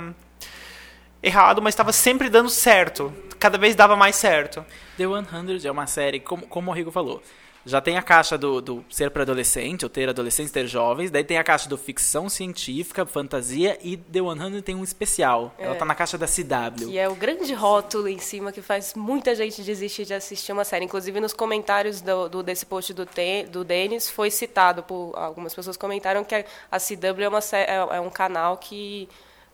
errado, 1.22 1.60
mas 1.62 1.72
estava 1.74 1.92
sempre 1.92 2.28
dando 2.28 2.48
certo. 2.50 3.12
Cada 3.38 3.56
vez 3.58 3.74
dava 3.74 3.96
mais 3.96 4.16
certo. 4.16 4.64
The 4.96 5.04
100 5.04 5.66
é 5.66 5.70
uma 5.70 5.86
série, 5.86 6.20
como, 6.20 6.46
como 6.46 6.70
o 6.70 6.74
Rigo 6.74 6.90
falou, 6.90 7.22
já 7.64 7.78
tem 7.80 7.98
a 7.98 8.02
caixa 8.02 8.38
do, 8.38 8.60
do 8.60 8.84
ser 8.88 9.10
para 9.10 9.22
adolescente, 9.22 9.84
ou 9.84 9.88
ter 9.90 10.08
adolescentes, 10.08 10.50
ter 10.50 10.66
jovens, 10.66 11.10
daí 11.10 11.22
tem 11.22 11.36
a 11.38 11.44
caixa 11.44 11.68
do 11.68 11.76
ficção 11.76 12.28
científica, 12.28 13.04
fantasia, 13.04 13.78
e 13.82 13.96
The 13.98 14.20
100 14.20 14.62
tem 14.62 14.74
um 14.74 14.82
especial. 14.82 15.54
Ela 15.58 15.74
tá 15.74 15.84
na 15.84 15.94
caixa 15.94 16.16
da 16.16 16.26
CW. 16.26 16.88
Que 16.88 16.98
é 16.98 17.06
o 17.08 17.14
grande 17.14 17.52
rótulo 17.52 18.08
em 18.08 18.18
cima 18.18 18.50
que 18.50 18.62
faz 18.62 18.94
muita 18.94 19.34
gente 19.34 19.62
desistir 19.62 20.04
de 20.06 20.14
assistir 20.14 20.52
uma 20.52 20.64
série. 20.64 20.84
Inclusive, 20.86 21.20
nos 21.20 21.32
comentários 21.34 22.00
do, 22.00 22.28
do- 22.28 22.42
desse 22.42 22.64
post 22.64 22.92
do, 22.94 23.06
do 23.50 23.62
Denis, 23.64 24.08
foi 24.08 24.30
citado 24.30 24.82
por 24.82 25.12
algumas 25.16 25.54
pessoas 25.54 25.76
comentaram 25.76 26.24
que 26.24 26.34
a 26.34 26.78
CW 26.78 27.22
é, 27.24 27.28
uma, 27.28 27.40
é 27.52 27.96
é 27.96 28.00
um 28.00 28.10
canal 28.10 28.56
que 28.56 29.06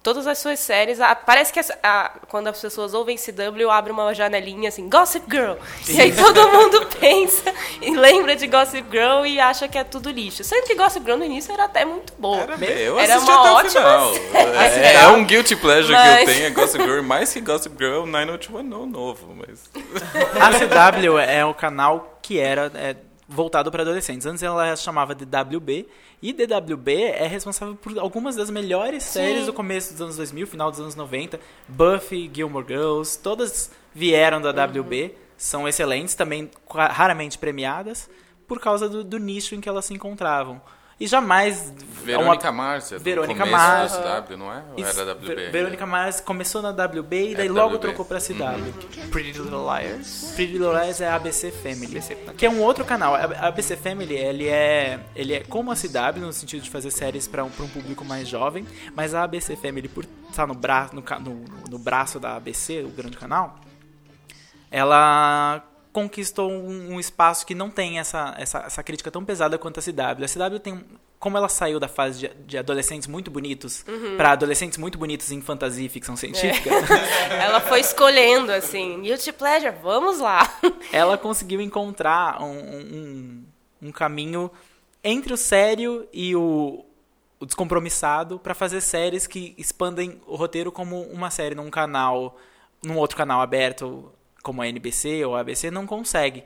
todas 0.07 0.25
as 0.29 0.39
suas 0.39 0.61
séries. 0.61 1.01
a- 1.01 1.17
parece 1.17 1.53
que 1.53 1.59
as- 1.59 1.73
a- 1.83 2.13
quando 2.29 2.47
as 2.47 2.61
pessoas 2.61 2.95
ouvem 2.95 3.17
CW, 3.17 3.69
abre 3.73 3.91
uma 3.91 4.15
janelinha 4.15 4.69
assim, 4.69 4.89
Gossip 4.89 5.27
Girl. 5.29 5.55
E 5.89 6.01
aí 6.01 6.13
todo 6.15 6.49
mundo 6.49 6.87
pensa 7.01 7.53
e 7.83 7.91
lembra 7.97 8.37
de 8.37 8.47
Gossip 8.47 8.87
Girl 8.89 9.27
e 9.27 9.41
acha 9.41 9.67
que 9.67 9.77
é 9.77 9.83
tudo 9.83 10.09
lixo. 10.11 10.45
Sendo 10.45 10.65
que 10.65 10.77
Gossip 10.77 11.05
Girl 11.05 11.19
no 11.19 11.25
início 11.25 11.53
era 11.53 11.65
até 11.65 11.85
muito 11.85 12.13
boa. 12.19 12.41
Era, 12.43 12.65
eu 12.65 12.97
Era 13.01 13.17
assisti 13.17 13.31
uma 13.33 13.41
até 13.41 13.51
o 13.51 13.55
ótima 13.55 13.81
final. 13.81 14.15
série. 14.71 14.87
É, 14.87 14.95
é 15.03 15.09
um 15.09 15.25
guilty 15.25 15.57
pleasure 15.57 15.89
que 15.93 16.01
Mas- 16.01 16.21
eu 16.21 16.27
tenho, 16.35 16.47
é 16.47 16.51
Gossip 16.51 16.85
Girl, 16.85 17.03
mais 17.03 17.33
que 17.33 17.41
Gossip 17.41 17.77
Girl 17.77 18.07
90210 18.07 18.89
novo, 18.93 19.35
mas... 19.35 19.69
A 20.41 20.53
CW 20.53 21.19
é 21.19 21.45
o 21.45 21.53
canal 21.53 22.19
que 22.23 22.39
era 22.39 22.71
é, 22.77 22.95
voltado 23.29 23.73
para 23.73 23.83
adolescentes. 23.83 24.25
Antes 24.25 24.43
ela 24.45 24.77
chamava 24.77 25.17
de 25.17 25.25
WB. 25.25 25.89
E 26.23 26.33
DWB 26.33 27.03
é 27.03 27.27
responsável 27.27 27.77
por 27.77 27.99
algumas 27.99 28.35
das 28.35 28.49
melhores 28.49 29.03
séries 29.03 29.47
do 29.47 29.53
começo 29.53 29.93
dos 29.93 30.01
anos 30.01 30.17
2000, 30.17 30.47
final 30.47 30.71
dos 30.71 30.81
anos 30.81 30.95
90. 30.95 31.39
Buffy, 31.69 32.31
Gilmore 32.33 32.67
Girls, 32.67 33.19
todas 33.19 33.71
vieram 33.95 34.41
da 34.41 34.51
WB. 34.51 35.15
São 35.37 35.69
excelentes, 35.69 36.15
também 36.15 36.51
raramente 36.69 37.37
premiadas. 37.39 38.09
por 38.47 38.61
causa 38.61 38.89
do, 38.89 39.03
do 39.03 39.19
nicho 39.19 39.55
em 39.55 39.61
que 39.61 39.69
elas 39.69 39.85
se 39.85 39.93
encontravam. 39.93 40.61
E 40.99 41.07
jamais 41.07 41.75
Verônica 42.03 42.51
Márcia, 42.53 42.99
do 42.99 43.05
Verônica 43.05 43.45
Márcia. 43.45 44.01
CW, 44.23 44.37
não 44.39 44.51
é? 44.53 44.63
Ou 44.79 44.85
era 44.87 45.13
WB? 45.15 45.27
Ver- 45.27 45.51
Verônica 45.51 45.85
Mars 45.85 46.21
começou 46.21 46.63
na 46.63 46.71
WB 46.71 47.33
e 47.33 47.35
daí 47.35 47.49
É, 47.49 47.51
logo 47.51 47.75
WB. 47.75 47.79
trocou 47.81 48.05
pra 48.05 48.19
CW. 48.19 49.09
Pretty 49.11 49.39
Little 49.39 49.67
Liars. 49.67 50.33
Pretty 50.37 50.53
Little 50.53 50.73
Lies 50.73 51.01
é 51.01 51.09
a 51.09 51.17
ABC 51.17 51.51
Family, 51.51 52.01
que 52.39 52.47
é 52.47 52.51
um 52.51 52.63
outro 52.63 52.85
canal. 52.85 53.15
A 53.15 53.25
ABC 53.49 53.77
Family, 53.77 54.15
ele 54.15 54.49
é, 54.49 55.01
ele 55.15 55.35
é 55.35 55.41
como 55.41 55.71
a 55.71 55.75
CW 55.75 56.21
no 56.21 56.33
sentido 56.33 56.63
de 56.63 56.71
fazer 56.71 56.91
séries 56.93 57.27
para 57.29 57.45
um, 57.45 57.51
pra 57.51 57.65
um 57.65 57.69
público 57.69 58.05
mais 58.05 58.27
jovem, 58.29 58.65
mas 58.95 59.13
a 59.13 59.25
ABC 59.25 59.55
Family 59.57 59.89
por 59.89 60.07
estar 60.31 60.47
no, 60.47 60.55
bra, 60.55 60.89
no, 60.93 61.03
no, 61.21 61.45
no 61.73 61.79
braço 61.79 62.19
da 62.21 62.37
ABC, 62.37 62.83
o 62.85 62.89
grande 62.89 63.17
canal, 63.19 63.57
ela 64.71 65.63
conquistou 65.97 66.51
um, 66.53 66.93
um 66.93 67.01
espaço 67.01 67.47
que 67.47 67.55
não 67.55 67.71
tem 67.71 67.99
essa, 67.99 68.35
essa, 68.37 68.59
essa 68.59 68.83
crítica 68.83 69.11
tão 69.11 69.25
pesada 69.25 69.57
quanto 69.57 69.81
a 69.81 69.83
CW. 69.83 70.25
A 70.25 70.29
CW 70.29 70.59
tem, 70.59 70.85
como 71.19 71.39
ela 71.39 71.49
saiu 71.49 71.81
da 71.81 71.89
fase 71.89 72.19
de, 72.19 72.29
de 72.47 72.59
adolescentes 72.59 73.09
muito 73.09 73.31
bonitos 73.31 73.83
pra 74.15 74.33
adolescentes 74.33 74.77
muito 74.77 74.99
bonitos 74.99 75.33
em 75.33 75.41
fantasia 75.41 75.87
e 75.87 75.89
ficção 75.89 76.15
científica, 76.15 76.69
Ela 77.33 77.63
foi 77.63 77.81
escolhendo, 77.81 78.53
assim, 78.53 79.01
Guilty 79.01 79.33
Pleasure, 79.33 79.75
vamos 79.83 80.19
lá. 80.19 80.61
ela 80.93 81.17
conseguiu 81.17 81.63
encontrar 81.63 82.43
um, 82.43 82.59
um, 82.59 83.45
um 83.85 83.91
caminho 83.91 84.51
entre 85.03 85.33
o 85.33 85.37
sério 85.39 86.07
e 86.13 86.37
o, 86.37 86.85
o 87.41 87.47
descompromissado 87.47 88.39
para 88.39 88.55
fazer 88.55 88.83
séries 88.83 89.27
que 89.27 89.55
expandem 89.57 90.21
o 90.27 90.37
roteiro 90.37 90.71
como 90.71 91.01
uma 91.05 91.31
série 91.31 91.55
num 91.55 91.71
canal, 91.71 92.37
num 92.85 92.99
outro 92.99 93.17
canal 93.17 93.41
aberto 93.41 94.13
como 94.47 94.63
a 94.63 94.69
NBC 94.69 95.25
ou 95.25 95.35
a 95.35 95.41
ABC 95.41 95.73
não 95.73 95.85
consegue. 95.89 96.45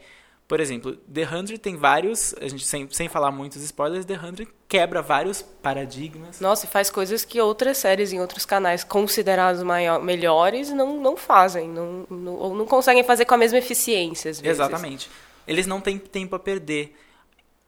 Por 0.48 0.58
exemplo, 0.58 0.96
The 0.96 1.26
100 1.26 1.58
tem 1.58 1.76
vários, 1.76 2.34
a 2.40 2.48
gente 2.48 2.66
sem, 2.66 2.88
sem 2.90 3.08
falar 3.08 3.30
muitos 3.30 3.62
spoilers, 3.62 4.06
The 4.06 4.18
100 4.18 4.48
quebra 4.66 5.02
vários 5.02 5.42
paradigmas. 5.42 6.40
Nossa, 6.40 6.64
e 6.64 6.68
faz 6.68 6.90
coisas 6.90 7.26
que 7.26 7.38
outras 7.40 7.76
séries 7.76 8.10
em 8.10 8.20
outros 8.20 8.46
canais 8.46 8.82
considerados 8.82 9.62
maior, 9.62 10.02
melhores 10.02 10.70
não, 10.70 10.98
não 10.98 11.14
fazem. 11.14 11.68
Não, 11.68 12.06
não, 12.10 12.34
ou 12.34 12.54
não 12.54 12.64
conseguem 12.64 13.04
fazer 13.04 13.26
com 13.26 13.34
a 13.34 13.38
mesma 13.38 13.58
eficiência, 13.58 14.30
às 14.30 14.40
vezes. 14.40 14.58
Exatamente. 14.58 15.10
Eles 15.46 15.66
não 15.66 15.78
têm 15.80 15.98
tempo 15.98 16.34
a 16.34 16.38
perder. 16.38 16.96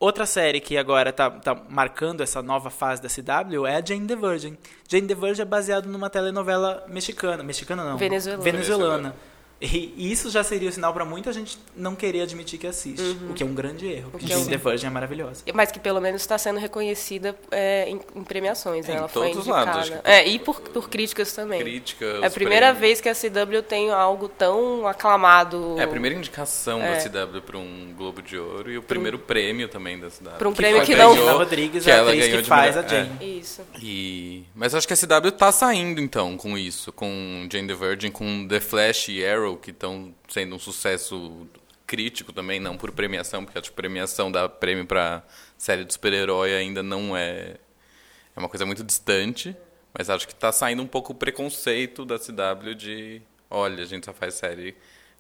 Outra 0.01 0.25
série 0.27 0.61
que 0.61 0.77
agora 0.79 1.13
tá, 1.13 1.31
tá 1.31 1.55
marcando 1.69 2.23
essa 2.23 2.43
nova 2.43 2.71
fase 2.71 3.03
da 3.03 3.09
CW 3.09 3.67
é 3.67 3.77
a 3.77 3.85
Jane 3.85 4.07
the 4.07 4.17
Virgin. 4.17 4.57
Jane 4.89 5.07
the 5.07 5.15
Virgin 5.15 5.43
é 5.43 5.45
baseado 5.45 5.87
numa 5.87 6.09
telenovela 6.09 6.85
mexicana. 6.89 7.43
Mexicana 7.45 7.85
não. 7.85 7.99
Venezuelana. 7.99 8.43
Venezuelana. 8.43 9.15
E 9.65 10.11
isso 10.11 10.29
já 10.29 10.43
seria 10.43 10.69
o 10.69 10.73
sinal 10.73 10.93
pra 10.93 11.05
muita 11.05 11.33
gente 11.33 11.57
não 11.77 11.95
querer 11.95 12.23
admitir 12.23 12.59
que 12.59 12.67
assiste. 12.67 13.01
O 13.31 13.33
que 13.33 13.43
é 13.45 13.47
um 13.47 13.55
grande 13.55 13.87
erro. 13.87 14.11
porque 14.11 14.27
que 14.27 14.33
é 14.33 14.37
um- 14.37 14.41
Jane 14.45 14.51
the 14.51 14.57
Virgin 14.57 14.87
é 14.87 14.91
maravilhosa. 14.91 15.45
Mas 15.55 15.71
que 15.71 15.79
pelo 15.79 16.01
menos 16.01 16.21
está 16.21 16.37
sendo 16.37 16.59
reconhecida 16.59 17.37
é, 17.51 17.89
em, 17.89 18.01
em 18.17 18.25
premiações, 18.25 18.89
né? 18.89 18.95
Em 18.95 18.97
Ela 18.99 19.09
foi 19.09 19.29
todos 19.29 19.43
os 19.43 19.47
indicada. 19.47 19.71
lados, 19.77 19.93
acho 19.93 20.03
que- 20.03 20.11
É, 20.11 20.27
e 20.29 20.39
por, 20.41 20.61
por 20.61 20.91
críticas 20.91 21.33
também. 21.33 21.61
Crítica, 21.61 22.05
É 22.05 22.27
a 22.27 22.31
primeira 22.31 22.67
prêmios. 22.75 22.81
vez 22.81 23.01
que 23.01 23.09
a 23.09 23.15
CW 23.15 23.63
tem 23.63 23.91
algo 23.93 24.29
tão 24.29 24.87
aclamado. 24.87 25.77
É 25.79 25.85
a 25.85 25.89
primeira 25.89 26.17
indicação 26.17 26.83
É. 26.83 26.95
da 26.97 27.01
CW 27.01 27.41
para 27.43 27.59
um 27.59 27.95
Globo 27.97 28.21
de 28.21 28.37
Ouro 28.37 28.71
e 28.71 28.77
o 28.79 28.83
primeiro 28.83 29.19
prêmio 29.19 29.69
também 29.69 29.99
da 29.99 30.09
CW. 30.11 30.39
Pra 30.39 30.49
um 30.49 30.53
que 30.53 30.57
prêmio 30.57 30.83
que 30.85 30.95
não- 30.97 31.15
ganhou- 31.15 31.29
Ana 31.29 31.39
Rodrigues 31.39 31.85
que 31.85 31.91
é 31.91 31.95
a 31.95 31.97
ela 31.99 32.09
atriz 32.09 32.25
ganhou 32.25 32.37
que 32.39 32.43
de 32.43 32.49
faz 32.49 32.77
a 32.77 32.83
melhor- 32.83 32.95
é. 32.95 33.05
Jane. 33.05 33.39
Isso. 33.41 33.63
E... 33.81 34.43
Mas 34.55 34.75
acho 34.75 34.87
que 34.89 34.93
a 34.93 34.97
CW 34.97 35.31
tá 35.33 35.53
saindo 35.53 36.01
então 36.01 36.37
com 36.37 36.57
isso, 36.59 36.93
com 36.93 37.47
Jane 37.51 37.69
the 37.69 37.75
Virgin, 37.75 38.11
com 38.11 38.47
The 38.49 38.61
Flash 38.61 39.09
e 39.09 39.25
Arrow, 39.25 39.52
que 39.57 39.71
estão 39.71 40.15
sendo 40.29 40.57
um 40.57 40.59
sucesso 40.59 41.47
crítico 41.87 42.33
também, 42.33 42.59
não 42.59 42.77
por 42.77 42.91
premiação, 42.93 43.45
porque 43.45 43.59
que 43.59 43.71
premiação 43.71 44.33
dá 44.33 44.49
prêmio 44.49 44.87
pra 44.87 45.23
série 45.59 45.85
de 45.85 45.93
super-herói 45.93 46.55
ainda 46.55 46.83
não 46.83 47.17
é. 47.17 47.57
É 48.35 48.39
uma 48.39 48.49
coisa 48.49 48.65
muito 48.65 48.83
distante, 48.83 49.55
mas 49.93 50.09
acho 50.09 50.27
que 50.27 50.35
tá 50.35 50.51
saindo 50.51 50.83
um 50.83 50.87
pouco 50.87 51.13
o 51.13 51.15
preconceito 51.15 52.05
da 52.05 52.19
CW 52.19 52.75
de. 52.75 53.21
Olha, 53.51 53.83
a 53.83 53.87
gente 53.87 54.07
só 54.07 54.13
faz 54.15 54.35
série 54.35 54.75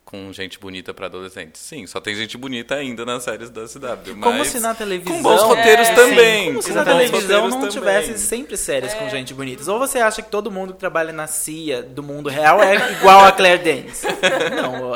com 0.04 0.32
gente 0.32 0.58
bonita 0.58 0.92
pra 0.92 1.06
adolescentes. 1.06 1.60
Sim, 1.62 1.86
só 1.86 2.00
tem 2.00 2.14
gente 2.14 2.36
bonita 2.36 2.74
ainda 2.74 3.04
nas 3.06 3.22
séries 3.22 3.48
da 3.50 3.62
CW. 3.66 4.20
Como 4.20 4.38
mas 4.38 4.48
se 4.48 4.60
na 4.60 4.74
televisão. 4.74 5.16
Com 5.16 5.22
bons 5.22 5.42
roteiros 5.42 5.88
É, 5.88 5.94
também. 5.94 6.46
Como 6.48 6.62
se 6.62 6.68
com 6.70 6.74
na 6.74 6.84
televisão 6.84 7.42
não 7.48 7.50
também. 7.52 7.68
tivesse 7.70 8.18
sempre 8.18 8.56
séries 8.56 8.92
com 8.94 9.08
gente 9.08 9.32
bonita. 9.32 9.70
Ou 9.72 9.78
você 9.78 10.00
acha 10.00 10.20
que 10.20 10.30
todo 10.30 10.50
mundo 10.50 10.74
que 10.74 10.78
trabalha 10.80 11.12
na 11.12 11.26
CIA 11.26 11.82
do 11.82 12.02
mundo 12.02 12.28
real 12.28 12.62
é 12.62 12.74
igual 12.98 13.24
a 13.24 13.32
Claire 13.32 13.62
Danes? 13.62 14.02
Não, 14.60 14.92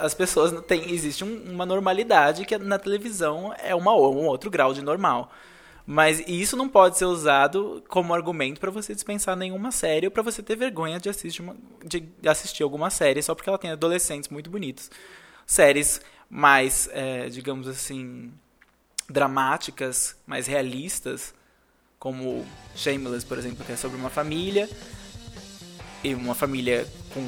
as 0.00 0.12
pessoas 0.12 0.52
não 0.52 0.60
têm. 0.60 0.92
Existe 0.92 1.24
um- 1.24 1.42
uma 1.50 1.64
normalidade 1.64 2.44
que 2.44 2.58
na 2.58 2.78
televisão 2.78 3.54
é 3.62 3.74
uma, 3.74 3.92
um 3.94 4.26
outro 4.26 4.50
grau 4.50 4.74
de 4.74 4.82
normal. 4.82 5.32
Mas 5.90 6.22
isso 6.26 6.54
não 6.54 6.68
pode 6.68 6.98
ser 6.98 7.06
usado 7.06 7.82
como 7.88 8.12
argumento 8.12 8.60
pra 8.60 8.70
você 8.70 8.94
dispensar 8.94 9.34
nenhuma 9.34 9.72
série 9.72 10.06
ou 10.06 10.10
pra 10.10 10.22
você 10.22 10.42
ter 10.42 10.54
vergonha 10.54 11.00
de 11.00 11.08
assistir, 11.08 11.40
uma- 11.40 11.56
de 11.82 12.06
assistir 12.26 12.62
alguma 12.62 12.90
série 12.90 13.22
só 13.22 13.34
porque 13.34 13.48
ela 13.48 13.56
tem 13.56 13.70
adolescentes 13.70 14.28
muito 14.28 14.50
bonitos. 14.50 14.90
Séries 15.46 16.02
mais, 16.28 16.90
é, 16.92 17.30
digamos 17.30 17.66
assim, 17.66 18.30
dramáticas, 19.08 20.14
mais 20.26 20.46
realistas, 20.46 21.32
como 21.98 22.44
Shameless, 22.76 23.24
por 23.24 23.38
exemplo, 23.38 23.64
que 23.64 23.72
é 23.72 23.76
sobre 23.76 23.96
uma 23.96 24.10
família 24.10 24.68
e 26.04 26.14
uma 26.14 26.34
família 26.34 26.86
com 27.14 27.22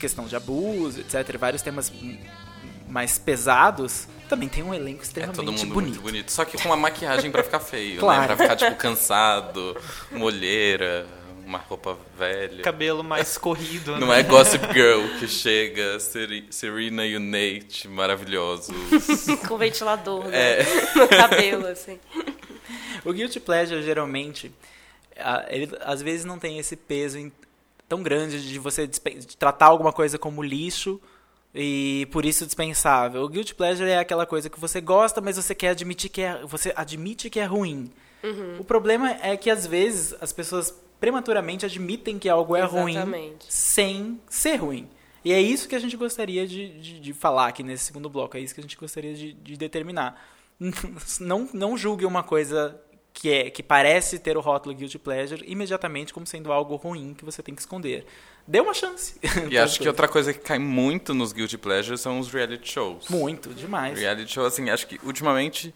questão 0.00 0.26
de 0.26 0.34
abuso, 0.34 0.98
etc, 0.98 1.38
vários 1.38 1.62
temas 1.62 1.92
mais 2.90 3.16
pesados, 3.18 4.06
também 4.28 4.48
tem 4.48 4.62
um 4.62 4.74
elenco 4.74 5.00
É 5.00 5.02
extremamente 5.02 5.36
todo 5.36 5.52
mundo 5.52 5.66
bonito. 5.74 5.74
muito 5.94 6.00
bonito. 6.02 6.32
Só 6.32 6.44
que 6.44 6.56
com 6.60 6.68
uma 6.68 6.76
maquiagem 6.76 7.30
pra 7.30 7.42
ficar 7.42 7.60
feio, 7.60 7.98
Claro. 8.00 8.20
né? 8.20 8.26
Pra 8.26 8.36
ficar, 8.36 8.56
tipo, 8.56 8.76
cansado, 8.76 9.76
uma 10.10 10.24
olheira, 10.26 11.06
uma 11.46 11.58
roupa 11.58 11.96
velha. 12.18 12.62
Cabelo 12.62 13.02
mais 13.02 13.38
corrido. 13.38 13.96
Não 13.98 14.08
né? 14.08 14.20
é 14.20 14.22
Gossip 14.22 14.64
Girl 14.72 15.00
que 15.18 15.26
chega, 15.28 15.98
Serena 16.50 17.06
e 17.06 17.16
o 17.16 17.20
Nate, 17.20 17.88
maravilhosos. 17.88 18.74
Com 19.48 19.56
ventilador 19.56 20.26
É. 20.32 20.62
né? 20.62 20.64
no 20.96 21.08
cabelo, 21.08 21.66
assim. 21.66 21.98
O 23.04 23.12
guilty 23.12 23.40
pleasure 23.40 23.82
geralmente 23.82 24.52
ele 25.48 25.68
às 25.82 26.00
vezes 26.02 26.24
não 26.24 26.38
tem 26.38 26.58
esse 26.58 26.76
peso 26.76 27.30
tão 27.88 28.02
grande 28.02 28.46
de 28.48 28.58
você 28.58 28.88
tratar 29.38 29.66
alguma 29.66 29.92
coisa 29.92 30.18
como 30.18 30.42
lixo 30.42 31.00
e 31.54 32.06
por 32.12 32.24
isso 32.24 32.46
dispensável. 32.46 33.22
O 33.22 33.28
guilty 33.28 33.54
pleasure 33.54 33.88
é 33.88 33.98
aquela 33.98 34.24
coisa 34.24 34.48
que 34.48 34.60
você 34.60 34.80
gosta, 34.80 35.20
mas 35.20 35.36
você 35.36 35.54
quer 35.54 35.70
admitir 35.70 36.10
que 36.10 36.22
é 36.22 36.40
você 36.44 36.72
admite 36.76 37.28
que 37.28 37.40
é 37.40 37.44
ruim. 37.44 37.90
O 38.58 38.64
problema 38.64 39.16
é 39.22 39.36
que 39.36 39.50
às 39.50 39.66
vezes 39.66 40.14
as 40.20 40.32
pessoas 40.32 40.74
prematuramente 41.00 41.64
admitem 41.64 42.18
que 42.18 42.28
algo 42.28 42.54
é 42.54 42.62
ruim 42.62 42.92
Exatamente. 42.92 43.46
sem 43.48 44.20
ser 44.28 44.56
ruim. 44.56 44.88
E 45.24 45.32
é 45.32 45.40
isso 45.40 45.68
que 45.68 45.74
a 45.74 45.78
gente 45.78 45.96
gostaria 45.96 46.46
de, 46.46 46.68
de, 46.80 47.00
de 47.00 47.12
falar 47.12 47.48
aqui 47.48 47.62
nesse 47.62 47.84
segundo 47.84 48.08
bloco. 48.08 48.36
É 48.36 48.40
isso 48.40 48.54
que 48.54 48.60
a 48.60 48.62
gente 48.62 48.76
gostaria 48.76 49.14
de, 49.14 49.32
de 49.32 49.56
determinar. 49.56 50.22
Não, 51.20 51.48
não 51.54 51.74
julgue 51.74 52.04
uma 52.04 52.22
coisa 52.22 52.78
que, 53.20 53.28
é, 53.28 53.50
que 53.50 53.62
parece 53.62 54.18
ter 54.18 54.34
o 54.38 54.40
rótulo 54.40 54.74
Guilty 54.74 54.98
Pleasure 54.98 55.44
imediatamente 55.46 56.10
como 56.14 56.26
sendo 56.26 56.50
algo 56.50 56.74
ruim 56.76 57.12
que 57.12 57.22
você 57.22 57.42
tem 57.42 57.54
que 57.54 57.60
esconder. 57.60 58.06
Dê 58.48 58.60
uma 58.60 58.72
chance. 58.72 59.16
E 59.50 59.58
acho 59.58 59.78
que 59.78 59.86
outra 59.86 60.08
coisa 60.08 60.32
que 60.32 60.38
cai 60.38 60.58
muito 60.58 61.12
nos 61.12 61.30
Guilty 61.30 61.58
Pleasures 61.58 62.00
são 62.00 62.18
os 62.18 62.32
reality 62.32 62.66
shows. 62.72 63.08
Muito, 63.10 63.50
demais. 63.50 63.98
Reality 63.98 64.32
show, 64.32 64.46
assim, 64.46 64.70
acho 64.70 64.86
que 64.86 64.98
ultimamente 65.04 65.74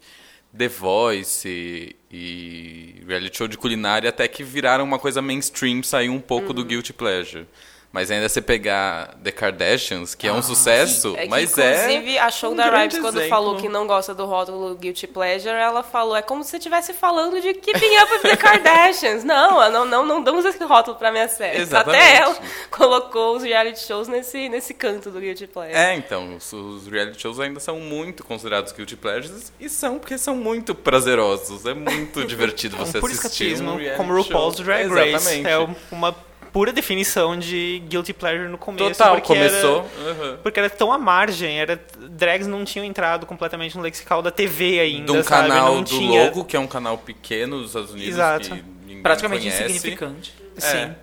The 0.56 0.68
Voice 0.68 1.46
e, 1.46 1.94
e 2.10 3.04
reality 3.06 3.36
show 3.36 3.46
de 3.46 3.58
culinária 3.58 4.08
até 4.08 4.26
que 4.26 4.42
viraram 4.42 4.82
uma 4.82 4.98
coisa 4.98 5.20
mainstream, 5.20 5.82
saiu 5.82 6.14
um 6.14 6.20
pouco 6.22 6.48
Uhum. 6.48 6.54
do 6.54 6.64
Guilty 6.64 6.94
Pleasure. 6.94 7.46
Mas 7.94 8.10
ainda 8.10 8.28
você 8.28 8.42
pegar 8.42 9.14
The 9.22 9.30
Kardashians, 9.30 10.16
que 10.16 10.26
é 10.26 10.32
um 10.32 10.42
sucesso, 10.42 11.14
É 11.16 11.22
que, 11.22 11.28
mas 11.28 11.56
é. 11.56 11.92
inclusive, 11.92 12.18
a 12.18 12.28
show 12.28 12.50
um 12.50 12.56
da 12.56 12.64
Rhymes, 12.68 12.98
quando 12.98 13.18
exemplo. 13.18 13.28
falou 13.28 13.56
que 13.56 13.68
não 13.68 13.86
gosta 13.86 14.12
do 14.12 14.26
rótulo 14.26 14.74
Guilty 14.74 15.06
Pleasure, 15.06 15.54
ela 15.54 15.84
falou, 15.84 16.16
é 16.16 16.20
como 16.20 16.42
se 16.42 16.50
você 16.50 16.56
estivesse 16.56 16.92
falando 16.92 17.40
de 17.40 17.54
Keeping 17.54 17.96
Up 18.02 18.12
with 18.14 18.20
the 18.22 18.36
Kardashians. 18.36 19.22
não, 19.24 19.70
não, 19.70 19.84
não, 19.84 20.04
não 20.04 20.20
damos 20.20 20.44
esse 20.44 20.62
rótulo 20.64 20.96
pra 20.96 21.12
minha 21.12 21.28
série. 21.28 21.60
Exatamente. 21.60 22.02
Até 22.02 22.16
ela 22.16 22.36
colocou 22.68 23.36
os 23.36 23.44
reality 23.44 23.78
shows 23.78 24.08
nesse, 24.08 24.48
nesse 24.48 24.74
canto 24.74 25.12
do 25.12 25.20
Guilty 25.20 25.46
Pleasure. 25.46 25.76
É, 25.78 25.94
então, 25.94 26.34
os, 26.34 26.52
os 26.52 26.88
reality 26.88 27.22
shows 27.22 27.38
ainda 27.38 27.60
são 27.60 27.78
muito 27.78 28.24
considerados 28.24 28.72
guilty 28.72 28.96
pleasures 28.96 29.52
e 29.60 29.68
são 29.68 30.00
porque 30.00 30.18
são 30.18 30.34
muito 30.34 30.74
prazerosos. 30.74 31.64
É 31.64 31.74
muito 31.74 32.24
divertido 32.26 32.76
É 32.76 32.80
um 32.80 32.86
você 32.86 32.98
puro 32.98 33.12
assistir 33.12 33.54
um 33.62 33.96
como 33.96 34.12
RuPaul's. 34.16 34.56
Drag 34.56 34.88
Race. 34.88 35.08
Exatamente. 35.14 35.48
É 35.48 35.58
um- 35.60 35.74
uma 35.92 36.12
pura 36.54 36.72
definição 36.72 37.36
de 37.38 37.82
guilty 37.88 38.12
pleasure 38.14 38.48
no 38.48 38.56
começo. 38.56 38.90
Total, 38.92 39.16
porque 39.16 39.26
começou. 39.34 39.90
Era, 40.00 40.12
uhum. 40.12 40.36
porque 40.42 40.58
era 40.60 40.70
tão 40.70 40.90
à 40.92 40.96
margem, 40.96 41.58
era, 41.60 41.78
drags 42.10 42.46
não 42.46 42.64
tinham 42.64 42.84
entrado 42.86 43.26
completamente 43.26 43.76
no 43.76 43.82
lexical 43.82 44.22
da 44.22 44.30
TV 44.30 44.78
ainda, 44.80 45.12
de 45.12 45.18
um 45.18 45.22
sabe? 45.22 45.48
canal 45.48 45.74
não 45.74 45.82
do 45.82 45.90
tinha... 45.90 46.24
Logo, 46.24 46.44
que 46.44 46.56
é 46.56 46.60
um 46.60 46.66
canal 46.68 46.96
pequeno 46.96 47.58
nos 47.58 47.66
Estados 47.66 47.90
Unidos 47.90 48.14
Exato. 48.14 48.48
que 48.50 48.94
Praticamente 49.02 49.42
conhece. 49.42 49.62
insignificante. 49.64 50.32
Sim. 50.56 50.76
É. 50.76 50.94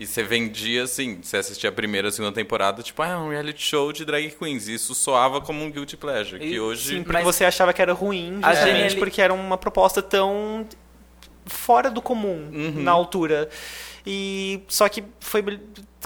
E 0.00 0.06
você 0.06 0.22
vendia, 0.22 0.82
assim, 0.84 1.20
você 1.22 1.36
assistia 1.38 1.70
a 1.70 1.72
primeira, 1.72 2.08
a 2.08 2.10
segunda 2.10 2.34
temporada, 2.34 2.82
tipo, 2.82 3.00
ah, 3.02 3.08
é 3.08 3.16
um 3.16 3.28
reality 3.30 3.62
show 3.62 3.92
de 3.92 4.04
drag 4.04 4.30
queens. 4.30 4.66
E 4.68 4.74
isso 4.74 4.94
soava 4.94 5.40
como 5.40 5.62
um 5.64 5.70
guilty 5.70 5.96
pleasure. 5.96 6.42
E- 6.44 6.50
que 6.50 6.58
hoje. 6.60 6.88
Sim, 6.88 7.02
porque 7.02 7.12
Mas- 7.12 7.24
você 7.24 7.44
achava 7.44 7.72
que 7.72 7.80
era 7.80 7.92
ruim, 7.92 8.40
justamente 8.42 8.64
geniali- 8.64 8.96
porque 8.96 9.22
era 9.22 9.32
uma 9.32 9.56
proposta 9.56 10.02
tão 10.02 10.66
fora 11.46 11.90
do 11.90 12.02
comum 12.02 12.50
Uhum. 12.52 12.82
na 12.82 12.90
altura. 12.92 13.48
E 14.06 14.62
só 14.68 14.88
que 14.88 15.02
foi 15.20 15.44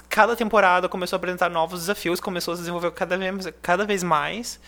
cada 0.09 0.35
temporada 0.35 0.89
começou 0.89 1.15
a 1.15 1.17
apresentar 1.17 1.49
novos 1.49 1.81
desafios, 1.81 2.19
começou 2.19 2.53
a 2.53 2.57
se 2.57 2.61
desenvolver 2.63 2.91
cada 2.91 3.17
vez, 3.17 3.47
cada 3.61 3.85
vez 3.85 4.01
mais. 4.03 4.59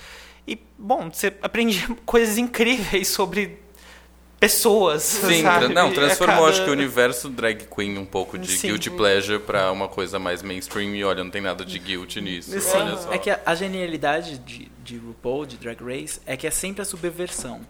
E 0.47 0.59
bom, 0.77 1.09
você 1.11 1.33
aprendia 1.41 1.87
coisas 2.05 2.37
incríveis 2.37 3.07
sobre 3.07 3.59
pessoas, 4.39 5.03
Sim, 5.03 5.41
sabe? 5.41 5.69
não, 5.73 5.87
A 5.87 5.91
transformou 5.93 6.35
cada- 6.39 6.49
acho 6.49 6.63
que 6.65 6.69
o 6.69 6.73
universo 6.73 7.29
drag 7.29 7.65
queen 7.73 7.97
um 7.97 8.05
pouco 8.05 8.37
de 8.37 8.51
Sim. 8.57 8.67
guilty 8.67 8.89
pleasure 8.89 9.39
pra 9.39 9.71
uma 9.71 9.87
coisa 9.87 10.19
mais 10.19 10.41
mainstream 10.43 10.93
e 10.95 11.03
olha, 11.03 11.23
não 11.23 11.31
tem 11.31 11.41
nada 11.41 11.63
de 11.63 11.79
guilty 11.79 12.19
nisso. 12.19 12.59
Sim, 12.59 12.77
olha 12.77 12.97
só. 12.97 13.13
é 13.13 13.17
que 13.17 13.29
a, 13.29 13.39
a 13.45 13.55
genialidade 13.55 14.37
de, 14.39 14.69
de 14.83 14.97
RuPaul, 14.97 15.45
de 15.45 15.55
Drag 15.57 15.81
Race, 15.81 16.19
é 16.25 16.35
que 16.35 16.45
é 16.45 16.51
sempre 16.51 16.81
a 16.81 16.85
subversão. 16.85 17.61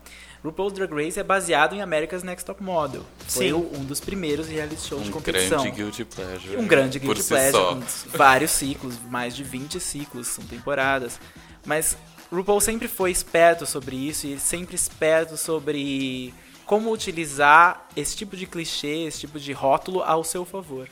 RuPaul's 0.43 0.73
Drag 0.73 0.91
Race 0.93 1.17
é 1.17 1.23
baseado 1.23 1.73
em 1.73 1.81
America's 1.81 2.21
Next 2.21 2.45
Top 2.45 2.61
Model. 2.61 3.03
Foi 3.27 3.47
Sim. 3.47 3.53
um 3.53 3.85
dos 3.85 4.01
primeiros 4.01 4.47
reality 4.47 4.81
shows 4.81 5.03
de 5.03 5.09
um 5.09 5.13
competição. 5.13 5.61
grande 5.61 5.75
guilty 5.77 6.05
pleasure. 6.05 6.57
Um 6.57 6.67
grande 6.67 6.99
guilty 6.99 7.23
si 7.23 7.29
pleasure, 7.29 7.51
só. 7.51 7.75
com 7.75 8.17
vários 8.17 8.51
ciclos, 8.51 8.99
mais 9.09 9.35
de 9.35 9.43
20 9.43 9.79
ciclos, 9.79 10.27
são 10.27 10.43
temporadas. 10.45 11.17
Mas 11.65 11.95
RuPaul 12.29 12.59
sempre 12.59 12.89
foi 12.89 13.09
esperto 13.09 13.65
sobre 13.65 13.95
isso 13.95 14.27
e 14.27 14.37
sempre 14.37 14.75
esperto 14.75 15.37
sobre 15.37 16.33
como 16.65 16.91
utilizar 16.91 17.87
esse 17.95 18.15
tipo 18.15 18.35
de 18.35 18.45
clichê, 18.45 19.05
esse 19.05 19.21
tipo 19.21 19.39
de 19.39 19.53
rótulo 19.53 20.01
ao 20.01 20.23
seu 20.23 20.43
favor. 20.43 20.89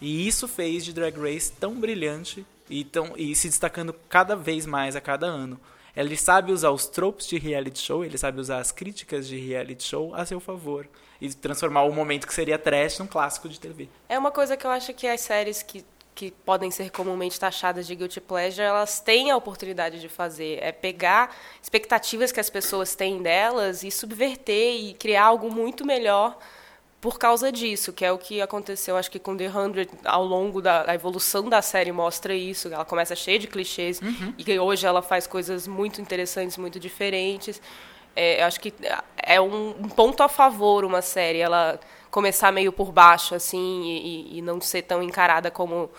E 0.00 0.26
isso 0.26 0.46
fez 0.46 0.84
de 0.84 0.92
Drag 0.92 1.16
Race 1.18 1.52
tão 1.52 1.76
brilhante 1.76 2.44
e, 2.68 2.84
tão, 2.84 3.12
e 3.16 3.34
se 3.34 3.48
destacando 3.48 3.94
cada 4.08 4.34
vez 4.34 4.66
mais 4.66 4.96
a 4.96 5.00
cada 5.00 5.26
ano. 5.26 5.58
Ele 5.94 6.16
sabe 6.16 6.52
usar 6.52 6.70
os 6.70 6.86
tropes 6.86 7.26
de 7.26 7.38
reality 7.38 7.78
show, 7.78 8.04
ele 8.04 8.16
sabe 8.16 8.40
usar 8.40 8.58
as 8.58 8.72
críticas 8.72 9.28
de 9.28 9.38
reality 9.38 9.84
show 9.84 10.14
a 10.14 10.24
seu 10.24 10.40
favor. 10.40 10.88
E 11.20 11.32
transformar 11.32 11.82
o 11.84 11.92
momento 11.92 12.26
que 12.26 12.34
seria 12.34 12.58
trash 12.58 12.98
num 12.98 13.06
clássico 13.06 13.48
de 13.48 13.60
TV. 13.60 13.88
É 14.08 14.18
uma 14.18 14.30
coisa 14.30 14.56
que 14.56 14.66
eu 14.66 14.70
acho 14.70 14.92
que 14.94 15.06
as 15.06 15.20
séries 15.20 15.62
que, 15.62 15.84
que 16.14 16.30
podem 16.30 16.70
ser 16.70 16.90
comumente 16.90 17.38
taxadas 17.38 17.86
de 17.86 17.94
guilty 17.94 18.20
pleasure, 18.20 18.66
elas 18.66 19.00
têm 19.00 19.30
a 19.30 19.36
oportunidade 19.36 20.00
de 20.00 20.08
fazer. 20.08 20.58
É 20.60 20.72
pegar 20.72 21.36
expectativas 21.62 22.32
que 22.32 22.40
as 22.40 22.50
pessoas 22.50 22.96
têm 22.96 23.22
delas 23.22 23.84
e 23.84 23.90
subverter 23.90 24.74
e 24.74 24.94
criar 24.94 25.26
algo 25.26 25.48
muito 25.50 25.84
melhor 25.84 26.36
por 27.02 27.18
causa 27.18 27.50
disso, 27.50 27.92
que 27.92 28.04
é 28.04 28.12
o 28.12 28.16
que 28.16 28.40
aconteceu, 28.40 28.96
acho 28.96 29.10
que 29.10 29.18
com 29.18 29.36
The 29.36 29.50
100, 29.50 29.88
ao 30.04 30.24
longo 30.24 30.62
da 30.62 30.88
a 30.88 30.94
evolução 30.94 31.48
da 31.48 31.60
série 31.60 31.90
mostra 31.90 32.32
isso. 32.32 32.68
Ela 32.68 32.84
começa 32.84 33.16
cheia 33.16 33.40
de 33.40 33.48
clichês 33.48 34.00
e 34.38 34.44
que 34.44 34.56
hoje 34.56 34.86
ela 34.86 35.02
faz 35.02 35.26
coisas 35.26 35.66
muito 35.66 36.00
interessantes, 36.00 36.56
muito 36.56 36.78
diferentes. 36.78 37.60
É, 38.14 38.44
acho 38.44 38.60
que 38.60 38.72
é 39.20 39.40
um, 39.40 39.70
um 39.70 39.88
ponto 39.88 40.22
a 40.22 40.28
favor 40.28 40.84
uma 40.84 41.02
série, 41.02 41.40
ela 41.40 41.80
começar 42.08 42.52
meio 42.52 42.72
por 42.72 42.92
baixo, 42.92 43.34
assim, 43.34 43.82
e, 43.82 44.38
e 44.38 44.42
não 44.42 44.60
ser 44.60 44.82
tão 44.82 45.02
encarada 45.02 45.50
como 45.50 45.90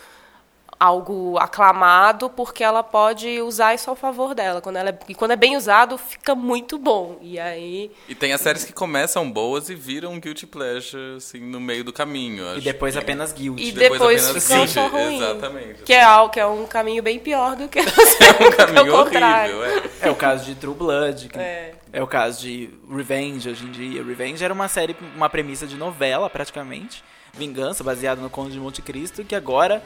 algo 0.79 1.37
aclamado, 1.39 2.29
porque 2.29 2.63
ela 2.63 2.83
pode 2.83 3.41
usar 3.41 3.73
isso 3.73 3.89
ao 3.89 3.95
favor 3.95 4.33
dela. 4.35 4.61
Quando 4.61 4.77
ela 4.77 4.89
é, 4.89 4.99
e 5.07 5.15
quando 5.15 5.31
é 5.31 5.35
bem 5.35 5.55
usado, 5.55 5.97
fica 5.97 6.35
muito 6.35 6.77
bom. 6.77 7.17
E 7.21 7.39
aí. 7.39 7.91
E 8.09 8.15
tem 8.15 8.33
as 8.33 8.41
séries 8.41 8.63
que 8.63 8.73
começam 8.73 9.29
boas 9.31 9.69
e 9.69 9.75
viram 9.75 10.19
guilty 10.19 10.45
pleasure, 10.47 11.15
assim, 11.17 11.39
no 11.39 11.59
meio 11.59 11.83
do 11.83 11.93
caminho. 11.93 12.57
E 12.57 12.61
depois 12.61 12.93
que- 12.93 12.99
apenas 12.99 13.31
guilty. 13.31 13.63
E 13.63 13.71
Depois 13.71 13.91
depois, 13.99 14.23
apenas 14.25 14.43
ficam 14.43 14.57
guilty, 14.57 14.73
só 14.73 14.87
ruim. 14.87 15.15
exatamente. 15.17 15.83
Que 15.83 15.93
é, 15.93 16.03
algo, 16.03 16.33
que 16.33 16.39
é 16.39 16.45
um 16.45 16.65
caminho 16.65 17.01
bem 17.03 17.19
pior 17.19 17.55
do 17.55 17.67
que 17.67 17.79
É 18.33 18.47
um 18.47 18.51
caminho 18.51 18.95
horrível, 18.95 19.63
é. 19.65 19.83
É 20.01 20.09
o 20.11 20.15
caso 20.15 20.45
de 20.45 20.55
True 20.55 20.73
Blood. 20.75 21.29
que 21.29 21.39
É. 21.39 21.75
é. 21.93 22.03
o 22.03 22.07
caso 22.07 22.41
de 22.41 22.69
Revenge 22.89 23.49
hoje 23.49 23.65
em 23.65 23.71
dia. 23.71 24.03
Revenge 24.03 24.43
era 24.43 24.53
uma 24.53 24.67
série, 24.67 24.95
uma 25.15 25.29
premissa 25.29 25.65
de 25.67 25.75
novela, 25.77 26.29
praticamente. 26.29 27.03
Vingança, 27.35 27.83
baseada 27.83 28.21
no 28.21 28.29
Conde 28.29 28.51
de 28.51 28.59
Monte 28.59 28.81
Cristo, 28.81 29.23
que 29.23 29.33
agora 29.35 29.81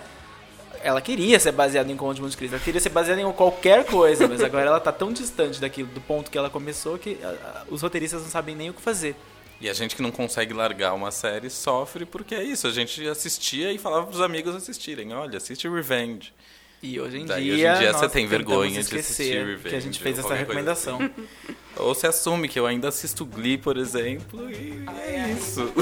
ela 0.84 1.02
queria 1.02 1.40
ser 1.40 1.52
baseada 1.52 1.92
em 1.92 1.98
Conde 1.98 2.16
de 2.16 2.22
Monte 2.22 2.38
Cristo. 2.38 2.56
Ela 2.56 2.64
queria 2.64 2.82
ser 2.82 2.90
baseada 2.90 3.22
em 3.22 3.32
qualquer 3.34 3.86
coisa, 3.86 4.28
mas 4.28 4.42
agora 4.42 4.68
ela 4.68 4.80
tá 4.80 4.92
tão 4.92 5.12
distante 5.12 5.60
daquilo, 5.60 5.90
do 5.90 6.02
ponto 6.02 6.32
que 6.32 6.38
ela 6.38 6.50
começou, 6.50 6.98
que 6.98 7.18
ah, 7.24 7.36
ah, 7.44 7.64
os 7.70 7.82
roteiristas 7.82 8.22
não 8.22 8.30
sabem 8.30 8.56
nem 8.56 8.70
o 8.70 8.74
que 8.74 8.82
fazer. 8.82 9.16
E 9.60 9.70
a 9.70 9.74
gente 9.74 9.96
que 9.96 10.02
não 10.02 10.12
consegue 10.12 10.54
largar 10.54 10.94
uma 10.94 11.12
série 11.12 11.50
sofre 11.50 12.06
porque 12.06 12.36
é 12.36 12.44
isso. 12.44 12.68
A 12.68 12.72
gente 12.72 13.08
assistia 13.08 13.72
e 13.72 13.78
falava 13.78 14.06
pros 14.06 14.22
amigos 14.22 14.56
assistirem. 14.56 15.14
Olha, 15.14 15.38
assiste 15.38 15.68
Revenge. 15.68 16.32
E 16.82 17.00
hoje 17.00 17.18
em 17.18 17.26
Daí, 17.26 17.44
dia, 17.44 17.54
hoje 17.54 17.66
em 17.66 17.80
dia 17.80 17.92
nós 17.92 18.02
você 18.02 18.10
tem 18.10 18.28
vergonha 18.28 18.84
de 18.84 19.00
assistir 19.00 19.34
Revenge 19.34 19.70
que 19.70 19.76
a 19.76 19.80
gente 19.80 20.00
fez 20.00 20.20
essa 20.20 20.36
recomendação. 20.36 20.98
assim. 21.02 21.56
Ou 21.80 21.94
se 21.96 22.08
assume 22.08 22.48
que 22.48 22.60
eu 22.60 22.66
ainda 22.66 22.88
assisto 22.90 23.26
Glee, 23.26 23.58
por 23.58 23.78
exemplo, 23.78 24.50
e 24.50 24.84
é 25.06 25.32
isso. 25.32 25.72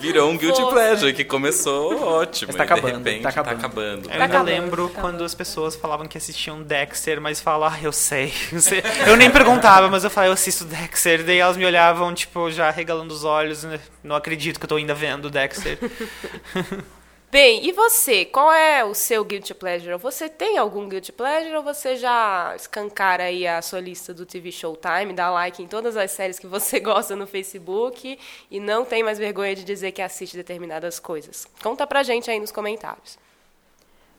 Virou 0.00 0.30
um 0.30 0.36
guilty 0.36 0.62
pleasure 0.68 1.12
que 1.12 1.24
começou 1.24 2.02
ótimo. 2.02 2.52
Mas 2.52 2.56
tá 2.56 2.64
e 2.64 2.66
de 2.66 2.72
acabando, 2.72 2.98
repente 2.98 3.22
tá 3.22 3.32
tá 3.32 3.40
acabando. 3.40 3.58
acabando. 3.58 4.02
Eu 4.04 4.08
Tá 4.08 4.12
ainda 4.12 4.24
acabando, 4.24 4.46
lembro 4.46 4.88
tá 4.88 5.00
quando 5.00 5.24
as 5.24 5.34
pessoas 5.34 5.76
falavam 5.76 6.06
que 6.06 6.18
assistiam 6.18 6.62
Dexter, 6.62 7.20
mas 7.20 7.40
falavam, 7.40 7.78
ah, 7.78 7.82
eu 7.82 7.92
sei. 7.92 8.32
eu 8.52 8.60
sei." 8.60 8.82
Eu 9.06 9.16
nem 9.16 9.30
perguntava, 9.30 9.88
mas 9.88 10.04
eu 10.04 10.10
falava, 10.10 10.30
eu 10.30 10.34
assisto 10.34 10.64
Dexter. 10.64 11.24
Daí 11.24 11.38
elas 11.38 11.56
me 11.56 11.64
olhavam, 11.64 12.12
tipo, 12.14 12.50
já 12.50 12.70
regalando 12.70 13.12
os 13.14 13.24
olhos. 13.24 13.64
né? 13.64 13.80
Não 14.02 14.16
acredito 14.16 14.58
que 14.58 14.64
eu 14.64 14.68
tô 14.68 14.76
ainda 14.76 14.94
vendo 14.94 15.30
Dexter. 15.30 15.78
Bem, 17.34 17.66
e 17.66 17.72
você? 17.72 18.24
Qual 18.24 18.52
é 18.52 18.84
o 18.84 18.94
seu 18.94 19.24
guilty 19.24 19.52
pleasure? 19.54 19.96
Você 19.96 20.28
tem 20.28 20.56
algum 20.56 20.88
guilty 20.88 21.10
pleasure 21.10 21.56
ou 21.56 21.64
você 21.64 21.96
já 21.96 22.54
escancara 22.54 23.24
aí 23.24 23.44
a 23.44 23.60
sua 23.60 23.80
lista 23.80 24.14
do 24.14 24.24
TV 24.24 24.52
Showtime, 24.52 25.12
dá 25.12 25.32
like 25.32 25.60
em 25.60 25.66
todas 25.66 25.96
as 25.96 26.12
séries 26.12 26.38
que 26.38 26.46
você 26.46 26.78
gosta 26.78 27.16
no 27.16 27.26
Facebook 27.26 28.16
e 28.48 28.60
não 28.60 28.84
tem 28.84 29.02
mais 29.02 29.18
vergonha 29.18 29.52
de 29.56 29.64
dizer 29.64 29.90
que 29.90 30.00
assiste 30.00 30.36
determinadas 30.36 31.00
coisas? 31.00 31.44
Conta 31.60 31.84
pra 31.88 32.04
gente 32.04 32.30
aí 32.30 32.38
nos 32.38 32.52
comentários. 32.52 33.18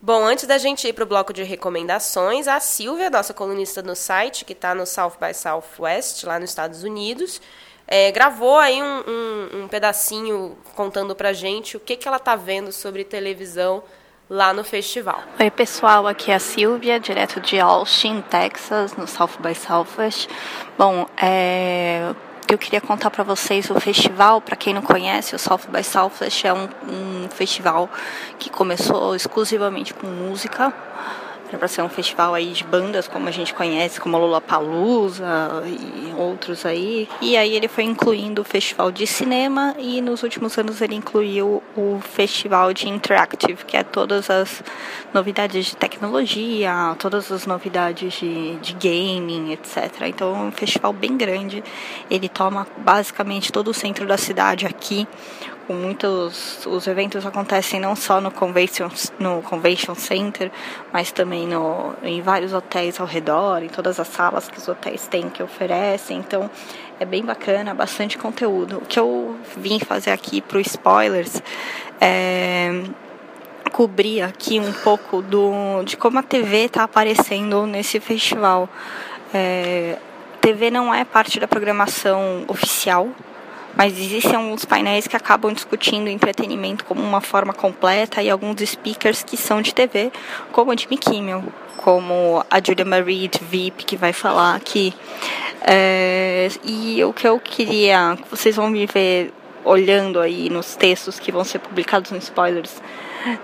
Bom, 0.02 0.22
antes 0.22 0.46
da 0.46 0.58
gente 0.58 0.86
ir 0.86 0.92
para 0.92 1.04
o 1.04 1.06
bloco 1.06 1.32
de 1.32 1.42
recomendações, 1.42 2.46
a 2.46 2.60
Silvia, 2.60 3.08
nossa 3.08 3.32
colunista 3.32 3.82
no 3.82 3.96
site, 3.96 4.44
que 4.44 4.52
está 4.52 4.74
no 4.74 4.84
South 4.84 5.14
by 5.18 5.32
Southwest, 5.32 6.22
lá 6.24 6.38
nos 6.38 6.50
Estados 6.50 6.84
Unidos, 6.84 7.40
é, 7.86 8.10
gravou 8.10 8.58
aí 8.58 8.82
um, 8.82 9.02
um- 9.06 9.62
um 9.64 9.68
pedacinho 9.68 10.56
contando 10.74 11.14
pra 11.14 11.32
gente 11.32 11.76
o 11.76 11.80
que, 11.80 11.96
que 11.96 12.06
ela 12.08 12.18
tá 12.18 12.34
vendo 12.36 12.72
sobre 12.72 13.04
televisão 13.04 13.82
lá 14.28 14.52
no 14.52 14.64
festival. 14.64 15.22
Oi, 15.38 15.50
pessoal, 15.50 16.06
aqui 16.06 16.32
é 16.32 16.34
a 16.34 16.38
Silvia, 16.40 16.98
direto 16.98 17.40
de 17.40 17.60
Austin, 17.60 18.20
Texas, 18.28 18.96
no 18.96 19.06
South 19.06 19.38
by 19.38 19.54
Southwest. 19.54 20.28
Bom, 20.76 21.06
é, 21.16 22.12
eu 22.50 22.58
queria 22.58 22.80
contar 22.80 23.10
para 23.10 23.22
vocês 23.22 23.70
o 23.70 23.78
festival. 23.80 24.40
Para 24.40 24.56
quem 24.56 24.74
não 24.74 24.82
conhece, 24.82 25.36
o 25.36 25.38
South 25.38 25.60
by 25.68 25.84
Southwest 25.84 26.44
é 26.44 26.52
um, 26.52 26.68
um 26.88 27.28
festival 27.30 27.88
que 28.38 28.50
começou 28.50 29.14
exclusivamente 29.14 29.94
com 29.94 30.08
música. 30.08 30.72
Era 31.48 31.58
para 31.58 31.68
ser 31.68 31.82
um 31.82 31.88
festival 31.88 32.34
aí 32.34 32.52
de 32.52 32.64
bandas, 32.64 33.06
como 33.06 33.28
a 33.28 33.30
gente 33.30 33.54
conhece, 33.54 34.00
como 34.00 34.18
Lollapalooza 34.18 35.62
e 35.66 36.12
outros 36.16 36.66
aí. 36.66 37.08
E 37.20 37.36
aí 37.36 37.54
ele 37.54 37.68
foi 37.68 37.84
incluindo 37.84 38.42
o 38.42 38.44
festival 38.44 38.90
de 38.90 39.06
cinema 39.06 39.74
e 39.78 40.00
nos 40.00 40.22
últimos 40.22 40.58
anos 40.58 40.80
ele 40.80 40.94
incluiu 40.94 41.62
o 41.76 42.00
festival 42.00 42.72
de 42.72 42.88
interactive, 42.88 43.64
que 43.64 43.76
é 43.76 43.84
todas 43.84 44.28
as 44.28 44.62
novidades 45.14 45.66
de 45.66 45.76
tecnologia, 45.76 46.96
todas 46.98 47.30
as 47.30 47.46
novidades 47.46 48.14
de, 48.14 48.56
de 48.56 48.72
gaming, 48.74 49.52
etc. 49.52 50.02
Então 50.06 50.34
é 50.34 50.38
um 50.38 50.52
festival 50.52 50.92
bem 50.92 51.16
grande. 51.16 51.62
Ele 52.10 52.28
toma 52.28 52.66
basicamente 52.78 53.52
todo 53.52 53.68
o 53.68 53.74
centro 53.74 54.06
da 54.06 54.16
cidade 54.16 54.66
aqui 54.66 55.06
muitos 55.72 56.64
os 56.66 56.86
eventos 56.86 57.26
acontecem 57.26 57.80
não 57.80 57.96
só 57.96 58.20
no 58.20 58.30
convention 58.30 58.88
no 59.18 59.42
convention 59.42 59.94
center 59.94 60.50
mas 60.92 61.10
também 61.12 61.46
no 61.46 61.94
em 62.02 62.20
vários 62.22 62.52
hotéis 62.52 63.00
ao 63.00 63.06
redor 63.06 63.62
em 63.62 63.68
todas 63.68 63.98
as 63.98 64.08
salas 64.08 64.48
que 64.48 64.58
os 64.58 64.68
hotéis 64.68 65.06
têm 65.06 65.28
que 65.28 65.42
oferecem. 65.42 66.18
Então 66.18 66.50
é 66.98 67.04
bem 67.04 67.24
bacana 67.24 67.74
bastante 67.74 68.16
conteúdo. 68.16 68.78
O 68.78 68.86
que 68.86 68.98
eu 68.98 69.36
vim 69.56 69.78
fazer 69.78 70.10
aqui 70.10 70.40
para 70.40 70.60
spoilers 70.60 71.42
é 72.00 72.82
cobrir 73.72 74.22
aqui 74.22 74.58
um 74.58 74.72
pouco 74.72 75.20
do 75.20 75.82
de 75.84 75.96
como 75.96 76.18
a 76.18 76.22
TV 76.22 76.64
está 76.64 76.84
aparecendo 76.84 77.66
nesse 77.66 78.00
festival. 78.00 78.68
É, 79.34 79.98
TV 80.40 80.70
não 80.70 80.94
é 80.94 81.04
parte 81.04 81.38
da 81.38 81.48
programação 81.48 82.44
oficial 82.48 83.08
mas 83.76 83.98
existem 83.98 84.34
alguns 84.34 84.64
painéis 84.64 85.06
que 85.06 85.16
acabam 85.16 85.52
discutindo 85.52 86.08
entretenimento 86.08 86.84
como 86.84 87.02
uma 87.02 87.20
forma 87.20 87.52
completa 87.52 88.22
e 88.22 88.30
alguns 88.30 88.60
speakers 88.62 89.22
que 89.22 89.36
são 89.36 89.60
de 89.60 89.74
TV, 89.74 90.10
como 90.50 90.72
o 90.72 90.78
Jimmy 90.78 90.96
Kimmel, 90.96 91.44
como 91.76 92.44
a 92.50 92.60
Julia 92.64 92.84
Marie 92.84 93.28
de 93.28 93.38
VIP, 93.38 93.84
que 93.84 93.96
vai 93.96 94.12
falar 94.12 94.56
aqui. 94.56 94.94
É, 95.62 96.48
e 96.64 97.04
o 97.04 97.12
que 97.12 97.28
eu 97.28 97.38
queria, 97.38 98.16
vocês 98.30 98.56
vão 98.56 98.70
me 98.70 98.86
ver 98.86 99.32
olhando 99.64 100.20
aí 100.20 100.48
nos 100.48 100.76
textos 100.76 101.18
que 101.18 101.32
vão 101.32 101.44
ser 101.44 101.58
publicados 101.58 102.12
no 102.12 102.18
spoilers, 102.18 102.80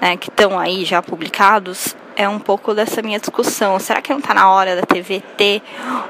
né, 0.00 0.16
que 0.16 0.28
estão 0.28 0.58
aí 0.58 0.84
já 0.84 1.02
publicados, 1.02 1.96
é 2.14 2.28
um 2.28 2.38
pouco 2.38 2.74
dessa 2.74 3.02
minha 3.02 3.18
discussão. 3.18 3.78
Será 3.78 4.00
que 4.00 4.10
não 4.10 4.18
está 4.18 4.32
na 4.32 4.50
hora 4.50 4.76
da 4.76 4.82
TV 4.82 5.22
ter 5.36 5.62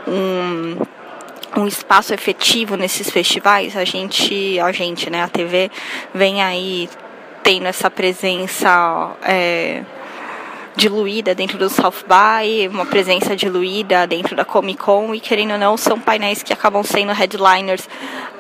um 0.07 0.77
um 1.57 1.67
espaço 1.67 2.15
efetivo 2.15 2.77
nesses 2.77 3.11
festivais, 3.11 3.77
a 3.77 3.85
gente, 3.85 4.59
a 4.59 4.73
gente, 4.73 5.11
né, 5.11 5.23
a 5.23 5.29
TV 5.29 5.71
vem 6.15 6.43
aí 6.43 6.89
tendo 7.43 7.67
essa 7.67 7.91
presença 7.91 9.17
é, 9.23 9.83
diluída 10.77 11.35
dentro 11.35 11.59
do 11.59 11.69
South 11.69 12.05
By, 12.07 12.69
uma 12.69 12.87
presença 12.87 13.37
diluída 13.37 14.07
dentro 14.07 14.35
da 14.35 14.45
Comic 14.45 14.79
Con 14.81 15.15
e 15.15 15.21
querendo 15.21 15.53
ou 15.53 15.59
não 15.59 15.77
são 15.77 16.01
painéis 16.01 16.43
que 16.43 16.53
acabam 16.53 16.83
sendo 16.83 17.13
headliners 17.13 17.89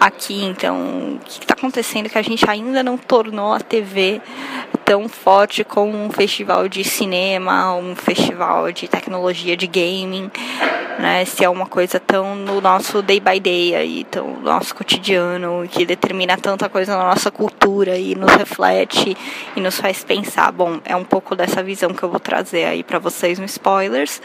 aqui. 0.01 0.45
Então, 0.45 1.16
o 1.16 1.18
que 1.24 1.41
está 1.41 1.55
acontecendo 1.55 2.09
que 2.09 2.18
a 2.18 2.22
gente 2.22 2.49
ainda 2.49 2.83
não 2.83 2.97
tornou 2.97 3.53
a 3.53 3.61
TV 3.61 4.20
tão 4.85 5.09
forte 5.09 5.64
como 5.64 5.97
um 5.97 6.11
festival 6.11 6.68
de 6.68 6.85
cinema, 6.85 7.74
um 7.74 7.95
festival 7.95 8.72
de 8.72 8.89
tecnologia, 8.89 9.57
de 9.57 9.66
gaming, 9.66 10.30
né? 10.99 11.24
Se 11.24 11.45
é 11.45 11.49
uma 11.49 11.66
coisa 11.66 12.01
tão 12.01 12.35
no 12.35 12.61
nosso 12.61 13.01
day 13.03 13.20
by 13.20 13.39
day 13.39 13.74
aí, 13.74 14.05
tão 14.05 14.33
no 14.33 14.41
nosso 14.41 14.74
cotidiano, 14.74 15.66
que 15.70 15.87
determina 15.87 16.37
tanta 16.37 16.68
coisa 16.68 16.97
na 16.97 17.05
nossa 17.05 17.30
cultura 17.30 17.97
e 17.97 18.14
nos 18.14 18.33
reflete 18.35 19.16
e 19.57 19.61
nos 19.61 19.78
faz 19.80 20.05
pensar. 20.05 20.51
Bom, 20.53 20.80
é 20.85 20.97
um 20.97 21.05
pouco 21.05 21.35
dessa 21.35 21.62
visão 21.62 21.91
que 21.91 22.03
eu 22.03 22.09
vou 22.09 22.20
trazer 22.23 22.64
aí 22.64 22.83
para 22.83 22.99
vocês 22.99 23.39
no 23.39 23.45
spoilers. 23.45 24.20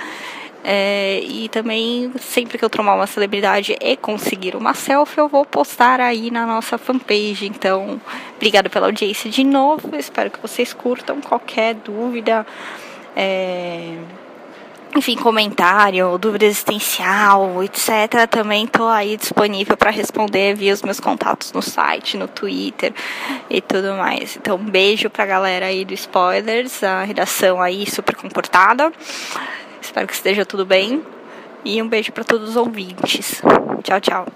É, 0.64 1.22
e 1.24 1.48
também, 1.50 2.12
sempre 2.20 2.58
que 2.58 2.66
eu 2.66 2.70
tomar 2.70 2.96
uma 2.96 3.08
celebridade 3.08 3.78
e 3.80 3.96
conseguir 3.96 4.56
uma 4.56 4.74
selfie, 4.74 5.20
eu 5.20 5.30
vou 5.30 5.46
postar 5.46 6.02
aí 6.02 6.30
na 6.30 6.46
nossa 6.46 6.78
fanpage. 6.78 7.46
Então, 7.46 8.02
obrigado 8.36 8.70
pela 8.70 8.88
audiência 8.88 9.30
de 9.30 9.44
novo. 9.44 9.96
Espero 9.96 10.30
que 10.30 10.42
vocês 10.42 10.74
curtam. 10.74 11.22
Qualquer 11.22 11.76
dúvida, 11.76 12.46
é, 13.16 13.94
enfim, 14.96 15.16
comentário, 15.16 16.18
dúvida 16.18 16.46
existencial, 16.46 17.64
etc. 17.64 18.28
Também 18.30 18.66
estou 18.66 18.88
aí 18.88 19.18
disponível 19.18 19.78
para 19.78 19.92
responder 19.92 20.56
via 20.56 20.74
os 20.74 20.82
meus 20.82 21.00
contatos 21.00 21.52
no 21.54 21.62
site, 21.62 22.18
no 22.18 22.28
Twitter 22.28 22.94
e 23.50 23.62
tudo 23.62 23.94
mais. 23.94 24.36
Então, 24.38 24.56
um 24.56 24.66
beijo 24.66 25.10
para 25.10 25.24
a 25.24 25.28
galera 25.28 25.66
aí 25.68 25.86
do 25.86 25.94
Spoilers, 25.94 26.84
a 26.84 27.04
redação 27.04 27.62
aí 27.62 27.90
super 27.90 28.16
comportada. 28.16 28.92
Espero 29.82 30.08
que 30.08 30.14
esteja 30.14 30.46
tudo 30.46 30.66
bem. 30.66 31.04
E 31.64 31.82
um 31.82 31.88
beijo 31.88 32.12
para 32.12 32.24
todos 32.24 32.50
os 32.50 32.56
ouvintes. 32.56 33.42
Tchau, 33.84 34.00
tchau. 34.00 34.28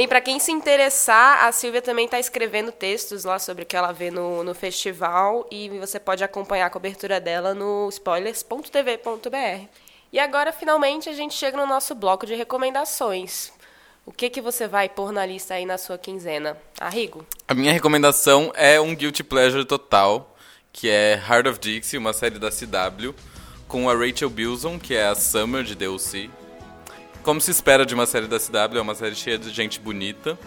Bem, 0.00 0.08
para 0.08 0.22
quem 0.22 0.40
se 0.40 0.50
interessar, 0.50 1.44
a 1.44 1.52
Silvia 1.52 1.82
também 1.82 2.06
está 2.06 2.18
escrevendo 2.18 2.72
textos 2.72 3.24
lá 3.24 3.38
sobre 3.38 3.64
o 3.64 3.66
que 3.66 3.76
ela 3.76 3.92
vê 3.92 4.10
no, 4.10 4.42
no 4.42 4.54
festival 4.54 5.46
e 5.50 5.68
você 5.78 6.00
pode 6.00 6.24
acompanhar 6.24 6.64
a 6.64 6.70
cobertura 6.70 7.20
dela 7.20 7.52
no 7.52 7.86
spoilers.tv.br. 7.90 9.66
E 10.10 10.18
agora, 10.18 10.54
finalmente, 10.54 11.10
a 11.10 11.12
gente 11.12 11.34
chega 11.34 11.54
no 11.54 11.66
nosso 11.66 11.94
bloco 11.94 12.24
de 12.24 12.34
recomendações. 12.34 13.52
O 14.06 14.10
que, 14.10 14.30
que 14.30 14.40
você 14.40 14.66
vai 14.66 14.88
pôr 14.88 15.12
na 15.12 15.26
lista 15.26 15.52
aí 15.52 15.66
na 15.66 15.76
sua 15.76 15.98
quinzena? 15.98 16.56
Arrigo? 16.80 17.26
A 17.46 17.52
minha 17.52 17.70
recomendação 17.70 18.50
é 18.54 18.80
um 18.80 18.94
guilty 18.94 19.22
pleasure 19.22 19.66
total, 19.66 20.34
que 20.72 20.88
é 20.88 21.22
Heart 21.28 21.46
of 21.46 21.58
Dixie, 21.58 21.98
uma 21.98 22.14
série 22.14 22.38
da 22.38 22.48
CW 22.48 23.14
com 23.68 23.90
a 23.90 23.94
Rachel 23.94 24.30
Bilson, 24.30 24.78
que 24.78 24.94
é 24.94 25.08
a 25.08 25.14
Summer 25.14 25.62
de 25.62 25.74
DLC. 25.74 26.30
Como 27.22 27.38
se 27.38 27.50
espera 27.50 27.84
de 27.84 27.94
uma 27.94 28.06
série 28.06 28.26
da 28.26 28.38
CW, 28.38 28.78
é 28.78 28.80
uma 28.80 28.94
série 28.94 29.14
cheia 29.14 29.36
de 29.36 29.50
gente 29.50 29.78
bonita. 29.78 30.38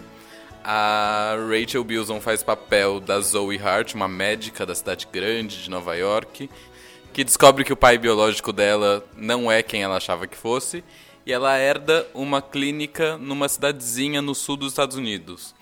A 0.64 1.36
Rachel 1.48 1.84
Bilson 1.84 2.20
faz 2.20 2.42
papel 2.42 2.98
da 2.98 3.20
Zoe 3.20 3.56
Hart, 3.58 3.94
uma 3.94 4.08
médica 4.08 4.66
da 4.66 4.74
cidade 4.74 5.06
grande 5.12 5.62
de 5.62 5.70
Nova 5.70 5.94
York, 5.94 6.50
que 7.12 7.22
descobre 7.22 7.62
que 7.62 7.72
o 7.72 7.76
pai 7.76 7.96
biológico 7.96 8.52
dela 8.52 9.06
não 9.16 9.52
é 9.52 9.62
quem 9.62 9.84
ela 9.84 9.98
achava 9.98 10.26
que 10.26 10.36
fosse, 10.36 10.82
e 11.24 11.32
ela 11.32 11.56
herda 11.56 12.08
uma 12.12 12.42
clínica 12.42 13.16
numa 13.18 13.48
cidadezinha 13.48 14.20
no 14.20 14.34
sul 14.34 14.56
dos 14.56 14.72
Estados 14.72 14.96
Unidos. 14.96 15.54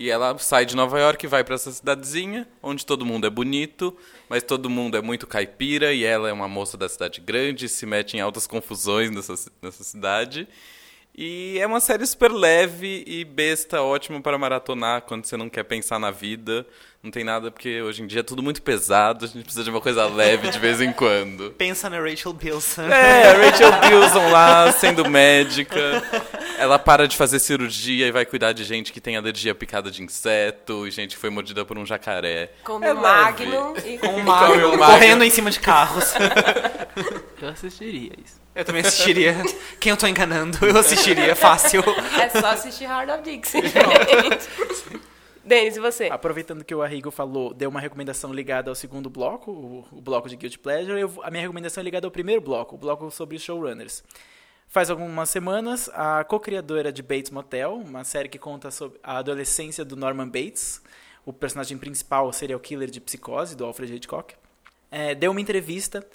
E 0.00 0.08
ela 0.08 0.38
sai 0.38 0.64
de 0.64 0.74
Nova 0.74 0.98
York 0.98 1.26
e 1.26 1.28
vai 1.28 1.44
para 1.44 1.56
essa 1.56 1.70
cidadezinha, 1.70 2.48
onde 2.62 2.86
todo 2.86 3.04
mundo 3.04 3.26
é 3.26 3.30
bonito, 3.30 3.94
mas 4.30 4.42
todo 4.42 4.70
mundo 4.70 4.96
é 4.96 5.02
muito 5.02 5.26
caipira 5.26 5.92
e 5.92 6.04
ela 6.04 6.26
é 6.26 6.32
uma 6.32 6.48
moça 6.48 6.78
da 6.78 6.88
cidade 6.88 7.20
grande, 7.20 7.68
se 7.68 7.84
mete 7.84 8.16
em 8.16 8.20
altas 8.20 8.46
confusões 8.46 9.10
nessa, 9.10 9.34
nessa 9.60 9.84
cidade. 9.84 10.48
E 11.22 11.58
é 11.58 11.66
uma 11.66 11.80
série 11.80 12.06
super 12.06 12.32
leve 12.32 13.04
e 13.06 13.26
besta, 13.26 13.82
ótima 13.82 14.22
para 14.22 14.38
maratonar 14.38 15.02
quando 15.02 15.26
você 15.26 15.36
não 15.36 15.50
quer 15.50 15.64
pensar 15.64 15.98
na 15.98 16.10
vida. 16.10 16.66
Não 17.02 17.10
tem 17.10 17.22
nada, 17.22 17.50
porque 17.50 17.82
hoje 17.82 18.02
em 18.02 18.06
dia 18.06 18.20
é 18.20 18.22
tudo 18.22 18.42
muito 18.42 18.62
pesado, 18.62 19.26
a 19.26 19.28
gente 19.28 19.42
precisa 19.42 19.62
de 19.62 19.68
uma 19.68 19.82
coisa 19.82 20.06
leve 20.06 20.48
de 20.48 20.58
vez 20.58 20.80
em 20.80 20.94
quando. 20.94 21.50
Pensa 21.58 21.90
na 21.90 22.00
Rachel 22.00 22.32
Bilson. 22.32 22.84
É, 22.84 23.32
a 23.32 23.50
Rachel 23.50 23.70
Bilson 23.80 24.30
lá, 24.30 24.72
sendo 24.72 25.10
médica. 25.10 26.02
Ela 26.58 26.78
para 26.78 27.06
de 27.06 27.18
fazer 27.18 27.38
cirurgia 27.38 28.06
e 28.06 28.10
vai 28.10 28.24
cuidar 28.24 28.52
de 28.54 28.64
gente 28.64 28.90
que 28.90 29.00
tem 29.00 29.18
alergia 29.18 29.54
picada 29.54 29.90
de 29.90 30.02
inseto, 30.02 30.86
e 30.86 30.90
gente 30.90 31.16
que 31.16 31.20
foi 31.20 31.28
mordida 31.28 31.66
por 31.66 31.76
um 31.76 31.84
jacaré. 31.84 32.50
Come 32.64 32.86
é 32.86 32.94
o 32.94 32.96
Magnum 32.96 33.74
e 33.84 33.98
Com 33.98 34.06
o 34.06 34.24
Mario. 34.24 34.78
correndo 34.78 35.22
em 35.22 35.30
cima 35.30 35.50
de 35.50 35.60
carros. 35.60 36.14
Eu 37.42 37.48
assistiria 37.50 38.12
isso. 38.24 38.39
Eu 38.54 38.64
também 38.64 38.82
assistiria. 38.82 39.36
Quem 39.78 39.90
eu 39.90 39.96
tô 39.96 40.06
enganando, 40.06 40.64
eu 40.66 40.76
assistiria 40.76 41.36
fácil. 41.36 41.82
É 42.20 42.28
só 42.28 42.48
assistir 42.48 42.84
Hard 42.84 43.10
of 43.10 43.22
Dixie, 43.22 43.62
gente. 43.68 44.80
Denis, 45.44 45.76
e 45.76 45.80
você? 45.80 46.06
Aproveitando 46.06 46.64
que 46.64 46.74
o 46.74 46.82
Arrigo 46.82 47.10
falou, 47.10 47.54
deu 47.54 47.70
uma 47.70 47.80
recomendação 47.80 48.32
ligada 48.32 48.70
ao 48.70 48.74
segundo 48.74 49.08
bloco, 49.08 49.50
o, 49.50 49.86
o 49.90 50.00
bloco 50.00 50.28
de 50.28 50.36
Guilty 50.36 50.58
Pleasure, 50.58 51.00
eu 51.00 51.12
a 51.22 51.30
minha 51.30 51.42
recomendação 51.42 51.80
é 51.80 51.84
ligada 51.84 52.06
ao 52.06 52.10
primeiro 52.10 52.40
bloco, 52.40 52.74
o 52.74 52.78
bloco 52.78 53.10
sobre 53.10 53.38
showrunners. 53.38 54.04
Faz 54.68 54.90
algumas 54.90 55.28
semanas, 55.28 55.90
a 55.92 56.22
co-criadora 56.22 56.92
de 56.92 57.02
Bates 57.02 57.30
Motel, 57.30 57.74
uma 57.74 58.04
série 58.04 58.28
que 58.28 58.38
conta 58.38 58.70
sobre 58.70 59.00
a 59.02 59.18
adolescência 59.18 59.84
do 59.84 59.96
Norman 59.96 60.28
Bates, 60.28 60.80
o 61.26 61.32
personagem 61.32 61.76
principal, 61.76 62.28
o 62.28 62.32
serial 62.32 62.60
killer 62.60 62.88
de 62.88 63.00
Psicose, 63.00 63.56
do 63.56 63.64
Alfred 63.64 63.94
Hitchcock, 63.94 64.34
é, 64.90 65.14
deu 65.14 65.32
uma 65.32 65.40
entrevista 65.40 66.06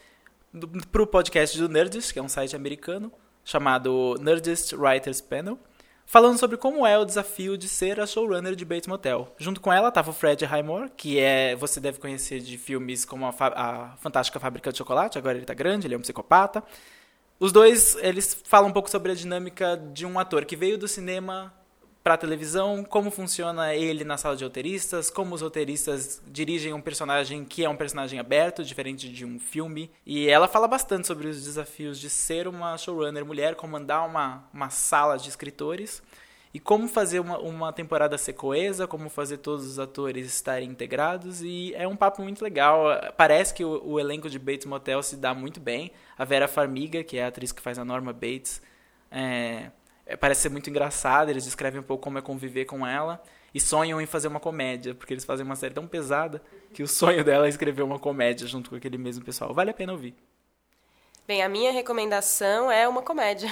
para 0.92 1.02
o 1.02 1.08
podcast 1.08 1.58
do 1.58 1.68
Nerdist, 1.68 2.14
que 2.14 2.20
é 2.20 2.22
um 2.22 2.30
site 2.30 2.56
americano, 2.56 3.12
chamado 3.44 4.16
Nerdist 4.20 4.74
Writers 4.74 5.22
Panel, 5.22 5.60
falando 6.06 6.38
sobre 6.38 6.58
como 6.58 6.86
é 6.86 6.98
o 6.98 7.06
desafio 7.06 7.58
de 7.58 7.68
ser 7.68 8.00
a 8.00 8.06
showrunner 8.06 8.56
de 8.56 8.64
Bates 8.64 8.88
Motel. 8.88 9.34
Junto 9.38 9.60
com 9.60 9.72
ela 9.72 9.90
estava 9.90 10.12
o 10.12 10.14
Fred 10.14 10.46
Highmore, 10.46 10.92
que 10.96 11.20
é 11.20 11.56
você 11.56 11.80
deve 11.80 12.00
conhecer 12.00 12.40
de 12.40 12.58
filmes 12.58 13.06
como 13.06 13.26
a, 13.26 13.34
a 13.40 13.98
Fantástica 13.98 14.40
Fábrica 14.40 14.72
de 14.72 14.78
Chocolate, 14.78 15.18
agora 15.18 15.36
ele 15.36 15.44
está 15.44 15.54
grande, 15.54 15.88
ele 15.88 15.96
é 15.96 15.98
um 15.98 16.02
psicopata. 16.02 16.64
Os 17.40 17.52
dois, 17.52 17.98
eles 18.02 18.42
falam 18.46 18.70
um 18.70 18.74
pouco 18.74 18.90
sobre 18.90 19.12
a 19.12 19.16
dinâmica 19.16 19.76
de 19.94 20.06
um 20.06 20.18
ator 20.18 20.46
que 20.46 20.56
veio 20.56 20.78
do 20.78 20.88
cinema 20.88 21.54
para 22.06 22.18
televisão, 22.18 22.84
como 22.84 23.10
funciona 23.10 23.74
ele 23.74 24.04
na 24.04 24.16
sala 24.16 24.36
de 24.36 24.44
roteiristas, 24.44 25.10
como 25.10 25.34
os 25.34 25.42
roteiristas 25.42 26.22
dirigem 26.28 26.72
um 26.72 26.80
personagem 26.80 27.44
que 27.44 27.66
é 27.66 27.68
um 27.68 27.76
personagem 27.76 28.20
aberto, 28.20 28.64
diferente 28.64 29.10
de 29.12 29.26
um 29.26 29.40
filme. 29.40 29.90
E 30.06 30.30
ela 30.30 30.48
fala 30.48 30.68
bastante 30.68 31.08
sobre 31.08 31.28
os 31.28 31.44
desafios 31.44 32.00
de 32.00 32.08
ser 32.08 32.48
uma 32.48 32.78
showrunner 32.78 33.26
mulher, 33.26 33.56
comandar 33.56 34.08
uma, 34.08 34.48
uma 34.54 34.70
sala 34.70 35.18
de 35.18 35.30
escritores 35.30 36.04
e 36.54 36.60
como 36.60 36.88
fazer 36.88 37.22
uma, 37.22 37.40
uma 37.40 37.74
temporada 37.74 38.20
ser 38.20 38.34
coesa, 38.34 38.86
como 38.86 39.10
fazer 39.10 39.38
todos 39.38 39.66
os 39.66 39.80
atores 39.80 40.28
estarem 40.28 40.70
integrados. 40.70 41.42
E 41.42 41.74
é 41.74 41.88
um 41.88 41.96
papo 41.96 42.22
muito 42.22 42.44
legal. 42.44 42.86
Parece 43.18 43.52
que 43.52 43.66
o, 43.66 43.84
o 43.84 44.00
elenco 44.00 44.30
de 44.30 44.38
Bates 44.38 44.68
Motel 44.68 45.02
se 45.02 45.16
dá 45.16 45.34
muito 45.34 45.60
bem. 45.60 45.92
A 46.16 46.24
Vera 46.24 46.48
Farmiga, 46.48 47.04
que 47.04 47.18
é 47.18 47.26
a 47.26 47.30
atriz 47.30 47.52
que 47.52 47.64
faz 47.64 47.80
a 47.80 47.84
Norma 47.84 48.14
Bates, 48.14 48.62
é, 49.10 49.72
é, 50.06 50.16
parece 50.16 50.42
ser 50.42 50.50
muito 50.50 50.70
engraçada. 50.70 51.32
Eles 51.32 51.46
descrevem 51.46 51.80
um 51.80 51.84
pouco 51.84 52.04
como 52.04 52.18
é 52.18 52.22
conviver 52.22 52.66
com 52.66 52.86
ela. 52.86 53.22
E 53.54 53.60
sonham 53.60 54.02
em 54.02 54.06
fazer 54.06 54.28
uma 54.28 54.40
comédia, 54.40 54.94
porque 54.94 55.14
eles 55.14 55.24
fazem 55.24 55.46
uma 55.46 55.56
série 55.56 55.74
tão 55.74 55.88
pesada 55.88 56.42
que 56.74 56.84
o 56.84 56.88
sonho 56.88 57.24
dela 57.24 57.46
é 57.46 57.50
escrever 57.50 57.84
uma 57.84 57.98
comédia 57.98 58.46
junto 58.46 58.70
com 58.70 58.76
aquele 58.76 58.98
mesmo 58.98 59.24
pessoal. 59.24 59.54
Vale 59.54 59.72
a 59.72 59.74
pena 59.74 59.94
ouvir. 59.94 60.14
Bem, 61.28 61.42
a 61.42 61.50
minha 61.50 61.72
recomendação 61.72 62.70
é 62.70 62.88
uma 62.88 63.02
comédia. 63.02 63.50